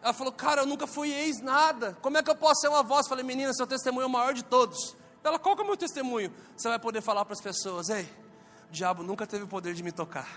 Ela 0.00 0.12
falou, 0.12 0.32
cara, 0.32 0.62
eu 0.62 0.66
nunca 0.66 0.86
fui 0.86 1.12
ex 1.12 1.40
nada. 1.40 1.98
Como 2.00 2.16
é 2.16 2.22
que 2.22 2.30
eu 2.30 2.36
posso 2.36 2.60
ser 2.60 2.68
uma 2.68 2.84
voz? 2.84 3.04
Eu 3.04 3.08
falei, 3.08 3.24
menina, 3.24 3.52
seu 3.52 3.66
testemunho 3.66 4.04
é 4.04 4.06
o 4.06 4.10
maior 4.10 4.32
de 4.32 4.44
todos. 4.44 4.96
Ela, 5.24 5.40
qual 5.40 5.56
que 5.56 5.62
é 5.62 5.64
o 5.64 5.66
meu 5.66 5.76
testemunho? 5.76 6.32
Você 6.56 6.68
vai 6.68 6.78
poder 6.78 7.00
falar 7.00 7.24
para 7.24 7.34
as 7.34 7.40
pessoas, 7.40 7.88
ei, 7.88 8.08
o 8.68 8.72
diabo 8.72 9.02
nunca 9.02 9.26
teve 9.26 9.44
o 9.44 9.48
poder 9.48 9.74
de 9.74 9.82
me 9.82 9.92
tocar. 9.92 10.28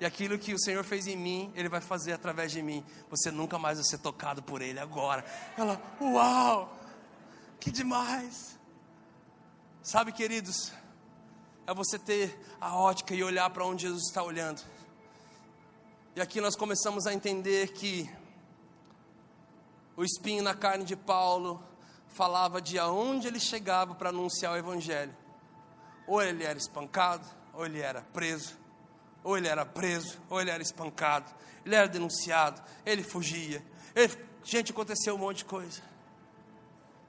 E 0.00 0.06
aquilo 0.06 0.38
que 0.38 0.54
o 0.54 0.58
Senhor 0.58 0.84
fez 0.84 1.06
em 1.06 1.16
mim, 1.16 1.52
Ele 1.54 1.68
vai 1.68 1.80
fazer 1.80 2.12
através 2.12 2.52
de 2.52 2.62
mim. 2.62 2.84
Você 3.10 3.30
nunca 3.30 3.58
mais 3.58 3.78
vai 3.78 3.84
ser 3.84 3.98
tocado 3.98 4.42
por 4.42 4.62
Ele 4.62 4.78
agora. 4.78 5.24
Ela, 5.56 5.80
uau, 6.00 6.72
que 7.58 7.70
demais. 7.70 8.57
Sabe, 9.90 10.12
queridos, 10.12 10.70
é 11.66 11.72
você 11.72 11.98
ter 11.98 12.38
a 12.60 12.76
ótica 12.76 13.14
e 13.14 13.24
olhar 13.24 13.48
para 13.48 13.64
onde 13.64 13.84
Jesus 13.84 14.02
está 14.02 14.22
olhando. 14.22 14.60
E 16.14 16.20
aqui 16.20 16.42
nós 16.42 16.54
começamos 16.54 17.06
a 17.06 17.14
entender 17.14 17.72
que 17.72 18.06
o 19.96 20.04
espinho 20.04 20.42
na 20.42 20.54
carne 20.54 20.84
de 20.84 20.94
Paulo 20.94 21.64
falava 22.06 22.60
de 22.60 22.78
aonde 22.78 23.28
ele 23.28 23.40
chegava 23.40 23.94
para 23.94 24.10
anunciar 24.10 24.52
o 24.52 24.58
Evangelho. 24.58 25.16
Ou 26.06 26.20
ele 26.20 26.44
era 26.44 26.58
espancado, 26.58 27.26
ou 27.54 27.64
ele 27.64 27.80
era 27.80 28.02
preso, 28.02 28.58
ou 29.24 29.38
ele 29.38 29.48
era 29.48 29.64
preso, 29.64 30.20
ou 30.28 30.38
ele 30.38 30.50
era 30.50 30.62
espancado, 30.62 31.32
ele 31.64 31.74
era 31.74 31.88
denunciado, 31.88 32.60
ele 32.84 33.02
fugia. 33.02 33.64
Ele, 33.94 34.14
gente, 34.44 34.70
aconteceu 34.70 35.14
um 35.14 35.18
monte 35.18 35.38
de 35.38 35.44
coisa. 35.46 35.80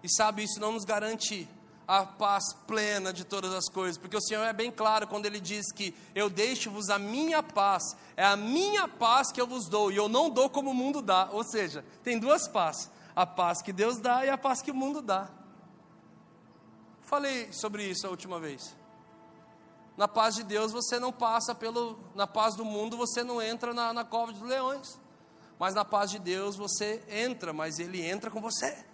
E 0.01 0.09
sabe, 0.09 0.45
isso 0.45 0.61
não 0.61 0.71
nos 0.71 0.85
garante 0.85 1.45
a 1.89 2.05
paz 2.05 2.53
plena 2.67 3.11
de 3.11 3.25
todas 3.25 3.51
as 3.51 3.67
coisas, 3.67 3.97
porque 3.97 4.15
o 4.15 4.21
Senhor 4.21 4.43
é 4.43 4.53
bem 4.53 4.71
claro 4.71 5.07
quando 5.07 5.25
Ele 5.25 5.39
diz 5.39 5.71
que 5.71 5.91
eu 6.13 6.29
deixo-vos 6.29 6.87
a 6.87 6.99
minha 6.99 7.41
paz, 7.41 7.97
é 8.15 8.23
a 8.23 8.35
minha 8.35 8.87
paz 8.87 9.31
que 9.31 9.41
eu 9.41 9.47
vos 9.47 9.67
dou, 9.67 9.91
e 9.91 9.95
eu 9.95 10.07
não 10.07 10.29
dou 10.29 10.51
como 10.51 10.69
o 10.69 10.73
mundo 10.73 11.01
dá, 11.01 11.29
ou 11.31 11.43
seja, 11.43 11.83
tem 12.03 12.19
duas 12.19 12.47
paz, 12.47 12.91
a 13.15 13.25
paz 13.25 13.63
que 13.63 13.73
Deus 13.73 13.97
dá 13.97 14.23
e 14.23 14.29
a 14.29 14.37
paz 14.37 14.61
que 14.61 14.69
o 14.69 14.75
mundo 14.75 15.01
dá. 15.01 15.31
Falei 17.01 17.51
sobre 17.51 17.85
isso 17.85 18.05
a 18.05 18.11
última 18.11 18.39
vez. 18.39 18.75
Na 19.97 20.07
paz 20.07 20.35
de 20.35 20.43
Deus 20.43 20.71
você 20.71 20.99
não 20.99 21.11
passa 21.11 21.55
pelo, 21.55 21.97
na 22.13 22.27
paz 22.27 22.53
do 22.53 22.63
mundo 22.63 22.97
você 22.97 23.23
não 23.23 23.41
entra 23.41 23.73
na, 23.73 23.91
na 23.93 24.05
cova 24.05 24.31
dos 24.31 24.43
leões, 24.43 24.99
mas 25.57 25.73
na 25.73 25.83
paz 25.83 26.11
de 26.11 26.19
Deus 26.19 26.55
você 26.55 27.03
entra, 27.09 27.51
mas 27.51 27.79
Ele 27.79 28.05
entra 28.07 28.29
com 28.29 28.39
você. 28.39 28.88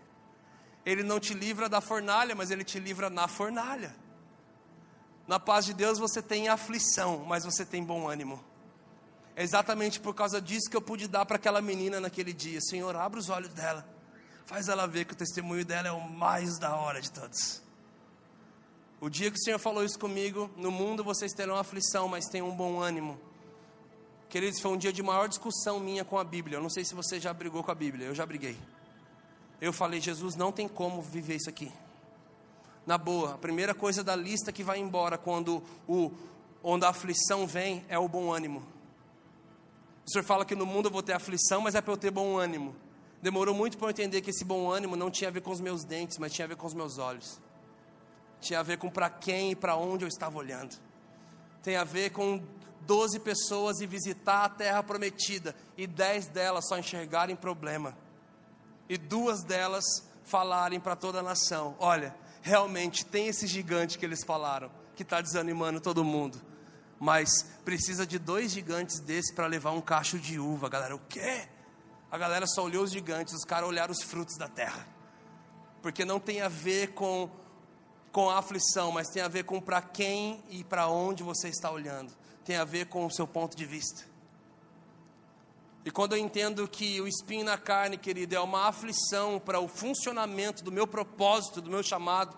Ele 0.85 1.01
não 1.01 1.19
te 1.19 1.33
livra 1.33 1.67
da 1.67 1.81
fornalha, 1.81 2.35
mas 2.35 2.51
ele 2.51 2.63
te 2.63 2.79
livra 2.79 3.09
na 3.09 3.27
fornalha. 3.27 3.95
Na 5.27 5.39
paz 5.39 5.65
de 5.65 5.73
Deus 5.73 5.97
você 5.97 6.21
tem 6.21 6.47
aflição, 6.47 7.25
mas 7.25 7.43
você 7.43 7.65
tem 7.65 7.83
bom 7.83 8.07
ânimo. 8.07 8.43
É 9.35 9.41
exatamente 9.43 9.99
por 9.99 10.13
causa 10.13 10.39
disso 10.39 10.69
que 10.69 10.77
eu 10.77 10.81
pude 10.81 11.07
dar 11.07 11.25
para 11.25 11.37
aquela 11.37 11.59
menina 11.61 11.99
naquele 11.99 12.31
dia. 12.31 12.61
Senhor, 12.61 12.95
abre 12.95 13.19
os 13.19 13.29
olhos 13.29 13.51
dela. 13.51 13.85
Faz 14.45 14.69
ela 14.69 14.87
ver 14.87 15.05
que 15.05 15.13
o 15.13 15.17
testemunho 15.17 15.65
dela 15.65 15.87
é 15.87 15.91
o 15.91 16.07
mais 16.07 16.59
da 16.59 16.75
hora 16.75 17.01
de 17.01 17.11
todos. 17.11 17.63
O 19.01 19.09
dia 19.09 19.31
que 19.31 19.37
o 19.37 19.43
Senhor 19.43 19.57
falou 19.57 19.83
isso 19.83 19.97
comigo, 19.97 20.49
no 20.55 20.71
mundo 20.71 21.03
vocês 21.03 21.33
terão 21.33 21.57
aflição, 21.57 22.07
mas 22.07 22.27
tenham 22.27 22.47
um 22.47 22.55
bom 22.55 22.79
ânimo. 22.79 23.19
Queridos, 24.29 24.61
foi 24.61 24.71
um 24.71 24.77
dia 24.77 24.93
de 24.93 25.01
maior 25.01 25.27
discussão 25.27 25.79
minha 25.79 26.05
com 26.05 26.19
a 26.19 26.23
Bíblia. 26.23 26.57
Eu 26.57 26.61
não 26.61 26.69
sei 26.69 26.85
se 26.85 26.93
você 26.93 27.19
já 27.19 27.33
brigou 27.33 27.63
com 27.63 27.71
a 27.71 27.75
Bíblia, 27.75 28.07
eu 28.07 28.15
já 28.15 28.25
briguei 28.25 28.57
eu 29.61 29.71
falei: 29.71 29.99
Jesus, 29.99 30.35
não 30.35 30.51
tem 30.51 30.67
como 30.67 31.01
viver 31.01 31.35
isso 31.35 31.49
aqui. 31.49 31.71
Na 32.85 32.97
boa, 32.97 33.33
a 33.33 33.37
primeira 33.37 33.73
coisa 33.73 34.03
da 34.03 34.15
lista 34.15 34.51
que 34.51 34.63
vai 34.63 34.79
embora 34.79 35.17
quando, 35.17 35.63
o, 35.87 36.11
onde 36.63 36.85
a 36.85 36.89
aflição 36.89 37.47
vem 37.47 37.83
é 37.89 37.97
o 37.97 38.07
bom 38.07 38.31
ânimo. 38.31 38.63
O 40.05 40.11
Senhor 40.11 40.23
fala 40.23 40.45
que 40.45 40.55
no 40.55 40.67
mundo 40.67 40.87
eu 40.87 40.91
vou 40.91 41.01
ter 41.01 41.13
aflição, 41.13 41.61
mas 41.61 41.73
é 41.73 41.81
para 41.81 41.93
eu 41.93 41.97
ter 41.97 42.11
bom 42.11 42.37
ânimo. 42.37 42.75
Demorou 43.23 43.55
muito 43.55 43.75
para 43.77 43.87
eu 43.87 43.91
entender 43.91 44.21
que 44.21 44.29
esse 44.29 44.45
bom 44.45 44.69
ânimo 44.69 44.95
não 44.95 45.09
tinha 45.09 45.29
a 45.29 45.33
ver 45.33 45.41
com 45.41 45.49
os 45.49 45.59
meus 45.59 45.83
dentes, 45.83 46.19
mas 46.19 46.31
tinha 46.31 46.45
a 46.45 46.49
ver 46.49 46.57
com 46.57 46.67
os 46.67 46.75
meus 46.75 46.99
olhos. 46.99 47.41
Tinha 48.39 48.59
a 48.59 48.63
ver 48.63 48.77
com 48.77 48.89
para 48.89 49.09
quem 49.09 49.51
e 49.51 49.55
para 49.55 49.75
onde 49.75 50.05
eu 50.05 50.07
estava 50.07 50.37
olhando. 50.37 50.75
Tem 51.63 51.75
a 51.75 51.83
ver 51.83 52.11
com 52.11 52.39
12 52.81 53.19
pessoas 53.21 53.79
e 53.79 53.87
visitar 53.87 54.45
a 54.45 54.49
terra 54.49 54.83
prometida 54.83 55.55
e 55.75 55.87
10 55.87 56.27
delas 56.27 56.67
só 56.67 56.77
enxergarem 56.77 57.35
problema 57.35 57.97
e 58.87 58.97
duas 58.97 59.43
delas 59.43 59.85
falarem 60.23 60.79
para 60.79 60.95
toda 60.95 61.19
a 61.19 61.23
nação: 61.23 61.75
olha, 61.79 62.15
realmente 62.41 63.05
tem 63.05 63.27
esse 63.27 63.47
gigante 63.47 63.97
que 63.97 64.05
eles 64.05 64.23
falaram, 64.23 64.69
que 64.95 65.03
está 65.03 65.21
desanimando 65.21 65.79
todo 65.79 66.03
mundo. 66.03 66.41
Mas 66.99 67.43
precisa 67.65 68.05
de 68.05 68.17
dois 68.17 68.51
gigantes 68.51 68.99
desses 68.99 69.33
para 69.33 69.47
levar 69.47 69.71
um 69.71 69.81
cacho 69.81 70.17
de 70.17 70.39
uva. 70.39 70.69
galera, 70.69 70.95
o 70.95 70.99
quê? 70.99 71.47
A 72.09 72.17
galera 72.17 72.45
só 72.47 72.63
olhou 72.63 72.83
os 72.83 72.91
gigantes, 72.91 73.33
os 73.33 73.43
caras 73.43 73.67
olharam 73.67 73.91
os 73.91 74.01
frutos 74.01 74.37
da 74.37 74.47
terra. 74.47 74.87
Porque 75.81 76.05
não 76.05 76.19
tem 76.19 76.41
a 76.41 76.47
ver 76.47 76.93
com, 76.93 77.29
com 78.11 78.29
a 78.29 78.39
aflição, 78.39 78.91
mas 78.91 79.09
tem 79.09 79.21
a 79.21 79.27
ver 79.27 79.43
com 79.43 79.59
para 79.59 79.81
quem 79.81 80.43
e 80.49 80.63
para 80.63 80.87
onde 80.87 81.21
você 81.23 81.49
está 81.49 81.69
olhando. 81.69 82.13
Tem 82.45 82.55
a 82.55 82.63
ver 82.63 82.85
com 82.85 83.05
o 83.05 83.11
seu 83.11 83.27
ponto 83.27 83.57
de 83.57 83.65
vista. 83.65 84.14
E 85.85 85.91
quando 85.91 86.13
eu 86.13 86.17
entendo 86.17 86.67
que 86.67 86.99
o 86.99 87.07
espinho 87.07 87.45
na 87.45 87.59
carne, 87.59 87.95
querido, 87.95 88.35
é 88.35 88.39
uma 88.39 88.67
aflição 88.67 89.39
para 89.39 89.59
o 89.59 89.67
funcionamento 89.67 90.63
do 90.63 90.71
meu 90.71 90.87
propósito, 90.87 91.61
do 91.61 91.69
meu 91.69 91.83
chamado, 91.83 92.35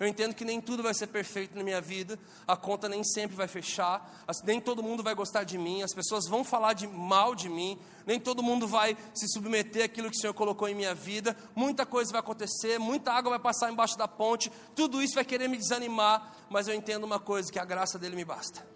eu 0.00 0.06
entendo 0.06 0.34
que 0.34 0.46
nem 0.46 0.62
tudo 0.62 0.82
vai 0.82 0.94
ser 0.94 1.06
perfeito 1.08 1.54
na 1.54 1.62
minha 1.62 1.80
vida, 1.80 2.18
a 2.48 2.56
conta 2.56 2.88
nem 2.88 3.04
sempre 3.04 3.36
vai 3.36 3.46
fechar, 3.46 4.24
nem 4.44 4.60
todo 4.60 4.82
mundo 4.82 5.02
vai 5.02 5.14
gostar 5.14 5.44
de 5.44 5.58
mim, 5.58 5.82
as 5.82 5.92
pessoas 5.92 6.26
vão 6.26 6.42
falar 6.42 6.72
de 6.72 6.86
mal 6.86 7.34
de 7.34 7.50
mim, 7.50 7.78
nem 8.06 8.18
todo 8.18 8.42
mundo 8.42 8.66
vai 8.66 8.96
se 9.14 9.28
submeter 9.28 9.84
àquilo 9.84 10.10
que 10.10 10.16
o 10.16 10.20
Senhor 10.20 10.34
colocou 10.34 10.66
em 10.66 10.74
minha 10.74 10.94
vida, 10.94 11.36
muita 11.54 11.84
coisa 11.84 12.12
vai 12.12 12.20
acontecer, 12.20 12.78
muita 12.78 13.12
água 13.12 13.30
vai 13.30 13.38
passar 13.38 13.70
embaixo 13.70 13.96
da 13.98 14.08
ponte, 14.08 14.50
tudo 14.74 15.02
isso 15.02 15.14
vai 15.14 15.24
querer 15.24 15.48
me 15.48 15.58
desanimar, 15.58 16.34
mas 16.48 16.66
eu 16.66 16.74
entendo 16.74 17.04
uma 17.04 17.20
coisa, 17.20 17.52
que 17.52 17.58
a 17.58 17.64
graça 17.64 17.98
dele 17.98 18.16
me 18.16 18.24
basta. 18.24 18.75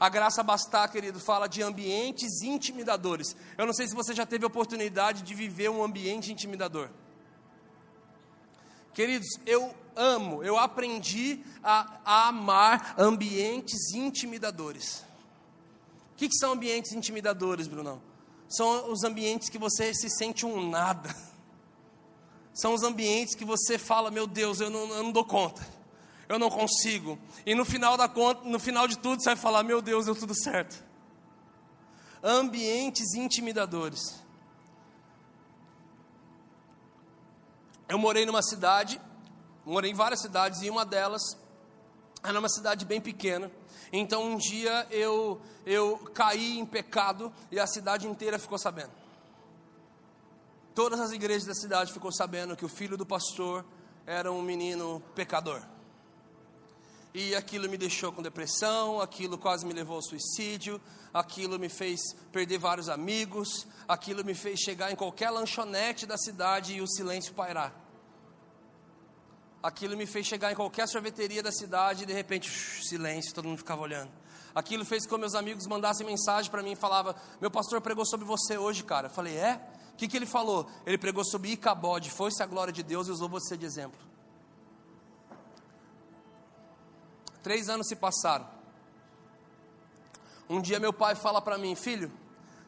A 0.00 0.08
graça 0.08 0.42
bastar, 0.44 0.88
querido, 0.88 1.18
fala 1.18 1.48
de 1.48 1.60
ambientes 1.60 2.42
intimidadores. 2.42 3.34
Eu 3.56 3.66
não 3.66 3.72
sei 3.72 3.88
se 3.88 3.94
você 3.94 4.14
já 4.14 4.24
teve 4.24 4.46
oportunidade 4.46 5.22
de 5.22 5.34
viver 5.34 5.68
um 5.70 5.82
ambiente 5.82 6.30
intimidador. 6.30 6.88
Queridos, 8.94 9.28
eu 9.44 9.74
amo, 9.96 10.42
eu 10.44 10.56
aprendi 10.56 11.44
a, 11.62 11.98
a 12.04 12.28
amar 12.28 12.94
ambientes 12.96 13.92
intimidadores. 13.92 15.04
O 16.12 16.16
que, 16.16 16.28
que 16.28 16.36
são 16.36 16.52
ambientes 16.52 16.92
intimidadores, 16.92 17.66
Brunão? 17.66 18.00
São 18.48 18.92
os 18.92 19.02
ambientes 19.02 19.48
que 19.48 19.58
você 19.58 19.92
se 19.94 20.08
sente 20.08 20.46
um 20.46 20.70
nada. 20.70 21.14
São 22.54 22.72
os 22.72 22.82
ambientes 22.82 23.34
que 23.34 23.44
você 23.44 23.78
fala, 23.78 24.10
meu 24.10 24.26
Deus, 24.26 24.60
eu 24.60 24.70
não, 24.70 24.88
eu 24.94 25.02
não 25.02 25.12
dou 25.12 25.24
conta 25.24 25.77
eu 26.28 26.38
não 26.38 26.50
consigo. 26.50 27.18
E 27.46 27.54
no 27.54 27.64
final 27.64 27.96
da 27.96 28.08
conta, 28.08 28.46
no 28.46 28.58
final 28.58 28.86
de 28.86 28.98
tudo, 28.98 29.22
você 29.22 29.30
vai 29.30 29.36
falar: 29.36 29.62
"Meu 29.62 29.80
Deus, 29.80 30.04
deu 30.04 30.14
tudo 30.14 30.34
certo". 30.34 30.84
Ambientes 32.22 33.14
intimidadores. 33.14 34.22
Eu 37.88 37.98
morei 37.98 38.26
numa 38.26 38.42
cidade, 38.42 39.00
morei 39.64 39.92
em 39.92 39.94
várias 39.94 40.20
cidades 40.20 40.60
e 40.60 40.68
uma 40.68 40.84
delas 40.84 41.22
era 42.22 42.38
uma 42.38 42.48
cidade 42.48 42.84
bem 42.84 43.00
pequena. 43.00 43.50
Então 43.90 44.22
um 44.22 44.36
dia 44.36 44.86
eu 44.90 45.40
eu 45.64 45.96
caí 46.12 46.58
em 46.58 46.66
pecado 46.66 47.32
e 47.50 47.58
a 47.58 47.66
cidade 47.66 48.06
inteira 48.06 48.38
ficou 48.38 48.58
sabendo. 48.58 48.90
Todas 50.74 51.00
as 51.00 51.10
igrejas 51.12 51.44
da 51.44 51.54
cidade 51.54 51.92
ficou 51.92 52.12
sabendo 52.12 52.54
que 52.54 52.64
o 52.64 52.68
filho 52.68 52.96
do 52.96 53.06
pastor 53.06 53.64
era 54.04 54.30
um 54.30 54.42
menino 54.42 55.02
pecador 55.14 55.62
e 57.18 57.34
aquilo 57.34 57.68
me 57.68 57.76
deixou 57.76 58.12
com 58.12 58.22
depressão, 58.22 59.00
aquilo 59.00 59.36
quase 59.36 59.66
me 59.66 59.72
levou 59.72 59.96
ao 59.96 60.02
suicídio, 60.02 60.80
aquilo 61.12 61.58
me 61.58 61.68
fez 61.68 61.98
perder 62.30 62.58
vários 62.58 62.88
amigos, 62.88 63.66
aquilo 63.88 64.24
me 64.24 64.34
fez 64.34 64.60
chegar 64.60 64.92
em 64.92 64.94
qualquer 64.94 65.28
lanchonete 65.30 66.06
da 66.06 66.16
cidade 66.16 66.74
e 66.74 66.80
o 66.80 66.86
silêncio 66.86 67.34
pairar. 67.34 67.74
Aquilo 69.60 69.96
me 69.96 70.06
fez 70.06 70.28
chegar 70.28 70.52
em 70.52 70.54
qualquer 70.54 70.86
sorveteria 70.86 71.42
da 71.42 71.50
cidade 71.50 72.04
e 72.04 72.06
de 72.06 72.12
repente, 72.12 72.48
silêncio, 72.84 73.34
todo 73.34 73.48
mundo 73.48 73.58
ficava 73.58 73.82
olhando. 73.82 74.12
Aquilo 74.54 74.84
fez 74.84 75.04
com 75.04 75.16
que 75.16 75.20
meus 75.20 75.34
amigos 75.34 75.66
mandassem 75.66 76.06
mensagem 76.06 76.48
para 76.48 76.62
mim 76.62 76.72
e 76.72 76.76
falava: 76.76 77.16
"Meu 77.40 77.50
pastor 77.50 77.80
pregou 77.80 78.06
sobre 78.06 78.24
você 78.24 78.56
hoje, 78.56 78.84
cara". 78.84 79.08
Eu 79.08 79.10
falei: 79.10 79.36
"É? 79.36 79.60
O 79.92 79.96
que, 79.96 80.06
que 80.06 80.16
ele 80.16 80.24
falou?" 80.24 80.70
Ele 80.86 80.96
pregou 80.96 81.24
sobre 81.24 81.50
Icabode, 81.50 82.10
foi-se 82.10 82.40
a 82.44 82.46
glória 82.46 82.72
de 82.72 82.84
Deus 82.84 83.08
e 83.08 83.10
usou 83.10 83.28
você 83.28 83.56
de 83.56 83.66
exemplo. 83.66 84.07
Três 87.42 87.68
anos 87.68 87.88
se 87.88 87.96
passaram. 87.96 88.46
Um 90.48 90.60
dia 90.60 90.80
meu 90.80 90.92
pai 90.92 91.14
fala 91.14 91.42
para 91.42 91.58
mim, 91.58 91.74
filho, 91.74 92.10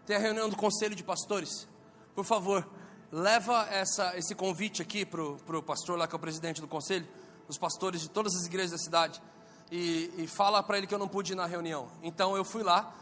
tem 0.07 0.16
a 0.16 0.18
reunião 0.18 0.49
do 0.49 0.57
conselho 0.57 0.95
de 0.95 1.03
pastores. 1.03 1.66
Por 2.14 2.25
favor, 2.25 2.68
leva 3.11 3.66
essa, 3.71 4.16
esse 4.18 4.35
convite 4.35 4.83
aqui 4.83 5.07
para 5.07 5.23
o 5.23 5.62
pastor 5.62 5.99
lá 5.99 6.07
que 6.07 6.14
é 6.14 6.18
o 6.18 6.21
presidente 6.21 6.61
do 6.61 6.68
conselho, 6.68 7.09
os 7.49 7.57
pastores 7.57 8.01
de 8.01 8.11
todas 8.11 8.35
as 8.35 8.47
igrejas 8.47 8.73
da 8.73 8.79
cidade, 8.79 9.21
e, 9.71 10.12
e 10.18 10.27
fala 10.27 10.62
para 10.62 10.79
ele 10.79 10.87
que 10.87 10.95
eu 10.95 10.99
não 10.99 11.09
pude 11.09 11.33
ir 11.33 11.37
na 11.37 11.47
reunião. 11.47 11.89
Então 12.03 12.37
eu 12.37 12.45
fui 12.45 12.62
lá 12.62 12.95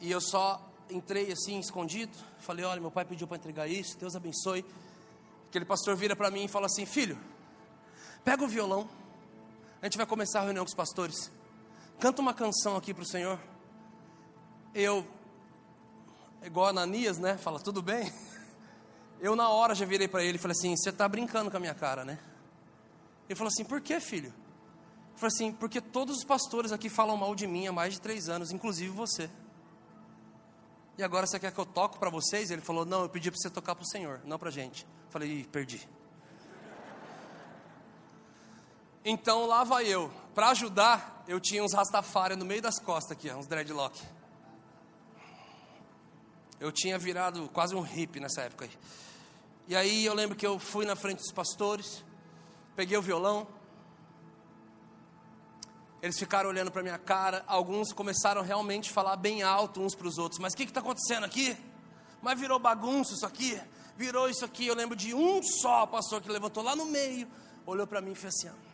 e 0.00 0.10
eu 0.10 0.20
só 0.20 0.62
entrei 0.90 1.32
assim 1.32 1.58
escondido. 1.58 2.16
Falei, 2.38 2.64
olha, 2.64 2.80
meu 2.80 2.90
pai 2.90 3.04
pediu 3.04 3.26
para 3.26 3.36
entregar 3.36 3.66
isso, 3.66 3.98
Deus 3.98 4.14
abençoe. 4.14 4.64
Aquele 5.48 5.64
pastor 5.64 5.96
vira 5.96 6.14
para 6.14 6.30
mim 6.30 6.44
e 6.44 6.48
fala 6.48 6.66
assim, 6.66 6.86
filho, 6.86 7.18
pega 8.24 8.44
o 8.44 8.48
violão 8.48 8.88
A 9.80 9.86
gente 9.86 9.96
vai 9.96 10.06
começar 10.06 10.40
a 10.40 10.44
reunião 10.44 10.64
com 10.64 10.68
os 10.68 10.74
pastores. 10.74 11.30
Canta 12.00 12.20
uma 12.20 12.34
canção 12.34 12.76
aqui 12.76 12.92
para 12.92 13.02
o 13.02 13.06
Senhor. 13.06 13.38
Eu, 14.74 15.06
igual 16.42 16.66
a 16.66 16.70
Ananias, 16.70 17.18
né? 17.18 17.36
Fala, 17.36 17.60
tudo 17.60 17.80
bem? 17.80 18.12
Eu, 19.20 19.34
na 19.34 19.48
hora, 19.48 19.74
já 19.74 19.84
virei 19.84 20.06
para 20.06 20.22
ele 20.22 20.36
e 20.36 20.40
falei 20.40 20.56
assim: 20.56 20.76
Você 20.76 20.90
está 20.90 21.08
brincando 21.08 21.50
com 21.50 21.56
a 21.56 21.60
minha 21.60 21.74
cara, 21.74 22.04
né? 22.04 22.20
Ele 23.28 23.36
falou 23.36 23.48
assim: 23.48 23.64
Por 23.64 23.80
que, 23.80 23.98
filho? 23.98 24.32
Eu 25.12 25.18
falei 25.18 25.34
assim: 25.34 25.52
Porque 25.52 25.80
todos 25.80 26.18
os 26.18 26.24
pastores 26.24 26.70
aqui 26.70 26.88
falam 26.88 27.16
mal 27.16 27.34
de 27.34 27.44
mim 27.44 27.66
há 27.66 27.72
mais 27.72 27.94
de 27.94 28.00
três 28.00 28.28
anos, 28.28 28.52
inclusive 28.52 28.90
você. 28.90 29.28
E 30.96 31.02
agora 31.02 31.26
você 31.26 31.38
quer 31.40 31.52
que 31.52 31.58
eu 31.58 31.66
toque 31.66 31.98
para 31.98 32.10
vocês? 32.10 32.52
Ele 32.52 32.62
falou: 32.62 32.84
Não, 32.84 33.02
eu 33.02 33.08
pedi 33.08 33.28
para 33.28 33.40
você 33.40 33.50
tocar 33.50 33.74
para 33.74 33.82
o 33.82 33.88
Senhor, 33.88 34.20
não 34.24 34.38
para 34.38 34.52
gente. 34.52 34.84
Eu 34.84 35.10
falei: 35.10 35.44
perdi. 35.50 35.88
Então 39.10 39.46
lá 39.46 39.64
vai 39.64 39.86
eu. 39.86 40.12
Para 40.34 40.50
ajudar, 40.50 41.24
eu 41.26 41.40
tinha 41.40 41.64
uns 41.64 41.72
Rastafari 41.72 42.36
no 42.36 42.44
meio 42.44 42.60
das 42.60 42.78
costas 42.78 43.12
aqui, 43.12 43.30
uns 43.30 43.46
dreadlock. 43.46 43.98
Eu 46.60 46.70
tinha 46.70 46.98
virado 46.98 47.48
quase 47.48 47.74
um 47.74 47.80
hippie 47.80 48.20
nessa 48.20 48.42
época 48.42 48.66
aí. 48.66 48.70
E 49.66 49.74
aí 49.74 50.04
eu 50.04 50.12
lembro 50.12 50.36
que 50.36 50.46
eu 50.46 50.58
fui 50.58 50.84
na 50.84 50.94
frente 50.94 51.20
dos 51.20 51.32
pastores, 51.32 52.04
peguei 52.76 52.98
o 52.98 53.02
violão. 53.02 53.46
Eles 56.02 56.18
ficaram 56.18 56.50
olhando 56.50 56.70
para 56.70 56.82
minha 56.82 56.98
cara. 56.98 57.42
Alguns 57.46 57.94
começaram 57.94 58.42
realmente 58.42 58.90
a 58.90 58.92
falar 58.92 59.16
bem 59.16 59.42
alto 59.42 59.80
uns 59.80 59.94
para 59.94 60.06
os 60.06 60.18
outros. 60.18 60.38
Mas 60.38 60.52
o 60.52 60.56
que 60.58 60.64
está 60.64 60.80
acontecendo 60.80 61.24
aqui? 61.24 61.56
Mas 62.20 62.38
virou 62.38 62.58
bagunça 62.58 63.14
isso 63.14 63.24
aqui? 63.24 63.58
Virou 63.96 64.28
isso 64.28 64.44
aqui. 64.44 64.66
Eu 64.66 64.74
lembro 64.74 64.94
de 64.94 65.14
um 65.14 65.42
só 65.42 65.86
pastor 65.86 66.20
que 66.20 66.28
levantou 66.28 66.62
lá 66.62 66.76
no 66.76 66.84
meio, 66.84 67.26
olhou 67.64 67.86
para 67.86 68.02
mim 68.02 68.12
e 68.12 68.14
fez 68.14 68.34
assim: 68.34 68.67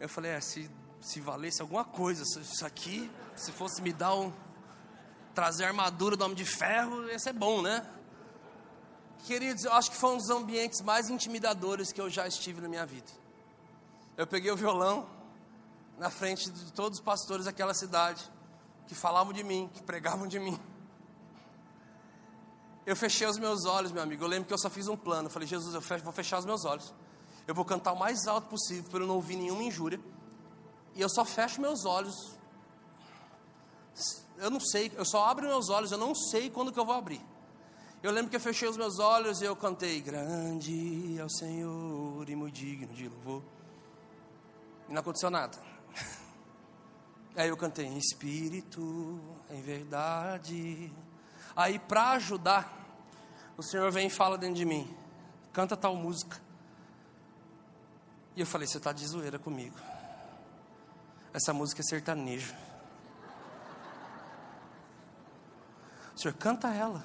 eu 0.00 0.08
falei, 0.08 0.32
é, 0.32 0.40
se, 0.40 0.70
se 1.00 1.20
valesse 1.20 1.60
alguma 1.60 1.84
coisa, 1.84 2.22
isso 2.22 2.64
aqui, 2.64 3.10
se 3.34 3.52
fosse 3.52 3.82
me 3.82 3.92
dar 3.92 4.14
um. 4.14 4.32
trazer 5.34 5.64
a 5.64 5.68
armadura 5.68 6.16
do 6.16 6.24
homem 6.24 6.36
de 6.36 6.44
ferro, 6.44 7.08
ia 7.08 7.18
ser 7.18 7.32
bom, 7.32 7.62
né? 7.62 7.84
Queridos, 9.24 9.64
eu 9.64 9.72
acho 9.72 9.90
que 9.90 9.96
foi 9.96 10.14
um 10.14 10.16
dos 10.16 10.30
ambientes 10.30 10.80
mais 10.80 11.10
intimidadores 11.10 11.92
que 11.92 12.00
eu 12.00 12.08
já 12.08 12.26
estive 12.26 12.60
na 12.60 12.68
minha 12.68 12.86
vida. 12.86 13.10
Eu 14.16 14.26
peguei 14.26 14.50
o 14.50 14.56
violão 14.56 15.08
na 15.98 16.10
frente 16.10 16.50
de 16.50 16.72
todos 16.72 16.98
os 16.98 17.04
pastores 17.04 17.44
daquela 17.44 17.74
cidade, 17.74 18.22
que 18.86 18.94
falavam 18.94 19.32
de 19.32 19.42
mim, 19.42 19.68
que 19.74 19.82
pregavam 19.82 20.26
de 20.26 20.38
mim. 20.38 20.58
Eu 22.86 22.96
fechei 22.96 23.26
os 23.26 23.36
meus 23.36 23.66
olhos, 23.66 23.92
meu 23.92 24.02
amigo. 24.02 24.24
Eu 24.24 24.28
lembro 24.28 24.46
que 24.46 24.54
eu 24.54 24.58
só 24.58 24.70
fiz 24.70 24.88
um 24.88 24.96
plano. 24.96 25.26
Eu 25.26 25.30
falei, 25.30 25.46
Jesus, 25.46 25.74
eu 25.74 25.80
vou 26.02 26.12
fechar 26.12 26.38
os 26.38 26.46
meus 26.46 26.64
olhos. 26.64 26.94
Eu 27.48 27.54
vou 27.54 27.64
cantar 27.64 27.94
o 27.94 27.98
mais 27.98 28.26
alto 28.26 28.46
possível 28.46 28.90
para 28.90 29.00
eu 29.00 29.06
não 29.06 29.14
ouvir 29.14 29.34
nenhuma 29.36 29.62
injúria. 29.62 29.98
E 30.94 31.00
eu 31.00 31.08
só 31.08 31.24
fecho 31.24 31.62
meus 31.62 31.86
olhos. 31.86 32.36
Eu 34.36 34.50
não 34.50 34.60
sei, 34.60 34.92
eu 34.94 35.04
só 35.06 35.24
abro 35.24 35.46
meus 35.46 35.70
olhos, 35.70 35.90
eu 35.90 35.96
não 35.96 36.14
sei 36.14 36.50
quando 36.50 36.70
que 36.70 36.78
eu 36.78 36.84
vou 36.84 36.94
abrir. 36.94 37.24
Eu 38.02 38.12
lembro 38.12 38.28
que 38.28 38.36
eu 38.36 38.40
fechei 38.40 38.68
os 38.68 38.76
meus 38.76 38.98
olhos 38.98 39.40
e 39.40 39.46
eu 39.46 39.56
cantei: 39.56 39.98
Grande 40.02 41.18
é 41.18 41.24
o 41.24 41.30
Senhor 41.30 42.28
e 42.28 42.36
muito 42.36 42.54
digno 42.54 42.92
de 42.94 43.08
louvor. 43.08 43.42
E 44.86 44.92
não 44.92 45.00
aconteceu 45.00 45.30
nada. 45.30 45.56
Aí 47.34 47.48
eu 47.48 47.56
cantei 47.56 47.86
em 47.86 47.96
espírito, 47.96 49.18
em 49.48 49.62
verdade. 49.62 50.92
Aí 51.56 51.78
para 51.78 52.10
ajudar, 52.10 52.70
o 53.56 53.62
Senhor 53.62 53.90
vem 53.90 54.08
e 54.08 54.10
fala 54.10 54.36
dentro 54.36 54.56
de 54.56 54.66
mim: 54.66 54.94
canta 55.50 55.74
tal 55.78 55.96
música. 55.96 56.46
E 58.38 58.40
eu 58.40 58.46
falei: 58.46 58.68
Você 58.68 58.78
está 58.78 58.92
de 58.92 59.04
zoeira 59.04 59.36
comigo. 59.36 59.74
Essa 61.34 61.52
música 61.52 61.82
é 61.82 61.84
sertanejo. 61.84 62.54
O 66.14 66.20
senhor 66.20 66.34
canta 66.34 66.68
ela. 66.68 67.02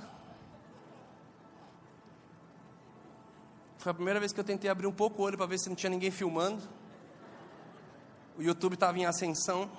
Foi 3.79 3.91
a 3.91 3.95
primeira 3.95 4.19
vez 4.19 4.31
que 4.31 4.39
eu 4.39 4.43
tentei 4.43 4.69
abrir 4.69 4.85
um 4.85 4.91
pouco 4.91 5.23
o 5.23 5.25
olho 5.25 5.35
para 5.35 5.47
ver 5.47 5.57
se 5.57 5.69
não 5.69 5.75
tinha 5.75 5.89
ninguém 5.89 6.11
filmando. 6.11 6.61
O 8.37 8.43
YouTube 8.43 8.75
estava 8.75 8.99
em 8.99 9.07
ascensão. 9.07 9.71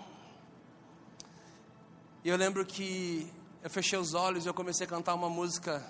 E 2.25 2.31
eu 2.31 2.37
lembro 2.37 2.67
que 2.67 3.33
eu 3.63 3.71
fechei 3.71 3.97
os 3.97 4.13
olhos 4.13 4.45
e 4.45 4.49
eu 4.49 4.55
comecei 4.55 4.89
a 4.89 4.91
cantar 4.91 5.15
uma 5.15 5.31
música 5.31 5.81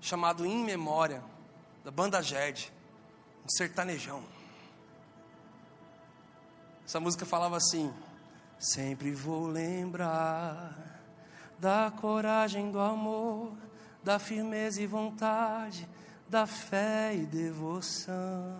chamada 0.00 0.46
In 0.46 0.62
Memória, 0.62 1.24
da 1.82 1.90
banda 1.90 2.22
Ged, 2.22 2.72
um 3.44 3.48
sertanejão. 3.48 4.33
Essa 6.86 7.00
música 7.00 7.24
falava 7.24 7.56
assim: 7.56 7.92
Sempre 8.58 9.12
vou 9.12 9.46
lembrar 9.46 10.76
da 11.58 11.90
coragem, 11.90 12.70
do 12.70 12.78
amor, 12.78 13.52
da 14.02 14.18
firmeza 14.18 14.82
e 14.82 14.86
vontade, 14.86 15.88
da 16.28 16.46
fé 16.46 17.14
e 17.14 17.24
devoção, 17.24 18.54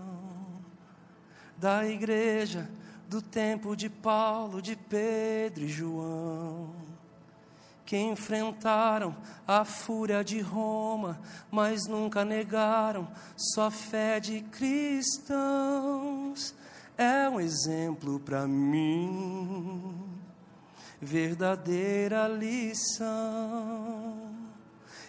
da 1.57 1.87
igreja, 1.87 2.71
do 3.09 3.21
tempo 3.21 3.77
de 3.77 3.91
Paulo, 3.91 4.63
de 4.63 4.75
Pedro 4.75 5.65
e 5.65 5.69
João, 5.69 6.75
que 7.85 7.99
enfrentaram 7.99 9.15
a 9.47 9.67
fúria 9.67 10.25
de 10.25 10.41
Roma, 10.41 11.21
mas 11.51 11.87
nunca 11.87 12.25
negaram 12.25 13.07
sua 13.37 13.71
fé 13.71 14.19
de 14.19 14.41
cristãos 14.41 15.45
é 16.97 17.29
um 17.29 17.41
exemplo 17.41 18.21
para 18.21 18.47
mim, 18.47 19.95
verdadeira 21.01 22.29
lição. 22.29 23.15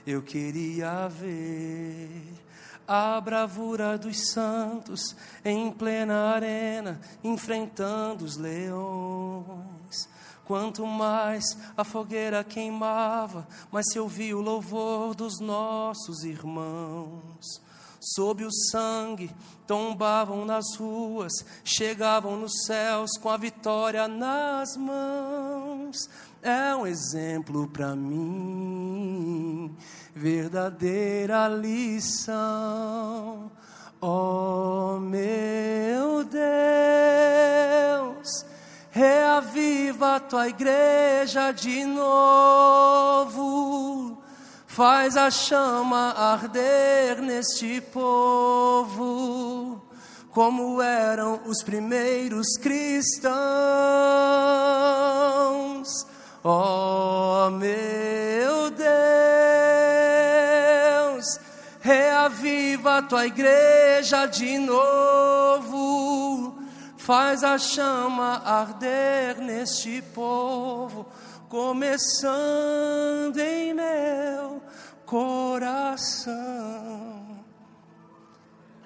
Eu 0.05 0.21
queria 0.21 1.07
ver 1.07 2.45
a 2.87 3.19
bravura 3.19 3.97
dos 3.97 4.31
santos 4.31 5.15
em 5.43 5.71
plena 5.71 6.33
arena, 6.33 6.99
enfrentando 7.23 8.25
os 8.25 8.37
leões. 8.37 10.07
Quanto 10.43 10.85
mais 10.85 11.57
a 11.75 11.83
fogueira 11.83 12.43
queimava, 12.43 13.47
mais 13.71 13.87
se 13.91 13.99
ouvia 13.99 14.37
o 14.37 14.41
louvor 14.41 15.15
dos 15.15 15.39
nossos 15.39 16.23
irmãos 16.23 17.64
sob 18.13 18.45
o 18.45 18.51
sangue, 18.51 19.31
tombavam 19.65 20.45
nas 20.45 20.75
ruas, 20.75 21.33
chegavam 21.63 22.37
nos 22.37 22.65
céus 22.65 23.09
com 23.19 23.29
a 23.29 23.37
vitória 23.37 24.07
nas 24.07 24.77
mãos. 24.77 26.07
É 26.43 26.75
um 26.75 26.85
exemplo 26.85 27.67
para 27.67 27.95
mim, 27.95 29.75
verdadeira 30.13 31.47
lição. 31.47 33.49
Oh 33.99 34.99
meu 34.99 36.23
Deus, 36.25 36.45
reaviva 38.91 40.17
a 40.17 40.19
tua 40.19 40.47
igreja 40.47 41.51
de 41.51 41.83
novo 41.85 43.65
Faz 44.75 45.15
a 45.15 45.31
chama 45.31 46.13
arder 46.17 47.21
neste 47.21 47.79
povo, 47.79 49.81
como 50.31 50.81
eram 50.81 51.39
os 51.45 51.63
primeiros 51.63 52.57
cristãos. 52.57 53.31
Oh, 56.43 57.49
meu 57.51 58.69
Deus, 61.09 61.39
reaviva 61.79 62.97
a 62.97 63.01
tua 63.01 63.27
igreja 63.27 64.25
de 64.25 64.57
novo. 64.57 66.59
Faz 66.97 67.45
a 67.45 67.57
chama 67.57 68.41
arder 68.43 69.39
neste 69.39 70.01
povo 70.01 71.05
começando 71.55 73.37
em 73.37 73.73
meu 73.73 74.61
coração. 75.05 76.35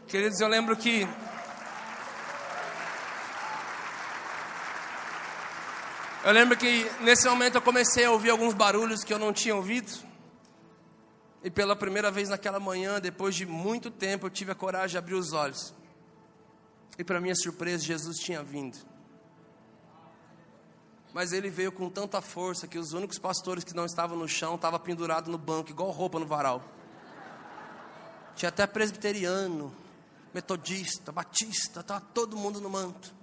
Queridos, 0.08 0.40
eu 0.40 0.48
lembro 0.48 0.76
que 0.76 1.08
Eu 6.24 6.32
lembro 6.34 6.56
que 6.56 6.86
nesse 7.02 7.28
momento 7.28 7.56
eu 7.56 7.62
comecei 7.62 8.06
a 8.06 8.12
ouvir 8.12 8.30
alguns 8.30 8.54
barulhos 8.54 9.04
que 9.04 9.12
eu 9.12 9.18
não 9.18 9.34
tinha 9.34 9.56
ouvido. 9.56 9.92
E 11.44 11.50
pela 11.50 11.76
primeira 11.76 12.12
vez 12.12 12.30
naquela 12.30 12.60
manhã, 12.60 13.00
depois 13.00 13.34
de 13.34 13.48
muito 13.48 13.90
tempo, 13.90 14.28
eu 14.28 14.30
tive 14.30 14.52
a 14.52 14.56
coragem 14.56 14.90
de 14.90 14.98
abrir 15.00 15.16
os 15.16 15.34
olhos. 15.34 15.74
E 17.00 17.04
para 17.04 17.20
minha 17.20 17.34
surpresa, 17.34 17.84
Jesus 17.84 18.20
tinha 18.20 18.44
vindo. 18.44 18.78
Mas 21.14 21.32
ele 21.34 21.50
veio 21.50 21.72
com 21.72 21.90
tanta 21.90 22.22
força 22.22 22.68
que 22.68 22.78
os 22.78 22.94
únicos 22.94 23.18
pastores 23.18 23.64
que 23.64 23.76
não 23.76 23.86
estavam 23.86 24.18
no 24.18 24.28
chão 24.28 24.56
estavam 24.56 24.80
pendurados 24.80 25.30
no 25.30 25.38
banco, 25.38 25.72
igual 25.72 25.90
roupa 25.90 26.20
no 26.20 26.26
varal. 26.26 26.64
Tinha 28.36 28.50
até 28.50 28.68
presbiteriano, 28.68 29.74
metodista, 30.34 31.12
batista, 31.12 31.82
estava 31.82 32.02
todo 32.14 32.38
mundo 32.38 32.62
no 32.62 32.70
manto. 32.70 33.14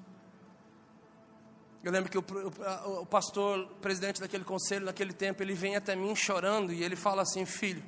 Eu 1.82 1.92
lembro 1.92 2.10
que 2.10 2.18
o, 2.18 2.24
o, 2.24 3.02
o 3.02 3.06
pastor, 3.06 3.68
presidente 3.80 4.20
daquele 4.20 4.42
conselho, 4.42 4.86
naquele 4.86 5.12
tempo, 5.12 5.40
ele 5.42 5.54
vem 5.54 5.76
até 5.76 5.94
mim 5.94 6.16
chorando 6.16 6.72
e 6.72 6.82
ele 6.82 6.96
fala 6.96 7.22
assim: 7.22 7.46
Filho, 7.46 7.84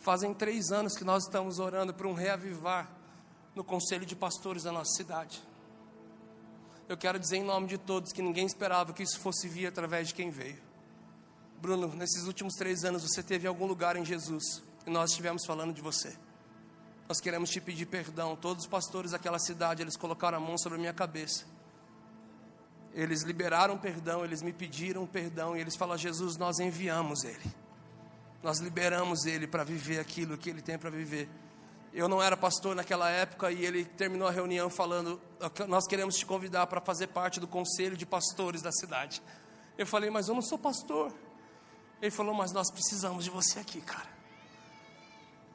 fazem 0.00 0.34
três 0.34 0.72
anos 0.72 0.96
que 0.96 1.04
nós 1.04 1.22
estamos 1.22 1.60
orando 1.60 1.94
por 1.94 2.06
um 2.06 2.14
reavivar 2.14 2.90
no 3.54 3.62
conselho 3.62 4.04
de 4.04 4.16
pastores 4.16 4.64
da 4.64 4.72
nossa 4.72 4.92
cidade. 4.96 5.40
Eu 6.90 6.96
quero 6.96 7.20
dizer 7.20 7.36
em 7.36 7.44
nome 7.44 7.68
de 7.68 7.78
todos 7.78 8.12
que 8.12 8.20
ninguém 8.20 8.44
esperava 8.44 8.92
que 8.92 9.04
isso 9.04 9.20
fosse 9.20 9.46
vir 9.46 9.66
através 9.66 10.08
de 10.08 10.14
quem 10.14 10.28
veio. 10.28 10.60
Bruno, 11.62 11.86
nesses 11.94 12.26
últimos 12.26 12.54
três 12.54 12.84
anos 12.84 13.02
você 13.02 13.22
teve 13.22 13.46
algum 13.46 13.64
lugar 13.64 13.94
em 13.96 14.04
Jesus 14.04 14.60
e 14.84 14.90
nós 14.90 15.10
estivemos 15.10 15.46
falando 15.46 15.72
de 15.72 15.80
você. 15.80 16.16
Nós 17.08 17.20
queremos 17.20 17.48
te 17.48 17.60
pedir 17.60 17.86
perdão. 17.86 18.34
Todos 18.34 18.64
os 18.64 18.68
pastores 18.68 19.12
daquela 19.12 19.38
cidade, 19.38 19.82
eles 19.82 19.96
colocaram 19.96 20.38
a 20.38 20.40
mão 20.40 20.58
sobre 20.58 20.78
a 20.78 20.80
minha 20.80 20.92
cabeça 20.92 21.44
eles 22.94 23.22
liberaram 23.22 23.78
perdão, 23.78 24.24
eles 24.24 24.42
me 24.42 24.52
pediram 24.52 25.06
perdão 25.06 25.56
e 25.56 25.60
eles 25.60 25.76
falaram: 25.76 25.98
Jesus, 25.98 26.36
nós 26.36 26.58
enviamos 26.58 27.24
ele, 27.24 27.54
nós 28.42 28.58
liberamos 28.58 29.26
ele 29.26 29.46
para 29.46 29.64
viver 29.64 30.00
aquilo 30.00 30.36
que 30.36 30.50
ele 30.50 30.62
tem 30.62 30.78
para 30.78 30.90
viver. 30.90 31.28
Eu 31.92 32.08
não 32.08 32.22
era 32.22 32.36
pastor 32.36 32.74
naquela 32.74 33.10
época 33.10 33.50
e 33.50 33.64
ele 33.64 33.84
terminou 33.84 34.28
a 34.28 34.30
reunião 34.30 34.70
falando: 34.70 35.20
Nós 35.68 35.86
queremos 35.86 36.16
te 36.16 36.24
convidar 36.24 36.66
para 36.66 36.80
fazer 36.80 37.08
parte 37.08 37.40
do 37.40 37.48
conselho 37.48 37.96
de 37.96 38.06
pastores 38.06 38.62
da 38.62 38.70
cidade. 38.72 39.22
Eu 39.76 39.86
falei: 39.86 40.10
Mas 40.10 40.28
eu 40.28 40.34
não 40.34 40.42
sou 40.42 40.58
pastor. 40.58 41.12
Ele 42.00 42.10
falou: 42.10 42.34
Mas 42.34 42.52
nós 42.52 42.70
precisamos 42.70 43.24
de 43.24 43.30
você 43.30 43.58
aqui, 43.58 43.80
cara 43.80 44.20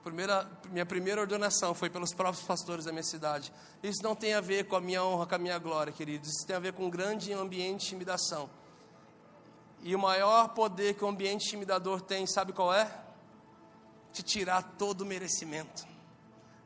primeira, 0.06 0.48
minha 0.70 0.86
primeira 0.86 1.20
ordenação 1.20 1.74
foi 1.74 1.90
pelos 1.90 2.14
próprios 2.14 2.46
pastores 2.46 2.86
da 2.86 2.92
minha 2.92 3.04
cidade. 3.04 3.52
Isso 3.82 4.04
não 4.04 4.16
tem 4.16 4.36
a 4.36 4.42
ver 4.42 4.66
com 4.66 4.76
a 4.76 4.82
minha 4.82 5.04
honra, 5.04 5.26
com 5.26 5.34
a 5.34 5.38
minha 5.40 5.58
glória, 5.58 5.92
queridos. 5.92 6.30
Isso 6.30 6.46
tem 6.46 6.56
a 6.56 6.60
ver 6.60 6.74
com 6.74 6.86
um 6.86 6.90
grande 6.92 7.34
ambiente 7.34 7.80
de 7.80 7.86
intimidação. 7.88 8.48
E 9.82 9.96
o 9.96 10.00
maior 10.00 10.50
poder 10.50 10.94
que 10.94 11.04
o 11.04 11.08
ambiente 11.08 11.48
intimidador 11.48 12.02
tem, 12.02 12.28
sabe 12.28 12.54
qual 12.54 12.72
é? 12.72 12.88
Te 14.14 14.22
tirar 14.22 14.62
todo 14.78 15.02
o 15.02 15.06
merecimento. 15.06 15.88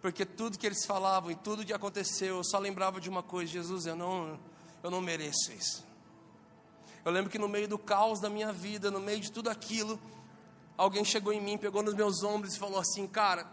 Porque 0.02 0.26
tudo 0.26 0.58
que 0.58 0.66
eles 0.66 0.86
falavam 0.86 1.32
e 1.32 1.36
tudo 1.36 1.66
que 1.66 1.74
aconteceu, 1.74 2.38
eu 2.38 2.44
só 2.44 2.58
lembrava 2.58 3.02
de 3.02 3.10
uma 3.10 3.22
coisa: 3.22 3.52
Jesus, 3.52 3.86
eu 3.86 3.96
não, 3.96 4.40
eu 4.82 4.90
não 4.90 5.02
mereço 5.02 5.52
isso. 5.52 5.86
Eu 7.04 7.12
lembro 7.12 7.30
que 7.30 7.40
no 7.40 7.48
meio 7.48 7.68
do 7.68 7.78
caos 7.78 8.20
da 8.20 8.30
minha 8.30 8.52
vida, 8.52 8.90
no 8.90 9.00
meio 9.00 9.20
de 9.20 9.32
tudo 9.32 9.50
aquilo, 9.50 10.00
alguém 10.78 11.04
chegou 11.04 11.34
em 11.34 11.42
mim, 11.42 11.58
pegou 11.58 11.84
nos 11.84 11.94
meus 11.94 12.24
ombros 12.24 12.56
e 12.56 12.60
falou 12.60 12.80
assim: 12.80 13.08
Cara, 13.08 13.46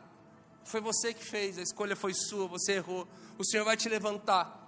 foi 0.65 0.81
você 0.81 1.13
que 1.13 1.25
fez, 1.25 1.59
a 1.59 1.63
escolha 1.63 1.97
foi 1.97 2.15
sua, 2.15 2.47
você 2.47 2.75
errou, 2.75 3.07
o 3.39 3.45
Senhor 3.45 3.65
vai 3.65 3.77
te 3.77 3.89
levantar. 3.89 4.65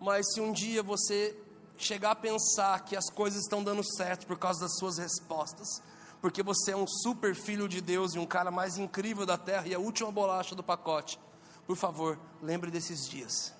Mas 0.00 0.32
se 0.32 0.40
um 0.40 0.52
dia 0.52 0.82
você 0.82 1.36
chegar 1.76 2.12
a 2.12 2.16
pensar 2.16 2.84
que 2.84 2.96
as 2.96 3.10
coisas 3.10 3.42
estão 3.42 3.62
dando 3.62 3.82
certo 3.96 4.26
por 4.26 4.38
causa 4.38 4.60
das 4.60 4.76
suas 4.76 4.98
respostas, 4.98 5.82
porque 6.20 6.42
você 6.42 6.72
é 6.72 6.76
um 6.76 6.86
super 6.86 7.34
filho 7.34 7.68
de 7.68 7.80
Deus 7.80 8.14
e 8.14 8.18
um 8.18 8.26
cara 8.26 8.50
mais 8.50 8.76
incrível 8.76 9.24
da 9.24 9.38
terra 9.38 9.66
e 9.66 9.74
a 9.74 9.78
última 9.78 10.10
bolacha 10.10 10.54
do 10.54 10.62
pacote, 10.62 11.18
por 11.66 11.76
favor, 11.76 12.18
lembre 12.42 12.70
desses 12.70 13.08
dias. 13.08 13.54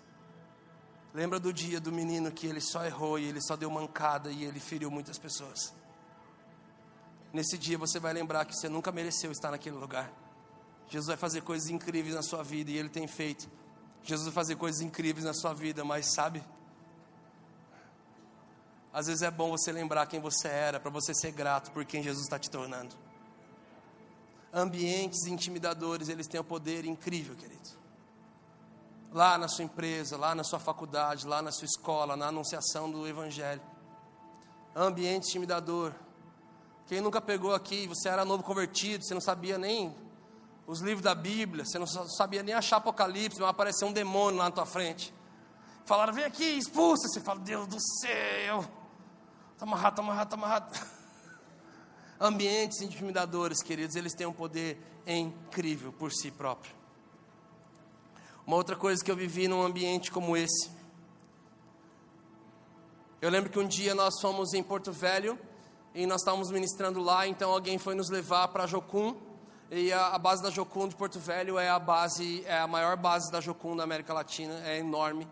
Lembra 1.13 1.41
do 1.41 1.53
dia 1.53 1.81
do 1.81 1.91
menino 1.91 2.31
que 2.31 2.47
ele 2.47 2.61
só 2.61 2.85
errou 2.85 3.19
e 3.19 3.25
ele 3.25 3.41
só 3.41 3.57
deu 3.57 3.71
mancada 3.71 4.31
e 4.31 4.45
ele 4.45 4.61
feriu 4.61 4.91
muitas 4.91 5.19
pessoas. 5.19 5.75
Nesse 7.33 7.57
dia 7.57 7.79
você 7.79 7.99
vai 7.99 8.13
lembrar 8.13 8.45
que 8.45 8.55
você 8.55 8.69
nunca 8.69 8.91
mereceu 8.91 9.31
estar 9.31 9.51
naquele 9.51 9.77
lugar. 9.77 10.13
Jesus 10.89 11.07
vai 11.07 11.17
fazer 11.17 11.43
coisas 11.43 11.71
incríveis 11.71 12.17
na 12.17 12.23
sua 12.23 12.43
vida 12.43 12.71
e 12.71 12.77
Ele 12.77 12.89
tem 12.89 13.07
feito. 13.07 13.49
Jesus 14.03 14.27
vai 14.27 14.35
fazer 14.35 14.57
coisas 14.57 14.81
incríveis 14.81 15.25
na 15.25 15.33
sua 15.33 15.55
vida, 15.55 15.85
mas 15.85 16.07
sabe? 16.07 16.43
Às 18.93 19.07
vezes 19.07 19.23
é 19.23 19.31
bom 19.31 19.51
você 19.51 19.71
lembrar 19.71 20.07
quem 20.07 20.21
você 20.21 20.49
era, 20.49 20.81
para 20.81 20.91
você 20.91 21.15
ser 21.15 21.31
grato 21.33 21.71
por 21.71 21.85
quem 21.85 22.03
Jesus 22.03 22.25
está 22.25 22.39
te 22.39 22.51
tornando. 22.51 22.95
Ambientes 24.53 25.27
intimidadores, 25.27 26.09
eles 26.09 26.27
têm 26.27 26.41
um 26.41 26.45
poder 26.45 26.85
incrível, 26.85 27.37
querido. 27.37 27.71
Lá 29.13 29.39
na 29.39 29.49
sua 29.49 29.65
empresa, 29.65 30.17
lá 30.17 30.35
na 30.35 30.43
sua 30.43 30.59
faculdade, 30.59 31.27
lá 31.27 31.41
na 31.41 31.53
sua 31.53 31.67
escola, 31.67 32.17
na 32.17 32.29
anunciação 32.29 32.91
do 32.91 33.07
Evangelho. 33.07 33.63
Ambiente 34.75 35.29
intimidador 35.29 35.93
quem 36.91 37.01
nunca 37.01 37.21
pegou 37.21 37.55
aqui, 37.55 37.87
você 37.87 38.09
era 38.09 38.25
novo 38.25 38.43
convertido, 38.43 39.05
você 39.05 39.15
não 39.15 39.21
sabia 39.21 39.57
nem 39.57 39.95
os 40.67 40.81
livros 40.81 41.05
da 41.05 41.15
Bíblia, 41.15 41.65
você 41.65 41.79
não 41.79 41.87
sabia 41.87 42.43
nem 42.43 42.53
achar 42.53 42.79
Apocalipse, 42.79 43.41
mas 43.41 43.49
apareceu 43.49 43.87
um 43.87 43.93
demônio 43.93 44.39
lá 44.39 44.47
na 44.47 44.51
tua 44.51 44.67
frente. 44.67 45.15
Falaram, 45.85 46.13
vem 46.13 46.25
aqui, 46.25 46.43
expulsa. 46.43 47.07
Você 47.07 47.21
fala, 47.21 47.39
Deus 47.39 47.69
do 47.69 47.77
céu, 48.01 48.65
está 49.61 49.67
amarrado, 49.67 49.93
está 49.93 50.03
amarrado, 50.03 50.35
está 50.35 50.37
amarrado. 50.37 50.87
Ambientes 52.19 52.81
intimidadores, 52.81 53.63
queridos, 53.63 53.95
eles 53.95 54.15
têm 54.15 54.27
um 54.27 54.33
poder 54.33 54.79
incrível 55.07 55.93
por 55.93 56.13
si 56.13 56.31
próprio. 56.31 56.75
Uma 58.47 58.57
outra 58.57 58.75
coisa 58.75 59.05
que 59.05 59.11
eu 59.11 59.17
vivi 59.17 59.47
num 59.49 59.63
ambiente 59.63 60.11
como 60.11 60.37
esse. 60.37 60.71
Eu 63.21 63.29
lembro 63.29 63.51
que 63.51 63.59
um 63.59 63.69
dia 63.69 63.95
nós 63.95 64.19
fomos 64.21 64.55
em 64.55 64.63
Porto 64.63 64.93
Velho 64.93 65.39
e 65.95 66.07
nós 66.07 66.23
estávamos 66.23 66.51
ministrando 66.51 67.01
lá, 67.01 67.27
então 67.27 67.51
alguém 67.51 67.77
foi 67.77 67.95
nos 67.95 68.09
levar 68.09 68.49
para 68.49 68.67
Jocum, 68.67 69.15
e 69.71 69.93
a, 69.93 70.09
a, 70.09 70.19
base 70.19 70.43
da 70.43 70.51
Jocum 70.51 70.89
de 70.89 70.97
Porto 70.97 71.21
Velho 71.21 71.59
é 71.59 71.69
a 71.69 71.79
base, 71.79 72.43
é 72.47 72.59
a 72.59 72.67
maior 72.67 72.97
base 72.97 73.31
da 73.31 73.41
Jocum 73.41 73.77
da 73.77 73.85
América 73.85 74.15
Latina, 74.15 74.61
é 74.65 74.79
enorme. 74.79 75.29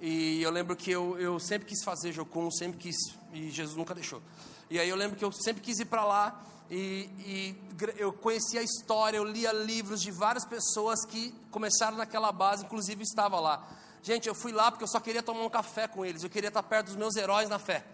E 0.00 0.42
eu 0.42 0.50
lembro 0.50 0.76
que 0.76 0.90
eu, 0.90 1.18
eu 1.18 1.40
sempre 1.40 1.68
quis 1.68 1.82
fazer 1.82 2.12
Jocum, 2.12 2.50
sempre 2.50 2.78
quis, 2.78 2.96
e 3.32 3.50
Jesus 3.50 3.76
nunca 3.76 3.94
deixou. 3.94 4.22
E 4.68 4.78
aí 4.78 4.88
eu 4.88 4.96
lembro 4.96 5.16
que 5.16 5.24
eu 5.24 5.32
sempre 5.32 5.62
quis 5.62 5.78
ir 5.78 5.86
para 5.86 6.04
lá, 6.04 6.44
e, 6.70 7.08
e, 7.18 7.56
eu 7.96 8.12
conhecia 8.12 8.60
a 8.60 8.62
história, 8.62 9.16
eu 9.16 9.24
lia 9.24 9.52
livros 9.52 10.02
de 10.02 10.10
várias 10.10 10.44
pessoas 10.44 11.04
que 11.06 11.32
começaram 11.50 11.96
naquela 11.96 12.32
base, 12.32 12.64
inclusive 12.64 13.02
estava 13.02 13.38
lá. 13.38 13.66
Gente, 14.02 14.28
eu 14.28 14.34
fui 14.34 14.52
lá 14.52 14.70
porque 14.70 14.84
eu 14.84 14.88
só 14.88 15.00
queria 15.00 15.22
tomar 15.22 15.42
um 15.42 15.48
café 15.48 15.88
com 15.88 16.04
eles, 16.04 16.22
eu 16.22 16.30
queria 16.30 16.48
estar 16.48 16.62
perto 16.62 16.86
dos 16.86 16.96
meus 16.96 17.16
heróis 17.16 17.48
na 17.48 17.58
fé. 17.58 17.84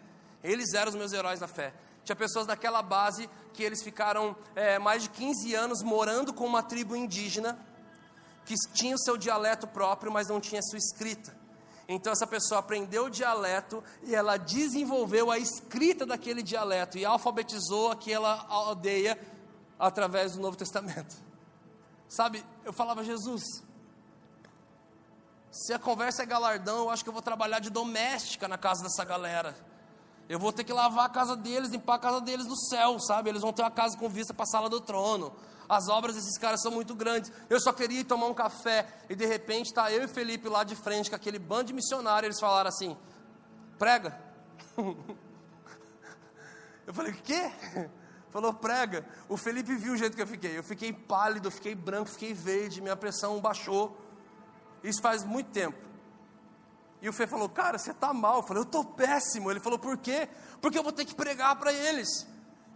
Eles 0.42 0.74
eram 0.74 0.90
os 0.90 0.96
meus 0.96 1.12
heróis 1.12 1.40
na 1.40 1.46
fé. 1.46 1.72
Tinha 2.04 2.16
pessoas 2.16 2.46
daquela 2.46 2.82
base 2.82 3.30
que 3.52 3.62
eles 3.62 3.82
ficaram 3.82 4.34
é, 4.56 4.78
mais 4.78 5.04
de 5.04 5.10
15 5.10 5.54
anos 5.54 5.82
morando 5.82 6.32
com 6.32 6.44
uma 6.44 6.62
tribo 6.62 6.96
indígena, 6.96 7.58
que 8.44 8.54
tinha 8.74 8.96
o 8.96 8.98
seu 8.98 9.16
dialeto 9.16 9.68
próprio, 9.68 10.10
mas 10.10 10.28
não 10.28 10.40
tinha 10.40 10.60
sua 10.62 10.78
escrita. 10.78 11.41
Então 11.88 12.12
essa 12.12 12.26
pessoa 12.26 12.60
aprendeu 12.60 13.06
o 13.06 13.10
dialeto 13.10 13.82
e 14.02 14.14
ela 14.14 14.36
desenvolveu 14.36 15.30
a 15.30 15.38
escrita 15.38 16.06
daquele 16.06 16.42
dialeto 16.42 16.96
e 16.98 17.04
alfabetizou 17.04 17.90
aquela 17.90 18.46
aldeia 18.48 19.18
através 19.78 20.32
do 20.32 20.40
Novo 20.40 20.56
Testamento. 20.56 21.14
Sabe, 22.08 22.44
eu 22.64 22.72
falava, 22.72 23.02
Jesus, 23.02 23.42
se 25.50 25.72
a 25.72 25.78
conversa 25.78 26.22
é 26.22 26.26
galardão, 26.26 26.84
eu 26.84 26.90
acho 26.90 27.02
que 27.02 27.08
eu 27.10 27.12
vou 27.12 27.22
trabalhar 27.22 27.58
de 27.58 27.68
doméstica 27.68 28.48
na 28.48 28.56
casa 28.56 28.82
dessa 28.82 29.04
galera. 29.04 29.54
Eu 30.28 30.38
vou 30.38 30.52
ter 30.52 30.64
que 30.64 30.72
lavar 30.72 31.06
a 31.06 31.08
casa 31.08 31.36
deles, 31.36 31.68
limpar 31.68 31.96
a 31.96 31.98
casa 31.98 32.20
deles 32.20 32.46
no 32.46 32.56
céu, 32.56 32.98
sabe? 33.00 33.28
Eles 33.28 33.42
vão 33.42 33.52
ter 33.52 33.62
uma 33.62 33.70
casa 33.70 33.98
com 33.98 34.08
vista 34.08 34.32
para 34.32 34.44
a 34.44 34.46
sala 34.46 34.70
do 34.70 34.80
trono. 34.80 35.32
As 35.68 35.88
obras 35.88 36.14
desses 36.14 36.38
caras 36.38 36.60
são 36.62 36.70
muito 36.70 36.94
grandes. 36.94 37.32
Eu 37.48 37.60
só 37.60 37.72
queria 37.72 38.00
ir 38.00 38.04
tomar 38.04 38.26
um 38.26 38.34
café 38.34 38.86
e 39.08 39.14
de 39.14 39.26
repente 39.26 39.66
está 39.66 39.90
eu 39.90 40.04
e 40.04 40.08
Felipe 40.08 40.48
lá 40.48 40.64
de 40.64 40.76
frente 40.76 41.10
com 41.10 41.16
aquele 41.16 41.38
bando 41.38 41.64
de 41.64 41.72
missionários. 41.72 42.24
Eles 42.24 42.40
falaram 42.40 42.68
assim: 42.68 42.96
prega. 43.78 44.18
Eu 46.84 46.92
falei: 46.92 47.12
o 47.12 47.16
quê? 47.16 47.50
Falou, 48.32 48.54
prega. 48.54 49.06
O 49.28 49.36
Felipe 49.36 49.74
viu 49.76 49.92
o 49.92 49.96
jeito 49.96 50.16
que 50.16 50.22
eu 50.22 50.26
fiquei. 50.26 50.56
Eu 50.56 50.62
fiquei 50.62 50.90
pálido, 50.90 51.50
fiquei 51.50 51.74
branco, 51.74 52.08
fiquei 52.08 52.32
verde, 52.32 52.80
minha 52.80 52.96
pressão 52.96 53.38
baixou. 53.38 53.94
Isso 54.82 55.02
faz 55.02 55.22
muito 55.22 55.50
tempo. 55.50 55.76
E 57.02 57.08
o 57.08 57.12
Fê 57.12 57.26
falou, 57.26 57.46
cara, 57.46 57.76
você 57.76 57.90
está 57.90 58.14
mal. 58.14 58.38
Eu 58.38 58.42
falei, 58.42 58.62
eu 58.62 58.66
estou 58.66 58.84
péssimo. 58.84 59.50
Ele 59.50 59.60
falou, 59.60 59.78
por 59.78 59.98
quê? 59.98 60.28
Porque 60.62 60.78
eu 60.78 60.82
vou 60.82 60.92
ter 60.92 61.04
que 61.04 61.14
pregar 61.14 61.56
para 61.56 61.74
eles. 61.74 62.26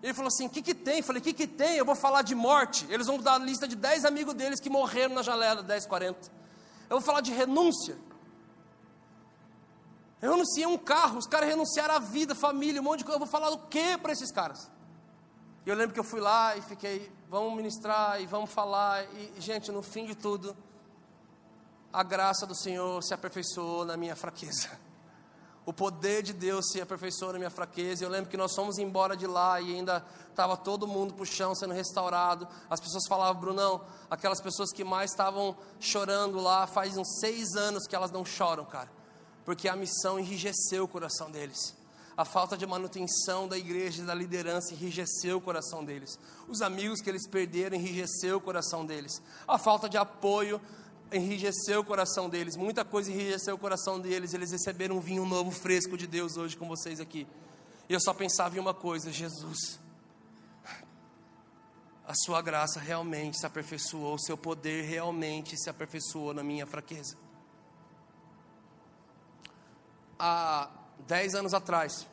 Ele 0.07 0.15
falou 0.15 0.29
assim: 0.29 0.47
o 0.47 0.51
que, 0.51 0.63
que 0.63 0.73
tem? 0.73 0.99
Eu 0.99 1.03
falei: 1.03 1.21
o 1.21 1.25
que, 1.25 1.33
que 1.33 1.49
tem? 1.49 1.77
Eu 1.77 1.85
vou 1.85 1.97
falar 1.97 2.23
de 2.23 2.33
morte. 2.33 2.87
Eles 2.89 3.09
vão 3.09 3.19
dar 3.19 3.35
a 3.35 3.39
lista 3.39 3.67
de 3.67 3.75
10 3.75 4.05
amigos 4.05 4.35
deles 4.35 4.61
que 4.61 4.71
morreram 4.71 5.17
na 5.17 5.21
janela, 5.21 5.65
10, 5.65 5.85
40. 5.87 6.31
Eu 6.89 6.99
vou 6.99 7.01
falar 7.01 7.21
de 7.21 7.33
renúncia. 7.33 7.99
Eu 10.23 10.31
renunciei 10.31 10.65
um 10.65 10.79
carro, 10.79 11.19
os 11.19 11.27
caras 11.27 11.49
renunciaram 11.49 11.97
a 11.97 11.99
vida, 11.99 12.37
família, 12.37 12.81
um 12.81 12.85
monte 12.85 12.99
de 12.99 13.05
coisa. 13.05 13.17
Eu 13.17 13.19
vou 13.19 13.29
falar 13.29 13.51
o 13.51 13.59
que 13.67 13.99
para 13.99 14.13
esses 14.13 14.31
caras? 14.31 14.71
E 15.67 15.71
eu 15.71 15.75
lembro 15.75 15.93
que 15.93 15.99
eu 15.99 16.05
fui 16.05 16.21
lá 16.21 16.57
e 16.57 16.63
fiquei, 16.63 17.11
vamos 17.29 17.57
ministrar 17.57 18.23
e 18.23 18.27
vamos 18.27 18.53
falar. 18.53 19.03
E, 19.13 19.41
gente, 19.41 19.73
no 19.73 19.83
fim 19.83 20.07
de 20.07 20.15
tudo, 20.15 20.57
a 21.93 22.05
graça 22.05 22.47
do 22.47 22.55
Senhor 22.55 23.03
se 23.03 23.13
aperfeiçoou 23.13 23.85
na 23.85 23.97
minha 23.97 24.15
fraqueza. 24.15 24.71
O 25.67 25.73
poder 25.73 26.23
de 26.23 26.33
Deus 26.33 26.71
se 26.71 26.81
aperfeiçoou 26.81 27.33
na 27.33 27.39
minha 27.39 27.51
fraqueza. 27.51 28.05
Eu 28.05 28.09
lembro 28.09 28.31
que 28.31 28.37
nós 28.37 28.55
fomos 28.55 28.79
embora 28.79 29.17
de 29.17 29.27
lá 29.27 29.61
e 29.61 29.75
ainda 29.75 30.07
estava 30.31 30.57
todo 30.57 30.87
mundo 30.87 31.13
para 31.13 31.25
o 31.25 31.27
chão 31.27 31.57
sendo 31.57 31.75
restaurado. 31.75 32.47
As 32.71 32.79
pessoas 32.79 33.05
falavam, 33.09 33.41
Brunão, 33.41 33.81
aquelas 34.09 34.41
pessoas 34.41 34.73
que 34.73 34.85
mais 34.85 35.11
estavam 35.11 35.57
chorando 35.81 36.39
lá, 36.39 36.69
faz 36.69 36.97
uns 36.97 37.19
seis 37.19 37.57
anos 37.57 37.85
que 37.89 37.97
elas 37.97 38.13
não 38.13 38.25
choram, 38.25 38.65
cara, 38.65 38.89
porque 39.45 39.69
a 39.69 39.75
missão 39.75 40.21
enrijeceu 40.21 40.85
o 40.85 40.89
coração 40.89 41.33
deles. 41.33 41.75
A 42.17 42.25
falta 42.25 42.57
de 42.57 42.65
manutenção 42.65 43.49
da 43.49 43.59
igreja 43.59 44.03
e 44.03 44.07
da 44.07 44.15
liderança 44.15 44.73
enrijeceu 44.73 45.37
o 45.37 45.41
coração 45.41 45.85
deles. 45.85 46.19
Os 46.49 46.63
amigos 46.63 47.03
que 47.03 47.11
eles 47.11 47.27
perderam 47.27 47.77
enrijeceu 47.77 48.39
o 48.39 48.41
coração 48.41 48.87
deles. 48.87 49.21
A 49.47 49.59
falta 49.59 49.89
de 49.89 49.99
apoio 49.99 50.61
enrijeceu 51.13 51.81
o 51.81 51.85
coração 51.85 52.29
deles, 52.29 52.57
muita 52.57 52.85
coisa 52.85 53.11
enrijeceu 53.11 53.55
o 53.55 53.59
coração 53.59 54.01
deles. 54.01 54.35
Eles 54.35 54.51
receberam 54.51 54.97
um 54.97 55.01
vinho 55.01 55.25
novo, 55.25 55.51
fresco 55.51 55.97
de 55.97 56.07
Deus 56.07 56.37
hoje 56.37 56.57
com 56.57 56.67
vocês 56.67 57.01
aqui. 57.01 57.27
E 57.89 57.93
eu 57.93 58.01
só 58.01 58.13
pensava 58.13 58.57
em 58.57 58.61
uma 58.61 58.75
coisa: 58.75 59.13
Jesus, 59.13 59.79
a 62.07 62.15
Sua 62.15 62.43
graça 62.43 62.81
realmente 62.81 63.39
se 63.39 63.47
aperfeiçoou, 63.47 64.15
o 64.15 64.19
Seu 64.19 64.37
poder 64.37 64.85
realmente 64.85 65.57
se 65.57 65.71
aperfeiçoou 65.71 66.35
na 66.35 66.43
minha 66.43 66.67
fraqueza. 66.67 67.17
Há 70.19 70.71
dez 71.07 71.35
anos 71.35 71.53
atrás, 71.53 72.07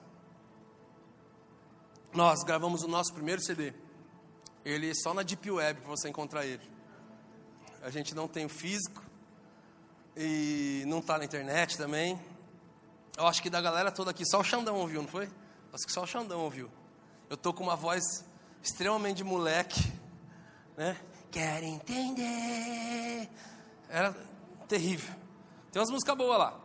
nós 2.14 2.44
gravamos 2.44 2.84
o 2.84 2.88
nosso 2.88 3.14
primeiro 3.14 3.42
CD. 3.42 3.74
Ele 4.64 4.90
é 4.90 4.94
só 4.94 5.14
na 5.14 5.24
Deep 5.24 5.50
Web 5.50 5.82
para 5.82 5.90
você 5.90 6.08
encontrar 6.08 6.46
ele 6.46 6.73
a 7.84 7.90
gente 7.90 8.16
não 8.16 8.30
tem 8.30 8.46
o 8.46 8.50
físico 8.50 9.04
e 10.16 10.84
não 10.88 11.00
está 11.00 11.18
na 11.18 11.26
internet 11.26 11.78
também. 11.78 12.20
Eu 13.18 13.28
acho 13.28 13.44
que 13.44 13.50
da 13.50 13.60
galera 13.60 13.92
toda 13.92 14.12
aqui, 14.12 14.26
só 14.26 14.40
o 14.40 14.44
Xandão 14.44 14.78
ouviu, 14.78 15.02
não 15.02 15.10
foi? 15.10 15.30
Acho 15.74 15.86
que 15.86 15.92
só 15.92 16.04
o 16.04 16.08
Xandão 16.08 16.40
ouviu. 16.40 16.72
Eu 17.30 17.36
tô 17.36 17.54
com 17.54 17.62
uma 17.62 17.76
voz 17.76 18.24
extremamente 18.64 19.22
moleque, 19.22 19.92
né? 20.78 20.98
Quero 21.30 21.66
entender. 21.66 23.30
Era 23.90 24.16
terrível. 24.68 25.14
Tem 25.70 25.82
umas 25.82 25.90
músicas 25.90 26.16
boas 26.16 26.40
lá. 26.40 26.60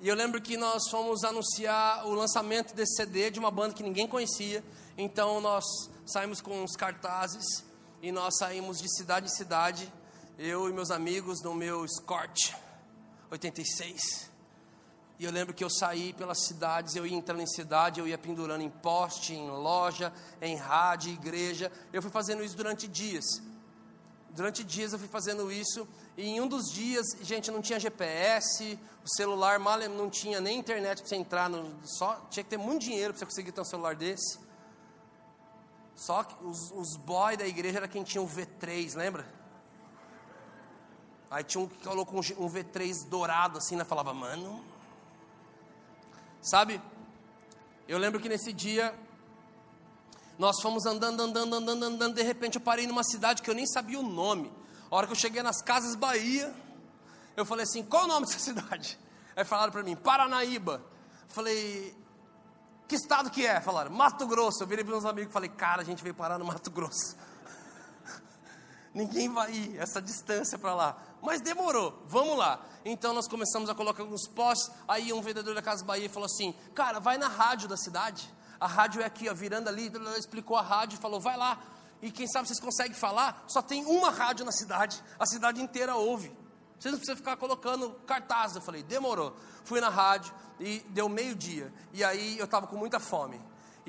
E 0.00 0.08
eu 0.08 0.14
lembro 0.16 0.42
que 0.42 0.56
nós 0.56 0.88
fomos 0.90 1.22
anunciar 1.22 2.04
o 2.04 2.14
lançamento 2.14 2.74
desse 2.74 2.96
CD 2.96 3.30
de 3.30 3.38
uma 3.38 3.52
banda 3.52 3.74
que 3.74 3.82
ninguém 3.84 4.08
conhecia. 4.08 4.64
Então 4.96 5.40
nós 5.40 5.64
saímos 6.04 6.40
com 6.40 6.64
uns 6.64 6.74
cartazes 6.74 7.64
e 8.02 8.10
nós 8.10 8.36
saímos 8.38 8.80
de 8.80 8.92
cidade 8.96 9.26
em 9.26 9.36
cidade 9.36 9.92
eu 10.38 10.68
e 10.68 10.72
meus 10.72 10.92
amigos 10.92 11.42
no 11.42 11.52
meu 11.52 11.84
Escort 11.84 12.54
86. 13.28 14.30
E 15.18 15.24
eu 15.24 15.32
lembro 15.32 15.52
que 15.52 15.64
eu 15.64 15.68
saí 15.68 16.12
pelas 16.12 16.46
cidades, 16.46 16.94
eu 16.94 17.04
ia 17.04 17.16
entrando 17.16 17.42
em 17.42 17.46
cidade, 17.46 17.98
eu 17.98 18.06
ia 18.06 18.16
pendurando 18.16 18.62
em 18.62 18.70
poste, 18.70 19.34
em 19.34 19.50
loja, 19.50 20.12
em 20.40 20.54
rádio, 20.54 21.12
igreja. 21.12 21.72
Eu 21.92 22.00
fui 22.00 22.10
fazendo 22.10 22.44
isso 22.44 22.56
durante 22.56 22.86
dias. 22.86 23.24
Durante 24.30 24.62
dias 24.62 24.92
eu 24.92 24.98
fui 25.00 25.08
fazendo 25.08 25.50
isso. 25.50 25.88
E 26.16 26.24
em 26.24 26.40
um 26.40 26.46
dos 26.46 26.70
dias, 26.70 27.04
gente, 27.20 27.50
não 27.50 27.60
tinha 27.60 27.80
GPS, 27.80 28.78
o 29.04 29.08
celular 29.16 29.58
mal 29.58 29.76
não 29.88 30.08
tinha 30.08 30.40
nem 30.40 30.56
internet 30.56 30.98
para 30.98 31.08
você 31.08 31.16
entrar. 31.16 31.50
No, 31.50 31.76
só 31.84 32.14
tinha 32.30 32.44
que 32.44 32.50
ter 32.50 32.58
muito 32.58 32.82
dinheiro 32.82 33.12
para 33.12 33.18
você 33.18 33.24
conseguir 33.24 33.50
ter 33.50 33.60
um 33.60 33.64
celular 33.64 33.96
desse. 33.96 34.38
Só 35.96 36.22
que 36.22 36.36
os, 36.44 36.70
os 36.70 36.96
boys 36.96 37.36
da 37.36 37.44
igreja 37.44 37.78
era 37.78 37.88
quem 37.88 38.04
tinha 38.04 38.22
o 38.22 38.28
V3, 38.28 38.94
lembra? 38.94 39.37
Aí 41.30 41.44
tinha 41.44 41.62
um 41.62 41.68
que 41.68 41.76
colocou 41.86 42.20
um 42.20 42.48
V3 42.48 43.06
dourado 43.08 43.58
assim, 43.58 43.76
né? 43.76 43.84
Falava, 43.84 44.14
mano. 44.14 44.64
Sabe? 46.40 46.80
Eu 47.86 47.98
lembro 47.98 48.20
que 48.20 48.28
nesse 48.28 48.52
dia 48.52 48.94
nós 50.38 50.60
fomos 50.62 50.86
andando, 50.86 51.20
andando, 51.20 51.54
andando, 51.54 51.84
andando. 51.84 52.14
De 52.14 52.22
repente 52.22 52.56
eu 52.56 52.60
parei 52.60 52.86
numa 52.86 53.04
cidade 53.04 53.42
que 53.42 53.50
eu 53.50 53.54
nem 53.54 53.66
sabia 53.66 53.98
o 53.98 54.02
nome. 54.02 54.52
A 54.90 54.96
hora 54.96 55.06
que 55.06 55.12
eu 55.12 55.16
cheguei 55.16 55.42
nas 55.42 55.60
Casas 55.60 55.94
Bahia, 55.94 56.54
eu 57.36 57.44
falei 57.44 57.64
assim: 57.64 57.82
qual 57.82 58.04
o 58.04 58.06
nome 58.06 58.26
dessa 58.26 58.38
cidade? 58.40 58.98
Aí 59.36 59.44
falaram 59.44 59.72
para 59.72 59.82
mim: 59.82 59.96
Paranaíba. 59.96 60.82
falei: 61.28 61.94
que 62.86 62.94
estado 62.94 63.30
que 63.30 63.44
é? 63.44 63.60
Falaram: 63.60 63.90
Mato 63.90 64.26
Grosso. 64.26 64.62
Eu 64.62 64.66
virei 64.66 64.82
para 64.82 64.92
meus 64.92 65.04
amigos 65.04 65.30
e 65.30 65.32
falei: 65.32 65.50
cara, 65.50 65.82
a 65.82 65.84
gente 65.84 66.02
veio 66.02 66.14
parar 66.14 66.38
no 66.38 66.44
Mato 66.46 66.70
Grosso. 66.70 67.16
Ninguém 68.94 69.28
vai 69.28 69.52
ir 69.52 69.78
essa 69.78 70.00
distância 70.00 70.58
para 70.58 70.74
lá. 70.74 70.96
Mas 71.22 71.40
demorou, 71.40 72.02
vamos 72.06 72.36
lá. 72.36 72.60
Então 72.84 73.12
nós 73.12 73.28
começamos 73.28 73.68
a 73.68 73.74
colocar 73.74 74.02
alguns 74.02 74.26
postes. 74.26 74.70
Aí 74.86 75.12
um 75.12 75.20
vendedor 75.20 75.54
da 75.54 75.62
Casa 75.62 75.84
Bahia 75.84 76.08
falou 76.08 76.26
assim: 76.26 76.54
Cara, 76.74 76.98
vai 76.98 77.18
na 77.18 77.28
rádio 77.28 77.68
da 77.68 77.76
cidade. 77.76 78.32
A 78.58 78.66
rádio 78.66 79.02
é 79.02 79.04
aqui, 79.04 79.28
ó, 79.28 79.34
virando 79.34 79.68
ali. 79.68 79.90
Explicou 80.16 80.56
a 80.56 80.62
rádio, 80.62 80.98
falou: 80.98 81.20
Vai 81.20 81.36
lá. 81.36 81.60
E 82.00 82.10
quem 82.10 82.26
sabe 82.26 82.46
vocês 82.46 82.60
conseguem 82.60 82.94
falar? 82.94 83.44
Só 83.48 83.60
tem 83.60 83.84
uma 83.84 84.10
rádio 84.10 84.44
na 84.44 84.52
cidade. 84.52 85.02
A 85.18 85.26
cidade 85.26 85.60
inteira 85.60 85.96
ouve. 85.96 86.34
Vocês 86.78 86.92
não 86.92 86.98
precisam 86.98 87.16
ficar 87.16 87.36
colocando 87.36 87.90
cartaz. 88.06 88.54
Eu 88.54 88.62
falei: 88.62 88.82
Demorou. 88.82 89.36
Fui 89.64 89.80
na 89.80 89.88
rádio 89.88 90.32
e 90.58 90.80
deu 90.90 91.08
meio-dia. 91.08 91.72
E 91.92 92.02
aí 92.02 92.38
eu 92.38 92.46
estava 92.46 92.66
com 92.66 92.76
muita 92.76 92.98
fome. 92.98 93.40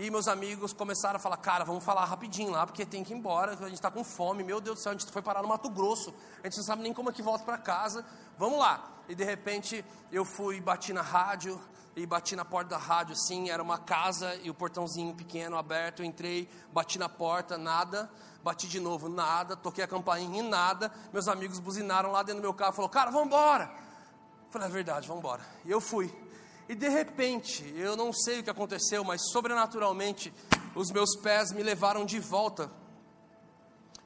E 0.02 0.10
meus 0.10 0.30
amigos 0.30 0.72
começaram 0.72 1.18
a 1.18 1.20
falar, 1.20 1.36
cara, 1.36 1.66
vamos 1.66 1.84
falar 1.84 2.06
rapidinho 2.06 2.52
lá, 2.52 2.66
porque 2.66 2.86
tem 2.86 3.04
que 3.04 3.12
ir 3.12 3.18
embora, 3.18 3.52
a 3.52 3.56
gente 3.56 3.74
está 3.74 3.92
com 3.92 4.02
fome, 4.02 4.46
meu 4.46 4.62
Deus 4.62 4.80
do 4.80 4.82
céu, 4.82 4.94
a 4.94 4.96
gente 4.96 5.12
foi 5.12 5.22
parar 5.22 5.42
no 5.42 5.50
Mato 5.50 5.70
Grosso, 5.70 6.14
a 6.42 6.48
gente 6.48 6.56
não 6.56 6.64
sabe 6.64 6.82
nem 6.82 6.94
como 6.94 7.10
é 7.10 7.12
que 7.12 7.22
volta 7.22 7.44
para 7.44 7.58
casa, 7.58 8.06
vamos 8.38 8.60
lá. 8.60 8.82
E 9.10 9.14
de 9.14 9.26
repente 9.26 9.84
eu 10.10 10.24
fui, 10.24 10.62
bati 10.62 10.94
na 10.94 11.02
rádio, 11.02 11.60
e 11.98 12.06
bati 12.06 12.34
na 12.34 12.46
porta 12.46 12.70
da 12.70 12.78
rádio 12.78 13.12
assim, 13.12 13.50
era 13.50 13.62
uma 13.62 13.78
casa 13.78 14.36
e 14.36 14.50
o 14.50 14.54
portãozinho 14.54 15.14
pequeno 15.14 15.58
aberto, 15.58 16.02
eu 16.02 16.06
entrei, 16.06 16.50
bati 16.72 16.98
na 16.98 17.10
porta, 17.10 17.58
nada, 17.58 18.10
bati 18.42 18.70
de 18.70 18.80
novo, 18.80 19.10
nada, 19.10 19.58
toquei 19.58 19.84
a 19.84 19.88
campainha 19.88 20.40
e 20.40 20.42
nada, 20.42 20.94
meus 21.12 21.28
amigos 21.28 21.60
buzinaram 21.60 22.14
lá 22.14 22.24
dentro 22.24 22.42
do 22.42 22.46
meu 22.46 22.54
carro, 22.54 22.72
falou, 22.72 22.90
cara, 22.90 23.12
vamos 23.12 23.28
embora. 23.28 23.70
Falei, 24.50 24.70
é 24.70 24.72
verdade, 24.72 25.10
vamos 25.10 25.22
embora. 25.22 25.42
E 25.66 25.70
eu 25.70 25.82
fui. 25.82 26.29
E 26.70 26.76
de 26.76 26.88
repente, 26.88 27.74
eu 27.76 27.98
não 27.98 28.14
sei 28.14 28.40
o 28.40 28.44
que 28.44 28.50
aconteceu, 28.50 29.04
mas 29.04 29.32
sobrenaturalmente, 29.32 30.32
os 30.76 30.92
meus 30.92 31.16
pés 31.16 31.52
me 31.52 31.64
levaram 31.64 32.06
de 32.06 32.20
volta. 32.20 32.72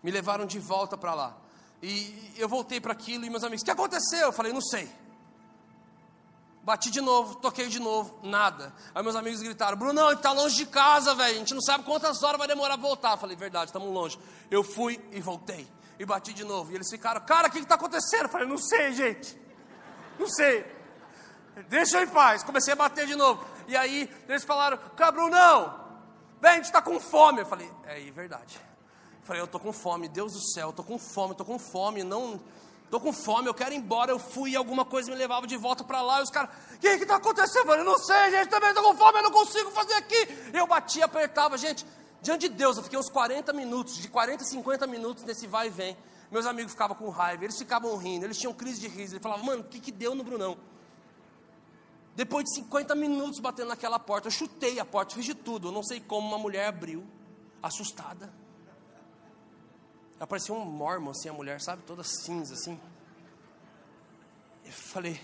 Me 0.02 0.10
levaram 0.10 0.46
de 0.46 0.60
volta 0.60 0.98
para 0.98 1.14
lá. 1.14 1.38
E 1.82 2.34
eu 2.38 2.48
voltei 2.48 2.80
para 2.80 2.94
aquilo 2.94 3.26
e 3.26 3.30
meus 3.30 3.44
amigos, 3.44 3.64
o 3.64 3.66
que 3.66 3.72
aconteceu? 3.72 4.28
Eu 4.28 4.32
falei, 4.32 4.54
não 4.54 4.62
sei. 4.62 4.90
Bati 6.64 6.90
de 6.90 7.02
novo, 7.02 7.36
toquei 7.36 7.68
de 7.68 7.82
novo, 7.82 8.18
nada. 8.24 8.74
Aí 8.96 9.04
meus 9.04 9.18
amigos 9.18 9.42
gritaram: 9.42 9.78
Brunão, 9.78 10.08
a 10.08 10.12
gente 10.12 10.20
está 10.20 10.32
longe 10.32 10.56
de 10.56 10.66
casa, 10.66 11.14
velho. 11.14 11.36
A 11.36 11.40
gente 11.40 11.54
não 11.54 11.62
sabe 11.62 11.84
quantas 11.84 12.24
horas 12.24 12.38
vai 12.38 12.48
demorar 12.48 12.78
para 12.78 12.88
voltar. 12.88 13.12
Eu 13.12 13.18
falei: 13.18 13.36
Verdade, 13.36 13.66
estamos 13.66 13.94
longe. 13.94 14.18
Eu 14.50 14.64
fui 14.64 14.98
e 15.12 15.20
voltei. 15.20 15.68
E 16.00 16.06
bati 16.06 16.32
de 16.32 16.46
novo. 16.46 16.72
E 16.72 16.76
eles 16.76 16.90
ficaram: 16.90 17.20
Cara, 17.26 17.50
o 17.50 17.52
que 17.52 17.60
está 17.60 17.76
acontecendo? 17.76 18.24
Eu 18.24 18.30
falei: 18.30 18.48
Não 18.48 18.58
sei, 18.58 18.94
gente. 18.94 19.38
Não 20.18 20.30
sei. 20.30 20.83
Deixa 21.70 21.98
eu 21.98 22.04
em 22.04 22.08
paz. 22.08 22.44
Comecei 22.44 22.74
a 22.74 22.76
bater 22.76 23.06
de 23.06 23.16
novo. 23.16 23.46
E 23.68 23.76
aí 23.76 24.10
eles 24.28 24.44
falaram, 24.44 24.78
cabrão, 24.96 25.30
não. 25.30 25.82
Vem, 26.42 26.52
a 26.52 26.56
gente 26.56 26.66
está 26.66 26.82
com 26.82 27.00
fome. 27.00 27.42
Eu 27.42 27.46
falei, 27.46 27.70
é, 27.86 28.08
é 28.08 28.12
verdade. 28.12 28.60
Eu 29.20 29.26
falei, 29.26 29.42
eu 29.42 29.48
tô 29.48 29.60
com 29.60 29.72
fome, 29.72 30.10
Deus 30.10 30.34
do 30.34 30.42
céu, 30.42 30.74
tô 30.74 30.84
com 30.84 30.98
fome, 31.00 31.36
tô 31.36 31.46
com 31.46 31.58
fome, 31.58 32.04
não. 32.04 32.42
Tô 32.92 33.00
com 33.00 33.12
fome, 33.12 33.48
eu 33.48 33.54
quero 33.54 33.74
ir 33.74 33.78
embora. 33.78 34.12
Eu 34.12 34.20
fui 34.20 34.52
e 34.52 34.56
alguma 34.56 34.86
coisa 34.86 35.10
me 35.10 35.18
levava 35.18 35.48
de 35.48 35.58
volta 35.58 35.84
para 35.84 36.02
lá. 36.02 36.20
E 36.20 36.24
os 36.24 36.30
caras, 36.30 36.50
o 36.76 36.78
que 36.78 36.98
que 36.98 37.06
tá 37.06 37.16
acontecendo? 37.16 37.62
Eu 37.62 37.66
falei, 37.66 37.84
não 37.84 37.98
sei, 37.98 38.32
gente, 38.32 38.50
também 38.50 38.74
tô 38.74 38.84
com 38.84 38.96
fome, 38.96 39.20
eu 39.20 39.24
não 39.24 39.32
consigo 39.32 39.72
fazer 39.72 39.94
aqui. 39.94 40.52
Eu 40.54 40.68
batia, 40.68 41.06
apertava, 41.06 41.58
gente. 41.58 41.86
Diante 42.22 42.48
de 42.48 42.56
Deus, 42.56 42.78
eu 42.78 42.84
fiquei 42.84 42.98
uns 42.98 43.10
40 43.10 43.52
minutos, 43.54 43.98
de 43.98 44.08
40 44.08 44.44
a 44.44 44.46
50 44.46 44.88
minutos 44.88 45.24
nesse 45.24 45.48
vai 45.48 45.68
e 45.68 45.70
vem. 45.70 45.98
Meus 46.32 46.46
amigos 46.46 46.72
ficavam 46.72 46.96
com 46.96 47.10
raiva, 47.10 47.44
eles 47.44 47.58
ficavam 47.58 47.96
rindo, 47.98 48.26
eles 48.26 48.38
tinham 48.38 48.54
crise 48.54 48.80
de 48.80 48.88
riso. 48.88 49.14
Eles 49.14 49.24
falavam, 49.24 49.46
mano, 49.46 49.62
o 49.62 49.66
que 49.66 49.80
que 49.80 49.92
deu 49.92 50.14
no 50.16 50.24
Brunão? 50.24 50.58
Depois 52.16 52.46
de 52.46 52.56
50 52.56 52.94
minutos 52.96 53.40
batendo 53.40 53.70
naquela 53.70 53.98
porta, 53.98 54.28
eu 54.28 54.32
chutei 54.32 54.80
a 54.80 54.86
porta, 54.86 55.16
fiz 55.16 55.26
de 55.26 55.34
tudo. 55.34 55.70
Eu 55.70 55.72
não 55.72 55.84
sei 55.84 56.00
como 56.00 56.28
uma 56.28 56.38
mulher 56.38 56.68
abriu, 56.68 57.04
assustada. 57.62 58.32
Ela 60.18 60.28
parecia 60.28 60.54
um 60.54 60.64
mormon, 60.64 61.12
assim, 61.12 61.30
a 61.30 61.34
mulher, 61.34 61.60
sabe? 61.60 61.82
Toda 61.84 62.04
cinza, 62.04 62.54
assim. 62.54 62.80
Eu 64.64 64.72
falei, 64.72 65.20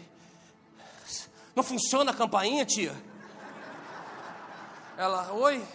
não 1.56 1.64
funciona 1.64 2.12
a 2.12 2.14
campainha, 2.14 2.66
tia? 2.66 2.96
Ela, 4.98 5.32
oi? 5.34 5.66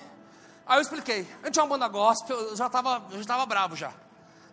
Aí 0.67 0.79
eu 0.79 0.83
expliquei, 0.83 1.27
a 1.43 1.47
gente 1.47 1.59
é 1.59 1.63
uma 1.63 1.69
banda 1.69 1.89
gospel, 1.89 2.39
eu 2.39 2.57
já 2.57 2.67
estava 2.67 3.03
já 3.23 3.47
bravo 3.47 3.77
já. 3.77 3.93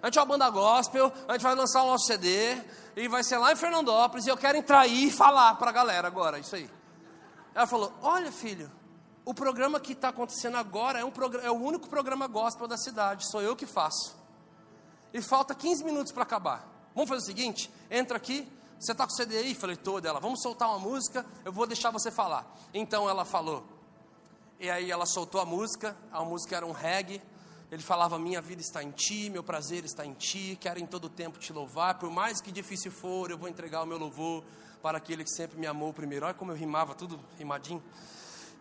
A 0.01 0.07
gente 0.07 0.17
é 0.17 0.21
uma 0.21 0.27
banda 0.27 0.49
gospel, 0.49 1.13
a 1.27 1.33
gente 1.33 1.43
vai 1.43 1.53
lançar 1.53 1.83
o 1.83 1.87
nosso 1.87 2.05
CD, 2.05 2.57
e 2.95 3.07
vai 3.07 3.23
ser 3.23 3.37
lá 3.37 3.51
em 3.51 3.55
Fernandópolis, 3.55 4.25
e 4.25 4.29
eu 4.29 4.37
quero 4.37 4.57
entrar 4.57 4.79
aí 4.79 5.07
e 5.07 5.11
falar 5.11 5.55
para 5.55 5.69
a 5.69 5.73
galera 5.73 6.07
agora, 6.07 6.39
isso 6.39 6.55
aí. 6.55 6.69
Ela 7.53 7.67
falou: 7.67 7.93
Olha, 8.01 8.31
filho, 8.31 8.71
o 9.23 9.33
programa 9.33 9.79
que 9.79 9.93
está 9.93 10.09
acontecendo 10.09 10.57
agora 10.57 10.99
é, 10.99 11.05
um 11.05 11.11
é 11.43 11.51
o 11.51 11.55
único 11.55 11.87
programa 11.87 12.27
gospel 12.27 12.67
da 12.67 12.77
cidade, 12.77 13.29
sou 13.29 13.41
eu 13.41 13.55
que 13.55 13.65
faço. 13.65 14.15
E 15.13 15.21
falta 15.21 15.53
15 15.53 15.83
minutos 15.83 16.11
para 16.11 16.23
acabar. 16.23 16.67
Vamos 16.95 17.09
fazer 17.09 17.21
o 17.21 17.25
seguinte: 17.25 17.71
entra 17.89 18.17
aqui, 18.17 18.47
Você 18.79 18.93
está 18.93 19.05
com 19.05 19.13
o 19.13 19.15
CD 19.15 19.37
aí? 19.37 19.53
Falei, 19.53 19.75
todo. 19.75 20.05
Ela, 20.05 20.19
vamos 20.19 20.41
soltar 20.41 20.69
uma 20.69 20.79
música, 20.79 21.25
eu 21.45 21.51
vou 21.51 21.67
deixar 21.67 21.91
você 21.91 22.09
falar. 22.09 22.51
Então 22.73 23.07
ela 23.07 23.23
falou. 23.23 23.63
E 24.59 24.69
aí 24.69 24.91
ela 24.91 25.05
soltou 25.05 25.41
a 25.41 25.45
música, 25.45 25.95
a 26.11 26.23
música 26.23 26.55
era 26.55 26.65
um 26.65 26.71
reggae. 26.71 27.21
Ele 27.71 27.81
falava: 27.81 28.19
Minha 28.19 28.41
vida 28.41 28.61
está 28.61 28.83
em 28.83 28.91
ti, 28.91 29.29
meu 29.29 29.41
prazer 29.41 29.85
está 29.85 30.05
em 30.05 30.13
ti, 30.13 30.57
quero 30.59 30.77
em 30.77 30.85
todo 30.85 31.09
tempo 31.09 31.39
te 31.39 31.53
louvar, 31.53 31.97
por 31.97 32.11
mais 32.11 32.41
que 32.41 32.51
difícil 32.51 32.91
for, 32.91 33.31
eu 33.31 33.37
vou 33.37 33.47
entregar 33.47 33.81
o 33.81 33.85
meu 33.85 33.97
louvor 33.97 34.43
para 34.81 34.97
aquele 34.97 35.23
que 35.23 35.29
sempre 35.29 35.57
me 35.57 35.65
amou 35.65 35.93
primeiro. 35.93 36.25
Olha 36.25 36.33
como 36.33 36.51
eu 36.51 36.55
rimava, 36.55 36.93
tudo 36.93 37.17
rimadinho. 37.37 37.81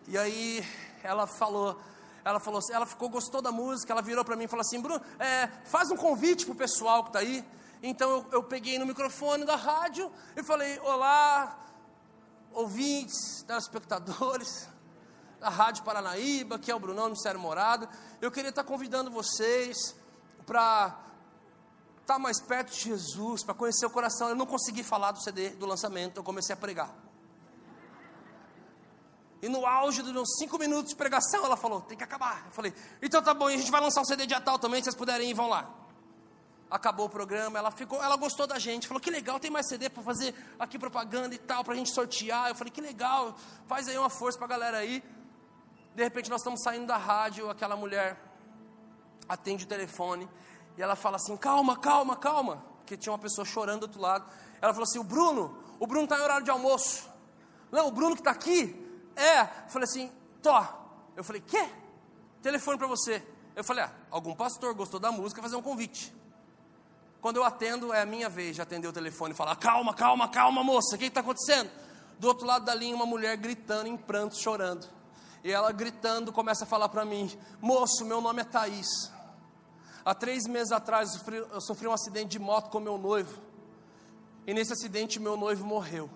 E 0.07 0.17
aí 0.17 0.65
ela 1.03 1.27
falou, 1.27 1.77
ela 2.23 2.39
falou, 2.39 2.61
ela 2.71 2.85
ficou, 2.85 3.09
gostou 3.09 3.41
da 3.41 3.51
música, 3.51 3.91
ela 3.91 4.01
virou 4.01 4.23
para 4.23 4.37
mim 4.37 4.45
e 4.45 4.47
falou 4.47 4.61
assim: 4.61 4.79
Bruno, 4.79 5.01
é, 5.19 5.47
faz 5.65 5.91
um 5.91 5.97
convite 5.97 6.45
para 6.45 6.53
o 6.53 6.57
pessoal 6.57 7.03
que 7.03 7.09
está 7.09 7.19
aí. 7.19 7.43
Então 7.83 8.09
eu, 8.09 8.25
eu 8.31 8.43
peguei 8.43 8.79
no 8.79 8.85
microfone 8.85 9.43
da 9.43 9.57
rádio 9.57 10.09
e 10.37 10.41
falei: 10.41 10.79
Olá, 10.79 11.59
ouvintes, 12.53 13.43
telespectadores 13.45 14.70
da 15.41 15.49
Rádio 15.49 15.83
Paranaíba, 15.83 16.59
que 16.59 16.69
é 16.69 16.75
o 16.75 16.79
Brunão, 16.79 17.05
Ministério 17.05 17.39
Morado. 17.39 17.89
Eu 18.21 18.31
queria 18.31 18.49
estar 18.49 18.63
convidando 18.63 19.09
vocês 19.09 19.95
para 20.45 20.95
estar 21.99 22.19
mais 22.19 22.39
perto 22.39 22.71
de 22.71 22.79
Jesus, 22.79 23.43
para 23.43 23.55
conhecer 23.55 23.87
o 23.87 23.89
coração. 23.89 24.29
Eu 24.29 24.35
não 24.35 24.45
consegui 24.45 24.83
falar 24.83 25.11
do 25.11 25.21
CD 25.21 25.49
do 25.49 25.65
lançamento, 25.65 26.17
eu 26.17 26.23
comecei 26.23 26.53
a 26.53 26.57
pregar. 26.57 26.93
E 29.41 29.49
no 29.49 29.65
auge 29.65 30.03
dos 30.03 30.13
meus 30.13 30.29
cinco 30.37 30.59
minutos 30.59 30.91
de 30.91 30.95
pregação, 30.95 31.43
ela 31.43 31.57
falou: 31.57 31.81
tem 31.81 31.97
que 31.97 32.03
acabar. 32.03 32.43
Eu 32.45 32.51
falei: 32.51 32.71
então 33.01 33.19
tá 33.19 33.33
bom, 33.33 33.47
a 33.47 33.57
gente 33.57 33.71
vai 33.71 33.81
lançar 33.81 34.01
um 34.01 34.05
CD 34.05 34.27
de 34.27 34.39
tal 34.41 34.59
também, 34.59 34.79
se 34.79 34.85
vocês 34.85 34.95
puderem 34.95 35.31
ir, 35.31 35.33
vão 35.33 35.49
lá. 35.49 35.67
Acabou 36.69 37.07
o 37.07 37.09
programa, 37.09 37.57
ela 37.57 37.71
ficou, 37.71 38.01
ela 38.01 38.15
gostou 38.15 38.45
da 38.45 38.59
gente, 38.59 38.87
falou: 38.87 39.01
que 39.01 39.09
legal, 39.09 39.39
tem 39.39 39.49
mais 39.49 39.67
CD 39.67 39.89
para 39.89 40.03
fazer 40.03 40.35
aqui 40.59 40.77
propaganda 40.77 41.33
e 41.33 41.39
tal, 41.39 41.63
para 41.63 41.73
a 41.73 41.77
gente 41.77 41.91
sortear. 41.91 42.49
Eu 42.49 42.55
falei: 42.55 42.69
que 42.69 42.79
legal, 42.79 43.35
faz 43.65 43.87
aí 43.87 43.97
uma 43.97 44.11
força 44.11 44.37
para 44.37 44.45
a 44.45 44.49
galera 44.49 44.77
aí. 44.77 45.03
De 45.95 46.03
repente 46.03 46.29
nós 46.29 46.41
estamos 46.41 46.61
saindo 46.61 46.87
da 46.87 46.97
rádio, 46.97 47.49
aquela 47.49 47.75
mulher 47.75 48.17
atende 49.27 49.65
o 49.65 49.67
telefone 49.67 50.29
e 50.77 50.81
ela 50.81 50.95
fala 50.95 51.17
assim: 51.17 51.35
calma, 51.37 51.77
calma, 51.77 52.15
calma. 52.15 52.65
Porque 52.77 52.97
tinha 52.97 53.11
uma 53.11 53.19
pessoa 53.19 53.45
chorando 53.45 53.81
do 53.81 53.83
outro 53.83 54.01
lado. 54.01 54.25
Ela 54.61 54.73
falou 54.73 54.83
assim: 54.83 54.99
o 54.99 55.03
Bruno, 55.03 55.57
o 55.79 55.87
Bruno 55.87 56.03
está 56.03 56.17
em 56.17 56.21
horário 56.21 56.43
de 56.43 56.51
almoço. 56.51 57.09
Não, 57.71 57.87
o 57.87 57.91
Bruno 57.91 58.15
que 58.15 58.21
está 58.21 58.31
aqui? 58.31 58.75
É. 59.15 59.41
Eu 59.41 59.69
falei 59.69 59.83
assim: 59.83 60.11
Tó. 60.41 60.65
Eu 61.15 61.23
falei: 61.23 61.41
quê? 61.41 61.69
Telefone 62.41 62.77
para 62.77 62.87
você. 62.87 63.25
Eu 63.55 63.63
falei: 63.63 63.83
ah, 63.83 63.91
algum 64.09 64.33
pastor 64.33 64.73
gostou 64.73 64.99
da 64.99 65.11
música, 65.11 65.41
fazer 65.41 65.55
um 65.55 65.61
convite. 65.61 66.13
Quando 67.21 67.35
eu 67.35 67.43
atendo, 67.43 67.93
é 67.93 68.01
a 68.01 68.05
minha 68.05 68.27
vez 68.29 68.55
de 68.55 68.61
atender 68.61 68.87
o 68.87 68.93
telefone 68.93 69.33
e 69.33 69.37
falar: 69.37 69.55
calma, 69.55 69.93
calma, 69.93 70.27
calma, 70.27 70.63
moça, 70.63 70.95
o 70.95 70.99
que 70.99 71.05
está 71.05 71.19
acontecendo? 71.19 71.69
Do 72.17 72.27
outro 72.27 72.45
lado 72.45 72.65
da 72.65 72.73
linha, 72.73 72.95
uma 72.95 73.05
mulher 73.05 73.35
gritando 73.37 73.87
em 73.87 73.97
prantos, 73.97 74.39
chorando. 74.39 74.87
E 75.43 75.51
ela 75.51 75.71
gritando 75.71 76.31
começa 76.31 76.63
a 76.63 76.67
falar 76.67 76.89
para 76.89 77.03
mim: 77.03 77.31
Moço, 77.59 78.05
meu 78.05 78.21
nome 78.21 78.41
é 78.41 78.45
Thaís. 78.45 79.11
Há 80.03 80.15
três 80.15 80.45
meses 80.47 80.71
atrás 80.71 81.13
eu 81.13 81.19
sofri, 81.19 81.37
eu 81.37 81.61
sofri 81.61 81.87
um 81.87 81.93
acidente 81.93 82.29
de 82.29 82.39
moto 82.39 82.69
com 82.69 82.79
meu 82.79 82.97
noivo. 82.97 83.39
E 84.45 84.53
nesse 84.53 84.73
acidente 84.73 85.19
meu 85.19 85.37
noivo 85.37 85.65
morreu. 85.65 86.09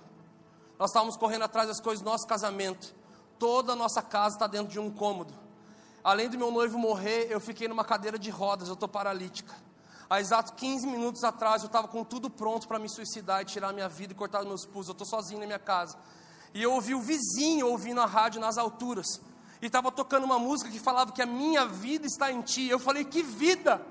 Nós 0.78 0.90
estávamos 0.90 1.16
correndo 1.16 1.44
atrás 1.44 1.68
das 1.68 1.80
coisas 1.80 2.04
do 2.04 2.10
nosso 2.10 2.28
casamento. 2.28 2.94
Toda 3.38 3.74
a 3.74 3.76
nossa 3.76 4.02
casa 4.02 4.36
está 4.36 4.48
dentro 4.48 4.68
de 4.68 4.80
um 4.80 4.92
cômodo. 4.92 5.34
Além 6.04 6.30
do 6.30 6.38
meu 6.38 6.52
noivo 6.52 6.78
morrer, 6.78 7.28
eu 7.30 7.40
fiquei 7.40 7.68
numa 7.68 7.84
cadeira 7.84 8.20
de 8.20 8.30
rodas, 8.30 8.68
eu 8.68 8.74
estou 8.74 8.88
paralítica. 8.88 9.54
Há 10.10 10.20
exatos 10.20 10.52
15 10.56 10.86
minutos 10.86 11.24
atrás 11.24 11.64
eu 11.64 11.68
estava 11.68 11.88
com 11.88 12.04
tudo 12.04 12.30
pronto 12.30 12.68
para 12.68 12.78
me 12.78 12.88
suicidar 12.88 13.42
e 13.42 13.46
tirar 13.46 13.74
minha 13.74 13.90
vida 13.90 14.14
e 14.14 14.16
cortar 14.16 14.44
meus 14.44 14.66
pulsos. 14.66 14.90
Eu 14.90 14.92
estou 14.92 15.08
sozinho 15.08 15.40
na 15.40 15.46
minha 15.48 15.60
casa. 15.60 15.98
E 16.56 16.64
eu 16.64 16.72
ouvi 16.72 16.96
o 16.96 17.02
vizinho 17.02 17.68
ouvindo 17.68 18.00
a 18.00 18.06
rádio 18.06 18.40
nas 18.40 18.58
alturas. 18.58 19.20
E 19.62 19.66
estava 19.66 19.92
tocando 19.92 20.24
uma 20.24 20.40
música 20.40 20.72
que 20.72 20.80
falava 20.80 21.12
que 21.12 21.22
a 21.22 21.26
minha 21.26 21.66
vida 21.66 22.08
está 22.08 22.32
em 22.32 22.42
ti. 22.42 22.70
Eu 22.70 22.80
falei, 22.80 23.04
que 23.04 23.22
vida! 23.22 23.86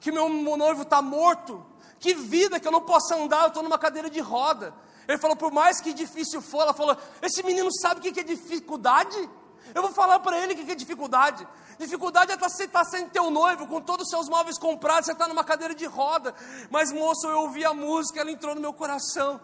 Que 0.00 0.10
meu 0.10 0.28
noivo 0.28 0.82
está 0.82 1.00
morto. 1.00 1.64
Que 2.00 2.12
vida 2.12 2.58
que 2.58 2.66
eu 2.66 2.72
não 2.72 2.80
posso 2.80 3.14
andar, 3.14 3.42
eu 3.42 3.48
estou 3.48 3.62
numa 3.62 3.78
cadeira 3.78 4.10
de 4.10 4.18
roda. 4.18 4.74
Ele 5.06 5.18
falou, 5.18 5.36
por 5.36 5.52
mais 5.52 5.80
que 5.80 5.92
difícil 5.92 6.42
for, 6.42 6.62
ela 6.62 6.74
falou, 6.74 6.96
esse 7.22 7.44
menino 7.44 7.70
sabe 7.80 8.00
o 8.00 8.12
que 8.12 8.18
é 8.18 8.24
dificuldade? 8.24 9.30
Eu 9.72 9.80
vou 9.80 9.92
falar 9.92 10.18
para 10.18 10.36
ele 10.40 10.54
o 10.54 10.56
que 10.56 10.72
é 10.72 10.74
dificuldade. 10.74 11.46
Dificuldade 11.78 12.32
é 12.32 12.36
você 12.36 12.64
estar 12.64 12.84
sem 12.84 13.08
teu 13.08 13.30
noivo, 13.30 13.68
com 13.68 13.80
todos 13.80 14.06
os 14.06 14.10
seus 14.10 14.28
móveis 14.28 14.58
comprados, 14.58 15.06
você 15.06 15.12
está 15.12 15.28
numa 15.28 15.44
cadeira 15.44 15.76
de 15.76 15.86
roda. 15.86 16.34
Mas 16.70 16.90
moço, 16.90 17.28
eu 17.28 17.42
ouvi 17.42 17.64
a 17.64 17.72
música, 17.72 18.20
ela 18.20 18.32
entrou 18.32 18.52
no 18.52 18.60
meu 18.60 18.72
coração. 18.72 19.40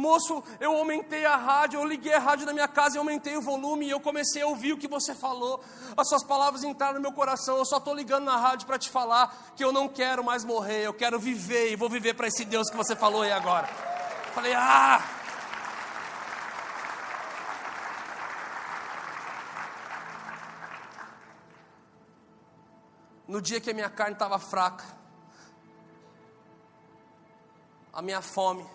Moço, 0.00 0.42
eu 0.58 0.74
aumentei 0.74 1.26
a 1.26 1.36
rádio, 1.36 1.78
eu 1.78 1.84
liguei 1.84 2.14
a 2.14 2.18
rádio 2.18 2.46
na 2.46 2.54
minha 2.54 2.66
casa, 2.66 2.96
eu 2.96 3.02
aumentei 3.02 3.36
o 3.36 3.42
volume 3.42 3.84
e 3.86 3.90
eu 3.90 4.00
comecei 4.00 4.40
a 4.40 4.46
ouvir 4.46 4.72
o 4.72 4.78
que 4.78 4.88
você 4.88 5.14
falou. 5.14 5.62
As 5.94 6.08
suas 6.08 6.24
palavras 6.24 6.64
entraram 6.64 6.94
no 6.94 7.02
meu 7.02 7.12
coração. 7.12 7.58
Eu 7.58 7.66
só 7.66 7.76
estou 7.76 7.94
ligando 7.94 8.24
na 8.24 8.38
rádio 8.38 8.66
para 8.66 8.78
te 8.78 8.88
falar 8.88 9.52
que 9.54 9.62
eu 9.62 9.70
não 9.70 9.86
quero 9.88 10.24
mais 10.24 10.42
morrer, 10.42 10.86
eu 10.86 10.94
quero 10.94 11.20
viver 11.20 11.70
e 11.70 11.76
vou 11.76 11.90
viver 11.90 12.14
para 12.14 12.28
esse 12.28 12.46
Deus 12.46 12.70
que 12.70 12.76
você 12.78 12.96
falou 12.96 13.20
aí 13.20 13.30
agora. 13.30 13.66
Falei, 14.34 14.54
ah! 14.54 15.04
No 23.28 23.42
dia 23.42 23.60
que 23.60 23.70
a 23.70 23.74
minha 23.74 23.90
carne 23.90 24.14
estava 24.14 24.38
fraca, 24.38 24.84
a 27.92 28.00
minha 28.00 28.22
fome, 28.22 28.66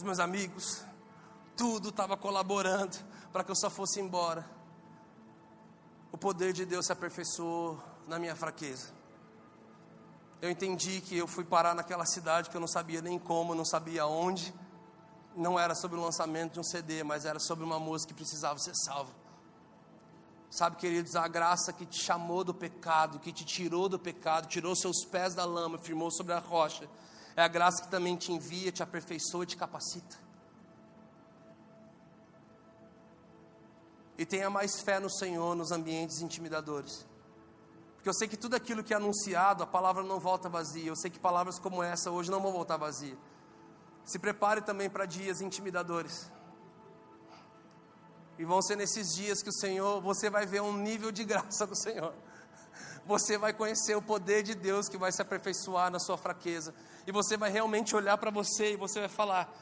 os 0.00 0.04
meus 0.04 0.18
amigos, 0.18 0.82
tudo 1.54 1.90
estava 1.90 2.16
colaborando 2.16 2.96
para 3.30 3.44
que 3.44 3.50
eu 3.50 3.54
só 3.54 3.68
fosse 3.68 4.00
embora. 4.00 4.48
O 6.10 6.16
poder 6.16 6.54
de 6.54 6.64
Deus 6.64 6.86
se 6.86 6.92
aperfeiçoou 6.92 7.78
na 8.08 8.18
minha 8.18 8.34
fraqueza. 8.34 8.94
Eu 10.40 10.50
entendi 10.50 11.02
que 11.02 11.18
eu 11.18 11.26
fui 11.26 11.44
parar 11.44 11.74
naquela 11.74 12.06
cidade 12.06 12.48
que 12.48 12.56
eu 12.56 12.60
não 12.62 12.66
sabia 12.66 13.02
nem 13.02 13.18
como, 13.18 13.54
não 13.54 13.64
sabia 13.64 14.06
onde. 14.06 14.54
Não 15.36 15.58
era 15.58 15.74
sobre 15.74 15.98
o 15.98 16.02
lançamento 16.02 16.54
de 16.54 16.60
um 16.60 16.64
CD, 16.64 17.04
mas 17.04 17.26
era 17.26 17.38
sobre 17.38 17.62
uma 17.62 17.78
música 17.78 18.14
que 18.14 18.14
precisava 18.14 18.58
ser 18.58 18.74
salva. 18.74 19.12
Sabe, 20.48 20.76
queridos, 20.76 21.14
a 21.14 21.28
graça 21.28 21.74
que 21.74 21.84
te 21.84 22.02
chamou 22.02 22.42
do 22.42 22.54
pecado, 22.54 23.18
que 23.18 23.34
te 23.34 23.44
tirou 23.44 23.86
do 23.86 23.98
pecado, 23.98 24.48
tirou 24.48 24.74
seus 24.74 25.04
pés 25.04 25.34
da 25.34 25.44
lama, 25.44 25.76
firmou 25.76 26.10
sobre 26.10 26.32
a 26.32 26.38
rocha 26.38 26.88
é 27.36 27.42
a 27.42 27.48
graça 27.48 27.82
que 27.82 27.88
também 27.88 28.16
te 28.16 28.32
envia, 28.32 28.72
te 28.72 28.82
aperfeiçoa 28.82 29.44
e 29.44 29.46
te 29.46 29.56
capacita. 29.56 30.16
E 34.18 34.26
tenha 34.26 34.50
mais 34.50 34.80
fé 34.80 34.98
no 34.98 35.10
Senhor 35.10 35.54
nos 35.54 35.70
ambientes 35.70 36.20
intimidadores. 36.20 37.06
Porque 37.94 38.08
eu 38.08 38.14
sei 38.14 38.28
que 38.28 38.36
tudo 38.36 38.54
aquilo 38.54 38.82
que 38.82 38.92
é 38.92 38.96
anunciado, 38.96 39.62
a 39.62 39.66
palavra 39.66 40.02
não 40.02 40.18
volta 40.18 40.48
vazia. 40.48 40.88
Eu 40.88 40.96
sei 40.96 41.10
que 41.10 41.18
palavras 41.18 41.58
como 41.58 41.82
essa 41.82 42.10
hoje 42.10 42.30
não 42.30 42.40
vão 42.40 42.52
voltar 42.52 42.76
vazia. 42.76 43.16
Se 44.04 44.18
prepare 44.18 44.62
também 44.62 44.90
para 44.90 45.06
dias 45.06 45.40
intimidadores. 45.40 46.30
E 48.38 48.44
vão 48.44 48.60
ser 48.62 48.76
nesses 48.76 49.14
dias 49.14 49.42
que 49.42 49.50
o 49.50 49.52
Senhor, 49.52 50.00
você 50.00 50.28
vai 50.30 50.46
ver 50.46 50.62
um 50.62 50.76
nível 50.76 51.12
de 51.12 51.24
graça 51.24 51.66
do 51.66 51.76
Senhor. 51.76 52.14
Você 53.06 53.38
vai 53.38 53.52
conhecer 53.52 53.94
o 53.94 54.02
poder 54.02 54.42
de 54.42 54.54
Deus 54.54 54.88
que 54.88 54.98
vai 54.98 55.12
se 55.12 55.20
aperfeiçoar 55.22 55.90
na 55.90 55.98
sua 55.98 56.18
fraqueza 56.18 56.74
e 57.06 57.12
você 57.12 57.36
vai 57.36 57.50
realmente 57.50 57.94
olhar 57.94 58.16
para 58.18 58.30
você 58.30 58.72
e 58.72 58.76
você 58.76 59.00
vai 59.00 59.08
falar: 59.08 59.52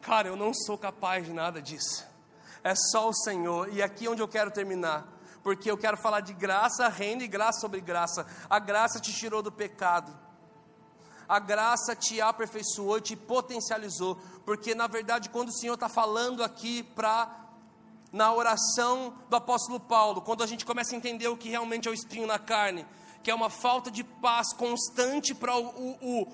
Cara, 0.00 0.28
eu 0.28 0.36
não 0.36 0.52
sou 0.54 0.78
capaz 0.78 1.26
de 1.26 1.32
nada 1.32 1.60
disso. 1.60 2.04
É 2.62 2.74
só 2.74 3.08
o 3.08 3.14
Senhor. 3.14 3.72
E 3.72 3.82
aqui 3.82 4.06
é 4.06 4.10
onde 4.10 4.22
eu 4.22 4.28
quero 4.28 4.50
terminar. 4.50 5.06
Porque 5.42 5.70
eu 5.70 5.78
quero 5.78 5.96
falar 5.96 6.20
de 6.20 6.32
graça, 6.32 6.88
reino 6.88 7.22
e 7.22 7.28
graça 7.28 7.60
sobre 7.60 7.80
graça. 7.80 8.26
A 8.50 8.58
graça 8.58 8.98
te 8.98 9.12
tirou 9.12 9.42
do 9.42 9.52
pecado. 9.52 10.12
A 11.28 11.38
graça 11.38 11.94
te 11.94 12.20
aperfeiçoou, 12.20 13.00
te 13.00 13.16
potencializou. 13.16 14.18
Porque 14.44 14.74
na 14.74 14.86
verdade, 14.86 15.28
quando 15.28 15.48
o 15.48 15.52
Senhor 15.52 15.74
está 15.74 15.88
falando 15.88 16.42
aqui 16.42 16.82
para 16.82 17.44
na 18.12 18.32
oração 18.32 19.14
do 19.28 19.36
apóstolo 19.36 19.78
Paulo, 19.78 20.22
quando 20.22 20.42
a 20.42 20.46
gente 20.46 20.64
começa 20.64 20.94
a 20.94 20.98
entender 20.98 21.28
o 21.28 21.36
que 21.36 21.50
realmente 21.50 21.86
é 21.86 21.90
o 21.90 21.94
espinho 21.94 22.26
na 22.26 22.38
carne, 22.38 22.86
que 23.22 23.30
é 23.30 23.34
uma 23.34 23.50
falta 23.50 23.90
de 23.90 24.04
paz 24.04 24.52
constante 24.54 25.34
para 25.34 25.56
o, 25.56 25.96
o, 26.00 26.32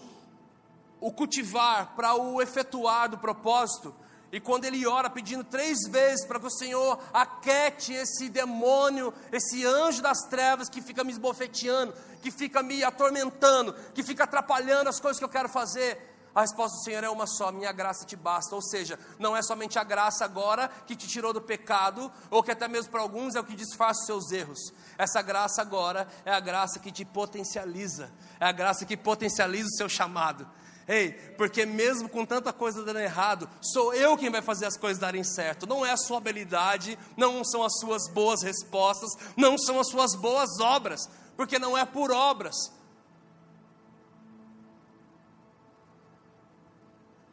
o 1.03 1.11
cultivar, 1.11 1.97
para 1.97 2.15
o 2.15 2.41
efetuar 2.41 3.11
do 3.11 3.19
propósito. 3.19 3.93
E 4.31 4.41
quando 4.41 4.65
ele 4.65 4.87
ora 4.87 5.11
pedindo 5.11 5.43
três 5.43 5.81
vezes 5.91 6.25
para 6.25 6.39
que 6.39 6.47
o 6.47 6.51
Senhor 6.51 6.99
aquete 7.13 7.93
esse 7.93 8.29
demônio, 8.31 9.13
esse 9.33 9.67
anjo 9.67 10.01
das 10.01 10.23
trevas 10.31 10.71
que 10.71 10.81
fica 10.81 11.03
me 11.03 11.11
esbofeteando, 11.11 11.93
que 12.23 12.31
fica 12.31 12.63
me 12.63 12.85
atormentando, 12.85 13.75
que 13.93 14.03
fica 14.03 14.25
atrapalhando 14.25 14.89
as 14.89 15.01
coisas 15.01 15.19
que 15.19 15.25
eu 15.25 15.29
quero 15.29 15.49
fazer. 15.49 16.11
A 16.35 16.43
resposta 16.43 16.79
do 16.79 16.85
Senhor 16.85 17.05
é 17.05 17.11
uma 17.11 17.27
só: 17.27 17.51
minha 17.51 17.73
graça 17.73 18.07
te 18.07 18.17
basta. 18.17 18.55
Ou 18.55 18.63
seja, 18.63 18.99
não 19.19 19.37
é 19.37 19.43
somente 19.43 19.79
a 19.79 19.85
graça 19.85 20.25
agora 20.25 20.71
que 20.87 20.97
te 20.97 21.09
tirou 21.09 21.33
do 21.33 21.43
pecado, 21.43 22.11
ou 22.31 22.43
que 22.45 22.53
até 22.53 22.69
mesmo 22.69 22.93
para 22.93 23.03
alguns 23.03 23.35
é 23.35 23.41
o 23.41 23.45
que 23.45 23.57
disfarça 23.57 24.01
os 24.01 24.07
seus 24.07 24.33
erros. 24.33 24.73
Essa 24.97 25.21
graça 25.21 25.61
agora 25.61 26.07
é 26.25 26.33
a 26.33 26.41
graça 26.41 26.79
que 26.79 26.93
te 26.93 27.05
potencializa, 27.05 28.11
é 28.41 28.47
a 28.47 28.53
graça 28.53 28.87
que 28.87 28.97
potencializa 28.97 29.67
o 29.67 29.77
seu 29.77 29.89
chamado 29.89 30.49
Ei, 30.87 31.13
porque 31.37 31.65
mesmo 31.65 32.09
com 32.09 32.27
tanta 32.27 32.53
coisa 32.53 32.85
dando 32.85 32.99
errado, 32.99 33.49
sou 33.61 33.95
eu 33.95 34.17
quem 34.17 34.31
vai 34.31 34.43
fazer 34.43 34.67
as 34.67 34.77
coisas 34.77 34.99
darem 34.99 35.23
certo. 35.23 35.67
Não 35.67 35.87
é 35.87 35.93
a 35.93 35.97
sua 35.97 36.19
habilidade, 36.19 36.99
não 37.17 37.45
são 37.45 37.63
as 37.63 37.79
suas 37.79 38.09
boas 38.09 38.43
respostas, 38.43 39.11
não 39.37 39.57
são 39.57 39.79
as 39.79 39.89
suas 39.89 40.15
boas 40.15 40.59
obras, 40.61 41.09
porque 41.37 41.59
não 41.59 41.79
é 41.79 41.85
por 41.85 42.11
obras. 42.11 42.57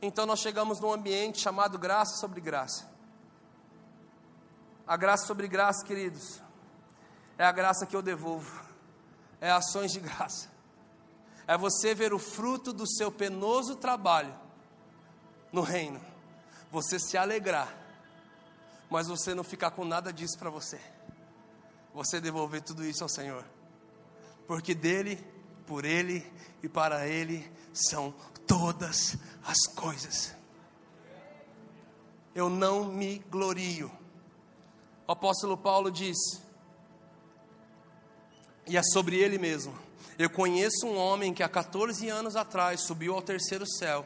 Então 0.01 0.25
nós 0.25 0.39
chegamos 0.39 0.79
num 0.79 0.93
ambiente 0.93 1.39
chamado 1.39 1.77
graça 1.77 2.17
sobre 2.17 2.39
graça. 2.39 2.87
A 4.85 4.95
graça 4.95 5.25
sobre 5.25 5.47
graça, 5.47 5.85
queridos, 5.85 6.41
é 7.37 7.45
a 7.45 7.51
graça 7.51 7.85
que 7.85 7.95
eu 7.95 8.01
devolvo, 8.01 8.63
é 9.41 9.51
ações 9.51 9.91
de 9.91 9.99
graça 9.99 10.58
é 11.49 11.57
você 11.57 11.95
ver 11.95 12.13
o 12.13 12.19
fruto 12.19 12.71
do 12.71 12.87
seu 12.87 13.11
penoso 13.11 13.75
trabalho 13.75 14.31
no 15.51 15.61
reino, 15.61 15.99
você 16.71 16.99
se 16.99 17.17
alegrar, 17.17 17.75
mas 18.87 19.07
você 19.07 19.33
não 19.33 19.43
ficar 19.43 19.71
com 19.71 19.83
nada 19.83 20.13
disso 20.13 20.37
para 20.37 20.51
você, 20.51 20.79
você 21.91 22.21
devolver 22.21 22.61
tudo 22.61 22.85
isso 22.85 23.01
ao 23.01 23.09
Senhor, 23.09 23.43
porque 24.45 24.75
dele, 24.75 25.25
por 25.65 25.85
ele 25.85 26.23
e 26.61 26.69
para 26.69 27.07
ele 27.07 27.51
são 27.73 28.13
todas 28.45 29.17
as 29.43 29.57
coisas. 29.73 30.35
Eu 32.35 32.47
não 32.47 32.85
me 32.85 33.17
glorio. 33.27 33.91
O 35.07 35.11
apóstolo 35.11 35.57
Paulo 35.57 35.89
diz, 35.89 36.15
e 38.67 38.77
é 38.77 38.83
sobre 38.83 39.17
ele 39.17 39.39
mesmo 39.39 39.88
eu 40.19 40.29
conheço 40.29 40.85
um 40.85 40.97
homem 40.97 41.33
que 41.33 41.41
há 41.41 41.47
14 41.47 42.09
anos 42.09 42.35
atrás 42.35 42.81
subiu 42.81 43.13
ao 43.13 43.21
terceiro 43.21 43.65
céu, 43.65 44.05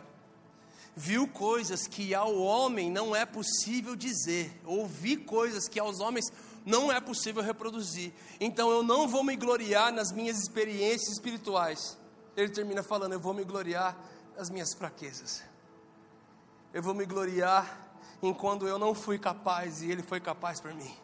viu 0.96 1.28
coisas 1.28 1.88
que 1.88 2.14
ao 2.14 2.36
homem 2.36 2.92
não 2.92 3.16
é 3.16 3.26
possível 3.26 3.96
dizer, 3.96 4.62
ouvi 4.64 5.18
coisas 5.18 5.68
que 5.68 5.80
aos 5.80 6.00
homens 6.00 6.32
não 6.64 6.92
é 6.92 7.02
possível 7.02 7.42
reproduzir. 7.42 8.14
Então 8.40 8.70
eu 8.70 8.84
não 8.84 9.08
vou 9.08 9.24
me 9.24 9.36
gloriar 9.36 9.92
nas 9.92 10.12
minhas 10.12 10.38
experiências 10.38 11.14
espirituais. 11.14 11.98
Ele 12.38 12.50
termina 12.50 12.84
falando: 12.84 13.14
Eu 13.14 13.20
vou 13.20 13.34
me 13.34 13.44
gloriar 13.44 13.98
nas 14.38 14.52
minhas 14.52 14.72
fraquezas. 14.76 15.44
Eu 16.72 16.84
vou 16.84 16.94
me 16.94 17.08
gloriar 17.08 17.92
em 18.22 18.34
quando 18.34 18.68
eu 18.68 18.78
não 18.78 18.94
fui 18.94 19.18
capaz 19.18 19.82
e 19.82 19.92
Ele 19.92 20.04
foi 20.04 20.20
capaz 20.20 20.62
por 20.62 20.74
mim. 20.76 20.96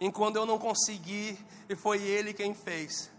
Em 0.00 0.10
quando 0.10 0.36
eu 0.36 0.46
não 0.46 0.58
consegui 0.58 1.38
e 1.68 1.76
foi 1.76 2.02
Ele 2.02 2.32
quem 2.32 2.54
fez 2.54 3.12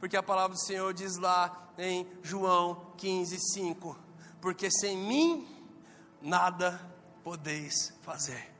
porque 0.00 0.16
a 0.16 0.22
palavra 0.22 0.56
do 0.56 0.60
Senhor 0.60 0.92
diz 0.94 1.18
lá 1.18 1.70
em 1.78 2.08
João 2.22 2.92
15, 2.96 3.38
5: 3.52 3.96
Porque 4.40 4.70
sem 4.70 4.96
mim 4.96 5.46
nada 6.22 6.80
podeis 7.22 7.92
fazer. 8.00 8.50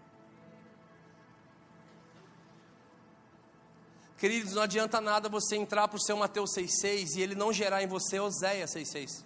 Queridos, 4.18 4.52
não 4.52 4.60
adianta 4.60 5.00
nada 5.00 5.30
você 5.30 5.56
entrar 5.56 5.88
para 5.88 5.96
o 5.96 6.02
seu 6.02 6.14
Mateus 6.14 6.50
6,6 6.54 7.16
e 7.16 7.22
ele 7.22 7.34
não 7.34 7.50
gerar 7.50 7.82
em 7.82 7.86
você 7.86 8.20
Oséias 8.20 8.74
6,6. 8.74 9.24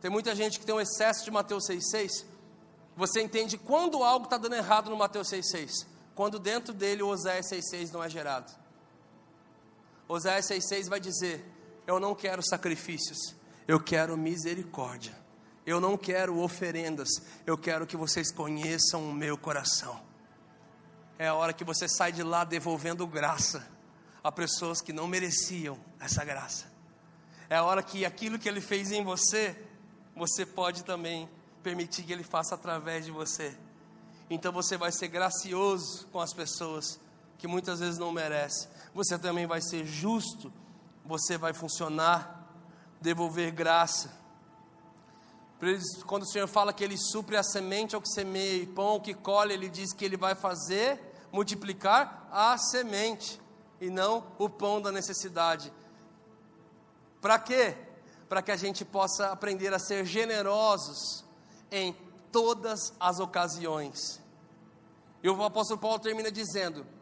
Tem 0.00 0.10
muita 0.10 0.34
gente 0.34 0.58
que 0.58 0.64
tem 0.64 0.74
um 0.74 0.80
excesso 0.80 1.22
de 1.22 1.30
Mateus 1.30 1.68
6,6. 1.68 2.24
Você 2.96 3.20
entende 3.20 3.58
quando 3.58 4.02
algo 4.02 4.24
está 4.24 4.38
dando 4.38 4.54
errado 4.54 4.88
no 4.88 4.96
Mateus 4.96 5.28
6,6? 5.28 5.86
Quando 6.14 6.38
dentro 6.38 6.72
dele 6.72 7.02
o 7.02 7.08
Oséias 7.08 7.50
6,6 7.50 7.92
não 7.92 8.02
é 8.02 8.08
gerado. 8.08 8.65
Oséias 10.08 10.46
6,6 10.46 10.88
vai 10.88 11.00
dizer: 11.00 11.44
Eu 11.86 11.98
não 11.98 12.14
quero 12.14 12.42
sacrifícios, 12.42 13.34
eu 13.66 13.80
quero 13.80 14.16
misericórdia. 14.16 15.26
Eu 15.66 15.80
não 15.80 15.96
quero 15.96 16.38
oferendas, 16.38 17.08
eu 17.44 17.58
quero 17.58 17.88
que 17.88 17.96
vocês 17.96 18.30
conheçam 18.30 19.08
o 19.08 19.12
meu 19.12 19.36
coração. 19.36 20.00
É 21.18 21.26
a 21.26 21.34
hora 21.34 21.52
que 21.52 21.64
você 21.64 21.88
sai 21.88 22.12
de 22.12 22.22
lá 22.22 22.44
devolvendo 22.44 23.04
graça 23.04 23.66
a 24.22 24.30
pessoas 24.30 24.80
que 24.80 24.92
não 24.92 25.08
mereciam 25.08 25.76
essa 25.98 26.24
graça. 26.24 26.66
É 27.50 27.56
a 27.56 27.64
hora 27.64 27.82
que 27.82 28.04
aquilo 28.04 28.38
que 28.38 28.48
ele 28.48 28.60
fez 28.60 28.92
em 28.92 29.02
você, 29.02 29.56
você 30.14 30.46
pode 30.46 30.84
também 30.84 31.28
permitir 31.64 32.04
que 32.04 32.12
ele 32.12 32.22
faça 32.22 32.54
através 32.54 33.04
de 33.04 33.10
você. 33.10 33.56
Então 34.30 34.52
você 34.52 34.76
vai 34.76 34.92
ser 34.92 35.08
gracioso 35.08 36.06
com 36.12 36.20
as 36.20 36.32
pessoas 36.32 37.00
que 37.38 37.46
muitas 37.46 37.80
vezes 37.80 37.98
não 37.98 38.12
merecem 38.12 38.68
você 38.96 39.18
também 39.18 39.46
vai 39.46 39.60
ser 39.60 39.84
justo, 39.84 40.50
você 41.04 41.36
vai 41.36 41.52
funcionar, 41.52 42.48
devolver 42.98 43.52
graça. 43.52 44.10
Quando 46.06 46.22
o 46.22 46.26
Senhor 46.26 46.48
fala 46.48 46.72
que 46.72 46.82
Ele 46.82 46.96
supre 46.96 47.36
a 47.36 47.42
semente 47.42 47.94
ao 47.94 48.00
que 48.00 48.08
semeia 48.08 48.62
e 48.62 48.66
pão 48.66 48.86
ao 48.86 49.00
que 49.00 49.12
colhe, 49.12 49.52
Ele 49.52 49.68
diz 49.68 49.92
que 49.92 50.02
Ele 50.02 50.16
vai 50.16 50.34
fazer 50.34 50.98
multiplicar 51.30 52.26
a 52.32 52.56
semente 52.56 53.38
e 53.82 53.90
não 53.90 54.24
o 54.38 54.48
pão 54.48 54.80
da 54.80 54.90
necessidade. 54.90 55.70
Para 57.20 57.38
quê? 57.38 57.76
Para 58.30 58.40
que 58.40 58.50
a 58.50 58.56
gente 58.56 58.82
possa 58.82 59.30
aprender 59.30 59.74
a 59.74 59.78
ser 59.78 60.06
generosos 60.06 61.22
em 61.70 61.94
todas 62.32 62.94
as 62.98 63.20
ocasiões. 63.20 64.22
E 65.22 65.28
o 65.28 65.44
apóstolo 65.44 65.78
Paulo 65.78 65.98
termina 65.98 66.32
dizendo: 66.32 66.95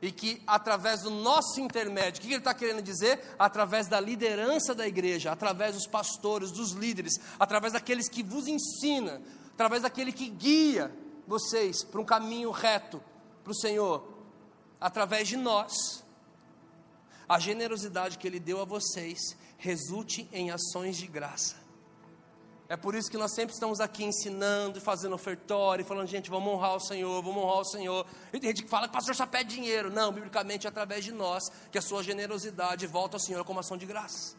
e 0.00 0.12
que 0.12 0.42
através 0.46 1.02
do 1.02 1.10
nosso 1.10 1.60
intermédio, 1.60 2.18
o 2.18 2.22
que 2.22 2.28
ele 2.28 2.36
está 2.36 2.54
querendo 2.54 2.82
dizer? 2.82 3.34
Através 3.38 3.88
da 3.88 3.98
liderança 3.98 4.74
da 4.74 4.86
igreja, 4.86 5.32
através 5.32 5.74
dos 5.74 5.86
pastores, 5.86 6.50
dos 6.52 6.72
líderes, 6.72 7.14
através 7.38 7.72
daqueles 7.72 8.08
que 8.08 8.22
vos 8.22 8.46
ensina, 8.46 9.20
através 9.52 9.82
daquele 9.82 10.12
que 10.12 10.28
guia 10.28 10.92
vocês 11.26 11.84
para 11.84 12.00
um 12.00 12.04
caminho 12.04 12.50
reto 12.50 13.02
para 13.42 13.50
o 13.50 13.56
Senhor, 13.56 14.06
através 14.80 15.26
de 15.26 15.36
nós, 15.36 16.04
a 17.28 17.38
generosidade 17.38 18.18
que 18.18 18.26
Ele 18.26 18.40
deu 18.40 18.60
a 18.60 18.64
vocês 18.64 19.18
resulte 19.58 20.28
em 20.32 20.50
ações 20.50 20.96
de 20.96 21.06
graça. 21.06 21.67
É 22.68 22.76
por 22.76 22.94
isso 22.94 23.10
que 23.10 23.16
nós 23.16 23.32
sempre 23.32 23.54
estamos 23.54 23.80
aqui 23.80 24.04
ensinando, 24.04 24.78
fazendo 24.78 25.14
ofertório, 25.14 25.84
falando, 25.86 26.06
gente, 26.06 26.28
vamos 26.28 26.52
honrar 26.52 26.76
o 26.76 26.80
Senhor, 26.80 27.22
vamos 27.22 27.42
honrar 27.42 27.60
o 27.60 27.64
Senhor. 27.64 28.06
E 28.30 28.38
tem 28.38 28.50
gente 28.50 28.64
que 28.64 28.68
fala 28.68 28.86
que 28.86 28.90
o 28.90 28.92
pastor 28.92 29.14
só 29.14 29.26
pede 29.26 29.54
dinheiro. 29.54 29.90
Não, 29.90 30.12
biblicamente 30.12 30.66
é 30.66 30.68
através 30.70 31.02
de 31.02 31.10
nós 31.10 31.44
que 31.72 31.78
a 31.78 31.82
sua 31.82 32.02
generosidade 32.02 32.86
volta 32.86 33.16
ao 33.16 33.20
Senhor 33.20 33.42
como 33.42 33.58
ação 33.60 33.78
de 33.78 33.86
graça. 33.86 34.36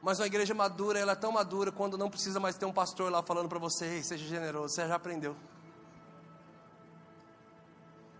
Mas 0.00 0.18
uma 0.18 0.26
igreja 0.26 0.54
madura, 0.54 0.98
ela 0.98 1.12
é 1.12 1.16
tão 1.16 1.32
madura 1.32 1.70
quando 1.70 1.98
não 1.98 2.08
precisa 2.08 2.40
mais 2.40 2.56
ter 2.56 2.64
um 2.64 2.72
pastor 2.72 3.12
lá 3.12 3.22
falando 3.22 3.48
para 3.48 3.58
você, 3.58 4.02
seja 4.02 4.26
generoso, 4.26 4.74
você 4.74 4.88
já 4.88 4.94
aprendeu. 4.94 5.36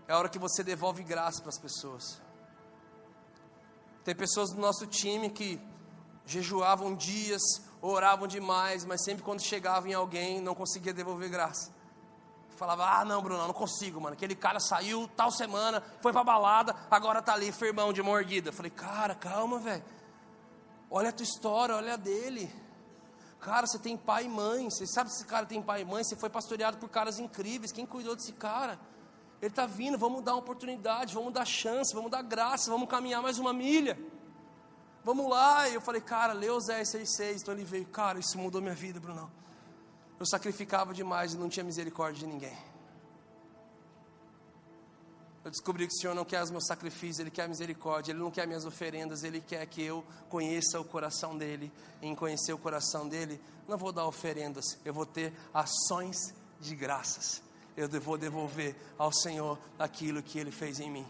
É 0.07 0.13
a 0.13 0.19
hora 0.19 0.29
que 0.29 0.37
você 0.37 0.63
devolve 0.63 1.03
graça 1.03 1.41
para 1.41 1.49
as 1.49 1.57
pessoas. 1.57 2.21
Tem 4.03 4.15
pessoas 4.15 4.51
do 4.51 4.61
nosso 4.61 4.85
time 4.85 5.31
que 5.31 5.59
jejuavam 6.25 6.95
dias, 6.95 7.41
oravam 7.87 8.27
demais, 8.27 8.83
mas 8.85 9.03
sempre 9.03 9.23
quando 9.23 9.41
chegava 9.41 9.87
em 9.87 9.93
alguém 9.93 10.41
não 10.41 10.55
conseguia 10.55 10.93
devolver 10.93 11.29
graça. 11.29 11.71
Falava, 12.55 12.85
ah 12.85 13.05
não, 13.05 13.21
Bruno, 13.21 13.45
não 13.45 13.53
consigo, 13.53 13.99
mano. 13.99 14.13
Aquele 14.13 14.33
cara 14.33 14.59
saiu 14.59 15.09
tal 15.15 15.29
semana, 15.29 15.83
foi 16.01 16.13
pra 16.13 16.23
balada, 16.23 16.75
agora 16.89 17.21
tá 17.21 17.33
ali, 17.33 17.51
firmão 17.51 17.91
de 17.91 18.01
mordida. 18.01 18.51
Falei, 18.51 18.71
cara, 18.71 19.13
calma, 19.13 19.59
velho. 19.59 19.83
Olha 20.89 21.09
a 21.09 21.11
tua 21.11 21.23
história, 21.23 21.75
olha 21.75 21.95
a 21.95 21.97
dele. 21.97 22.49
Cara, 23.41 23.67
você 23.67 23.77
tem 23.77 23.97
pai 23.97 24.25
e 24.25 24.29
mãe. 24.29 24.69
Você 24.69 24.87
sabe 24.87 25.09
se 25.09 25.17
esse 25.17 25.25
cara 25.25 25.45
tem 25.45 25.61
pai 25.61 25.81
e 25.81 25.85
mãe? 25.85 26.03
Você 26.03 26.15
foi 26.15 26.29
pastoreado 26.29 26.77
por 26.77 26.89
caras 26.89 27.19
incríveis. 27.19 27.71
Quem 27.71 27.85
cuidou 27.85 28.15
desse 28.15 28.31
cara? 28.31 28.79
Ele 29.41 29.51
está 29.51 29.65
vindo, 29.65 29.97
vamos 29.97 30.23
dar 30.23 30.31
uma 30.31 30.39
oportunidade, 30.39 31.13
vamos 31.13 31.33
dar 31.33 31.45
chance, 31.45 31.93
vamos 31.93 32.09
dar 32.09 32.21
graça, 32.21 32.71
vamos 32.71 32.87
caminhar 32.87 33.21
mais 33.21 33.37
uma 33.37 33.51
milha 33.51 33.97
vamos 35.05 35.29
lá. 35.29 35.69
E 35.69 35.75
eu 35.75 35.81
falei, 35.81 36.01
cara, 36.01 36.33
lê 36.33 36.47
Zé 36.59 36.81
6,6. 36.81 37.41
Então 37.41 37.53
ele 37.53 37.63
veio, 37.63 37.85
cara, 37.85 38.19
isso 38.19 38.37
mudou 38.37 38.59
minha 38.59 38.73
vida, 38.73 38.99
Brunão. 38.99 39.31
Eu 40.19 40.25
sacrificava 40.25 40.93
demais 40.93 41.33
e 41.33 41.37
não 41.37 41.47
tinha 41.47 41.63
misericórdia 41.63 42.27
de 42.27 42.33
ninguém. 42.33 42.57
Eu 45.43 45.51
descobri 45.51 45.85
que 45.85 45.93
o 45.93 45.97
Senhor 45.97 46.15
não 46.15 46.25
quer 46.25 46.41
os 46.41 46.49
meus 46.49 46.65
sacrifícios, 46.65 47.19
Ele 47.19 47.29
quer 47.29 47.43
a 47.43 47.47
misericórdia, 47.47 48.11
Ele 48.11 48.19
não 48.19 48.31
quer 48.31 48.47
minhas 48.47 48.65
oferendas, 48.65 49.23
Ele 49.23 49.39
quer 49.39 49.63
que 49.67 49.83
eu 49.83 50.03
conheça 50.27 50.79
o 50.79 50.83
coração 50.83 51.37
dEle. 51.37 51.71
Em 52.01 52.15
conhecer 52.15 52.51
o 52.51 52.57
coração 52.57 53.07
dEle, 53.07 53.39
não 53.67 53.77
vou 53.77 53.91
dar 53.91 54.07
oferendas, 54.07 54.79
eu 54.83 54.91
vou 54.91 55.05
ter 55.05 55.31
ações 55.53 56.33
de 56.59 56.75
graças. 56.75 57.43
Eu 57.77 57.87
vou 58.01 58.17
devolver 58.17 58.75
ao 58.97 59.13
Senhor 59.13 59.59
aquilo 59.77 60.23
que 60.23 60.39
Ele 60.39 60.51
fez 60.51 60.79
em 60.79 60.89
mim. 60.89 61.05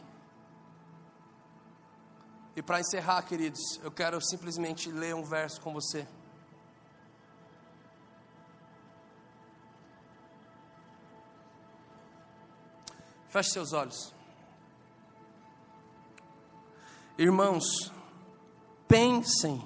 E 2.56 2.62
para 2.62 2.80
encerrar, 2.80 3.22
queridos, 3.24 3.80
eu 3.84 3.92
quero 3.92 4.22
simplesmente 4.22 4.90
ler 4.90 5.14
um 5.14 5.24
verso 5.24 5.60
com 5.60 5.74
você. 5.74 6.08
Feche 13.28 13.50
seus 13.52 13.74
olhos. 13.74 14.16
Irmãos, 17.18 17.92
pensem 18.88 19.62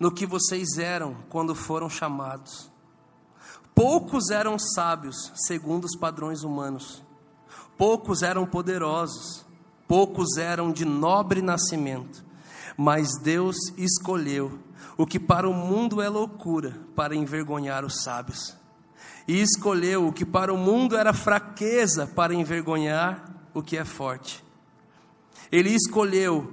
no 0.00 0.10
que 0.10 0.24
vocês 0.24 0.78
eram 0.78 1.14
quando 1.28 1.54
foram 1.54 1.90
chamados. 1.90 2.70
Poucos 3.74 4.30
eram 4.30 4.58
sábios, 4.58 5.32
segundo 5.34 5.84
os 5.84 5.94
padrões 5.94 6.42
humanos. 6.42 7.02
Poucos 7.76 8.22
eram 8.22 8.46
poderosos, 8.46 9.44
poucos 9.92 10.38
eram 10.38 10.72
de 10.72 10.86
nobre 10.86 11.42
nascimento. 11.42 12.24
Mas 12.78 13.10
Deus 13.20 13.56
escolheu 13.76 14.58
o 14.96 15.06
que 15.06 15.20
para 15.20 15.46
o 15.46 15.52
mundo 15.52 16.00
é 16.00 16.08
loucura 16.08 16.80
para 16.96 17.14
envergonhar 17.14 17.84
os 17.84 18.02
sábios. 18.02 18.56
E 19.28 19.38
escolheu 19.38 20.08
o 20.08 20.10
que 20.10 20.24
para 20.24 20.50
o 20.50 20.56
mundo 20.56 20.96
era 20.96 21.12
fraqueza 21.12 22.06
para 22.06 22.34
envergonhar 22.34 23.22
o 23.52 23.62
que 23.62 23.76
é 23.76 23.84
forte. 23.84 24.42
Ele 25.50 25.68
escolheu 25.68 26.50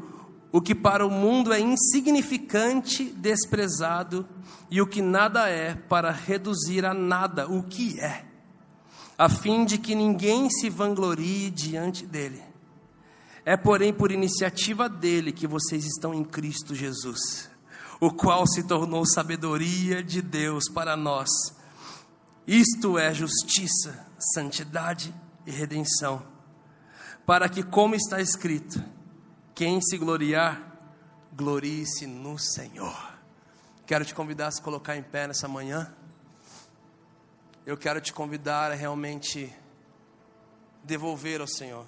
o 0.52 0.60
que 0.60 0.76
para 0.76 1.08
o 1.08 1.10
mundo 1.10 1.54
é 1.54 1.62
insignificante, 1.62 3.06
desprezado, 3.06 4.28
e 4.70 4.82
o 4.82 4.86
que 4.86 5.02
nada 5.02 5.48
é, 5.48 5.76
para 5.76 6.12
reduzir 6.12 6.86
a 6.86 6.94
nada 6.94 7.48
o 7.48 7.64
que 7.64 8.02
é, 8.02 8.26
a 9.18 9.30
fim 9.30 9.64
de 9.64 9.78
que 9.78 9.96
ninguém 9.96 10.50
se 10.50 10.70
vanglorie 10.70 11.50
diante 11.50 12.06
dele. 12.06 12.49
É, 13.46 13.56
porém, 13.56 13.94
por 13.94 14.12
iniciativa 14.12 14.90
dele 14.90 15.32
que 15.32 15.48
vocês 15.48 15.86
estão 15.86 16.14
em 16.14 16.24
Cristo 16.24 16.76
Jesus, 16.76 17.50
o 18.00 18.12
qual 18.12 18.46
se 18.48 18.64
tornou 18.64 19.06
sabedoria 19.06 20.04
de 20.04 20.22
Deus 20.22 20.70
para 20.70 20.96
nós. 20.96 21.30
Isto 22.46 22.98
é 22.98 23.14
justiça, 23.14 24.08
santidade 24.34 25.14
e 25.46 25.52
redenção, 25.52 26.26
para 27.26 27.48
que, 27.48 27.64
como 27.64 27.96
está 27.96 28.22
escrito, 28.22 28.84
quem 29.54 29.82
se 29.82 29.98
gloriar, 29.98 30.80
glorie-se 31.34 32.08
no 32.08 32.40
Senhor. 32.40 33.14
Quero 33.86 34.06
te 34.06 34.14
convidar 34.14 34.48
a 34.48 34.52
se 34.52 34.62
colocar 34.62 34.96
em 34.96 35.04
pé 35.04 35.28
nessa 35.28 35.48
manhã. 35.48 35.94
Eu 37.66 37.78
quero 37.78 38.00
te 38.00 38.14
convidar 38.14 38.72
a 38.72 38.76
realmente 38.76 39.54
devolver 40.84 41.42
ao 41.42 41.48
Senhor, 41.48 41.86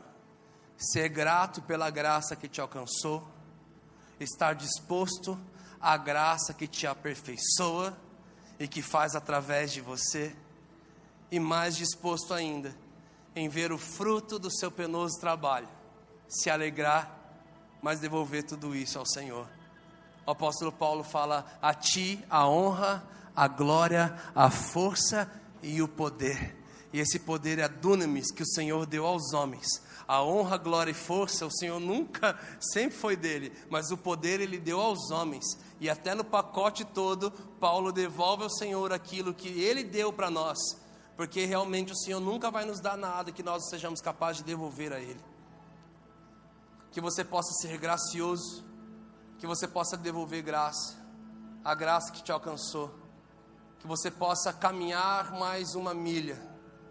ser 0.81 1.09
grato 1.09 1.61
pela 1.61 1.89
graça 1.89 2.35
que 2.35 2.47
te 2.47 2.59
alcançou, 2.59 3.27
estar 4.19 4.53
disposto 4.53 5.39
à 5.79 5.97
graça 5.97 6.53
que 6.53 6.67
te 6.67 6.85
aperfeiçoa 6.85 7.97
e 8.59 8.67
que 8.67 8.81
faz 8.81 9.15
através 9.15 9.71
de 9.71 9.81
você, 9.81 10.35
e 11.31 11.39
mais 11.39 11.75
disposto 11.75 12.33
ainda 12.33 12.75
em 13.35 13.47
ver 13.47 13.71
o 13.71 13.77
fruto 13.77 14.37
do 14.37 14.51
seu 14.51 14.69
penoso 14.69 15.19
trabalho, 15.19 15.69
se 16.27 16.49
alegrar 16.49 17.21
mas 17.81 17.99
devolver 17.99 18.43
tudo 18.43 18.75
isso 18.75 18.99
ao 18.99 19.05
Senhor. 19.05 19.47
O 20.25 20.31
apóstolo 20.31 20.71
Paulo 20.71 21.03
fala: 21.03 21.45
A 21.61 21.73
ti 21.73 22.23
a 22.29 22.47
honra, 22.47 23.03
a 23.35 23.47
glória, 23.47 24.15
a 24.35 24.49
força 24.51 25.29
e 25.63 25.81
o 25.81 25.87
poder. 25.87 26.57
E 26.93 26.99
esse 26.99 27.19
poder 27.19 27.57
é 27.57 27.63
a 27.63 27.67
dunamis 27.67 28.31
que 28.31 28.43
o 28.43 28.47
Senhor 28.47 28.85
deu 28.85 29.05
aos 29.05 29.33
homens. 29.33 29.81
A 30.11 30.21
honra, 30.21 30.57
glória 30.57 30.91
e 30.91 30.93
força, 30.93 31.45
o 31.45 31.49
Senhor 31.49 31.79
nunca, 31.79 32.37
sempre 32.59 32.97
foi 32.97 33.15
dele, 33.15 33.49
mas 33.69 33.91
o 33.91 33.97
poder 33.97 34.41
ele 34.41 34.59
deu 34.59 34.77
aos 34.77 35.09
homens. 35.09 35.45
E 35.79 35.89
até 35.89 36.13
no 36.13 36.25
pacote 36.25 36.83
todo, 36.83 37.31
Paulo 37.31 37.93
devolve 37.93 38.43
ao 38.43 38.49
Senhor 38.49 38.91
aquilo 38.91 39.33
que 39.33 39.47
ele 39.47 39.85
deu 39.85 40.11
para 40.11 40.29
nós, 40.29 40.59
porque 41.15 41.45
realmente 41.45 41.93
o 41.93 41.95
Senhor 41.95 42.19
nunca 42.19 42.51
vai 42.51 42.65
nos 42.65 42.81
dar 42.81 42.97
nada 42.97 43.31
que 43.31 43.41
nós 43.41 43.69
sejamos 43.69 44.01
capazes 44.01 44.39
de 44.39 44.43
devolver 44.43 44.91
a 44.91 44.99
Ele. 44.99 45.23
Que 46.91 46.99
você 46.99 47.23
possa 47.23 47.53
ser 47.61 47.77
gracioso, 47.77 48.65
que 49.37 49.47
você 49.47 49.65
possa 49.65 49.95
devolver 49.95 50.43
graça, 50.43 51.01
a 51.63 51.73
graça 51.73 52.11
que 52.11 52.21
te 52.21 52.33
alcançou, 52.33 52.93
que 53.79 53.87
você 53.87 54.11
possa 54.11 54.51
caminhar 54.51 55.31
mais 55.39 55.73
uma 55.73 55.93
milha, 55.93 56.37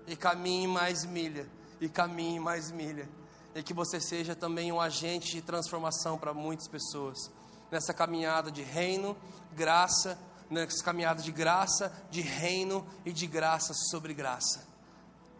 e 0.06 0.16
caminhe 0.16 0.66
mais 0.66 1.04
milha, 1.04 1.59
e 1.80 1.88
caminhe 1.88 2.38
mais 2.38 2.70
milha, 2.70 3.08
e 3.54 3.62
que 3.62 3.72
você 3.72 4.00
seja 4.00 4.34
também 4.34 4.70
um 4.70 4.80
agente 4.80 5.32
de 5.32 5.42
transformação 5.42 6.18
para 6.18 6.34
muitas 6.34 6.68
pessoas, 6.68 7.30
nessa 7.70 7.94
caminhada 7.94 8.50
de 8.50 8.62
reino, 8.62 9.16
graça, 9.52 10.18
nessa 10.50 10.84
caminhada 10.84 11.22
de 11.22 11.32
graça, 11.32 11.92
de 12.10 12.20
reino 12.20 12.86
e 13.04 13.12
de 13.12 13.26
graça 13.26 13.72
sobre 13.90 14.12
graça. 14.12 14.66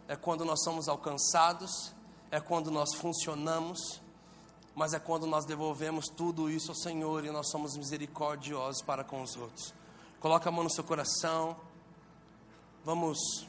É 0.07 0.15
quando 0.15 0.43
nós 0.43 0.63
somos 0.63 0.87
alcançados, 0.89 1.93
é 2.31 2.39
quando 2.39 2.71
nós 2.71 2.93
funcionamos, 2.95 4.01
mas 4.73 4.93
é 4.93 4.99
quando 4.99 5.27
nós 5.27 5.45
devolvemos 5.45 6.07
tudo 6.07 6.49
isso 6.49 6.71
ao 6.71 6.75
Senhor 6.75 7.25
e 7.25 7.31
nós 7.31 7.49
somos 7.49 7.75
misericordiosos 7.77 8.81
para 8.81 9.03
com 9.03 9.21
os 9.21 9.35
outros. 9.35 9.73
Coloca 10.19 10.49
a 10.49 10.51
mão 10.51 10.63
no 10.63 10.69
seu 10.69 10.83
coração. 10.83 11.57
Vamos 12.85 13.47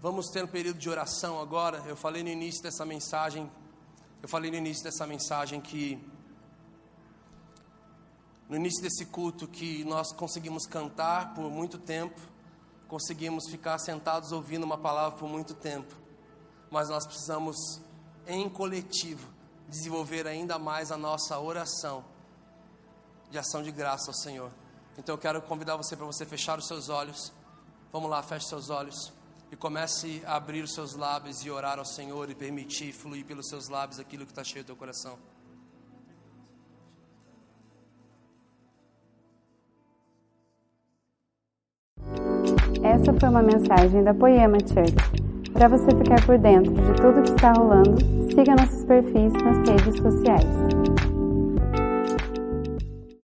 vamos 0.00 0.28
ter 0.30 0.42
um 0.42 0.48
período 0.48 0.78
de 0.78 0.88
oração 0.88 1.40
agora. 1.40 1.82
Eu 1.86 1.94
falei 1.94 2.22
no 2.22 2.30
início 2.30 2.62
dessa 2.62 2.86
mensagem, 2.86 3.50
eu 4.22 4.28
falei 4.28 4.50
no 4.50 4.56
início 4.56 4.82
dessa 4.82 5.06
mensagem 5.06 5.60
que 5.60 6.02
no 8.48 8.56
início 8.56 8.82
desse 8.82 9.06
culto 9.06 9.46
que 9.46 9.84
nós 9.84 10.10
conseguimos 10.12 10.66
cantar 10.66 11.34
por 11.34 11.50
muito 11.50 11.78
tempo, 11.78 12.20
conseguimos 12.88 13.48
ficar 13.48 13.78
sentados 13.78 14.32
ouvindo 14.32 14.64
uma 14.64 14.78
palavra 14.78 15.16
por 15.18 15.28
muito 15.28 15.54
tempo, 15.54 15.94
mas 16.70 16.88
nós 16.88 17.06
precisamos 17.06 17.56
em 18.26 18.48
coletivo 18.48 19.28
desenvolver 19.68 20.26
ainda 20.26 20.58
mais 20.58 20.90
a 20.90 20.96
nossa 20.96 21.38
oração 21.38 22.04
de 23.30 23.38
ação 23.38 23.62
de 23.62 23.70
graça 23.70 24.10
ao 24.10 24.14
Senhor. 24.14 24.50
Então 24.98 25.14
eu 25.14 25.18
quero 25.18 25.40
convidar 25.42 25.76
você 25.76 25.94
para 25.94 26.06
você 26.06 26.26
fechar 26.26 26.58
os 26.58 26.66
seus 26.66 26.88
olhos. 26.88 27.32
Vamos 27.92 28.10
lá, 28.10 28.20
feche 28.22 28.48
seus 28.48 28.68
olhos 28.70 29.19
e 29.50 29.56
comece 29.56 30.22
a 30.24 30.36
abrir 30.36 30.62
os 30.62 30.72
seus 30.72 30.94
lábios 30.94 31.44
e 31.44 31.50
orar 31.50 31.78
ao 31.78 31.84
Senhor 31.84 32.30
e 32.30 32.34
permitir 32.34 32.92
fluir 32.92 33.24
pelos 33.24 33.48
seus 33.48 33.68
lábios 33.68 33.98
aquilo 33.98 34.24
que 34.24 34.32
está 34.32 34.44
cheio 34.44 34.64
do 34.64 34.68
teu 34.68 34.76
coração. 34.76 35.18
Essa 42.82 43.12
foi 43.12 43.28
uma 43.28 43.42
mensagem 43.42 44.02
da 44.02 44.14
Poema 44.14 44.56
Church. 44.60 45.30
Para 45.52 45.68
você 45.68 45.90
ficar 45.96 46.24
por 46.24 46.38
dentro 46.38 46.72
de 46.72 46.94
tudo 46.94 47.22
que 47.22 47.30
está 47.30 47.52
rolando, 47.52 47.98
siga 48.34 48.56
nossos 48.56 48.84
perfis 48.84 49.32
nas 49.32 49.68
redes 49.68 49.96
sociais. 50.00 51.09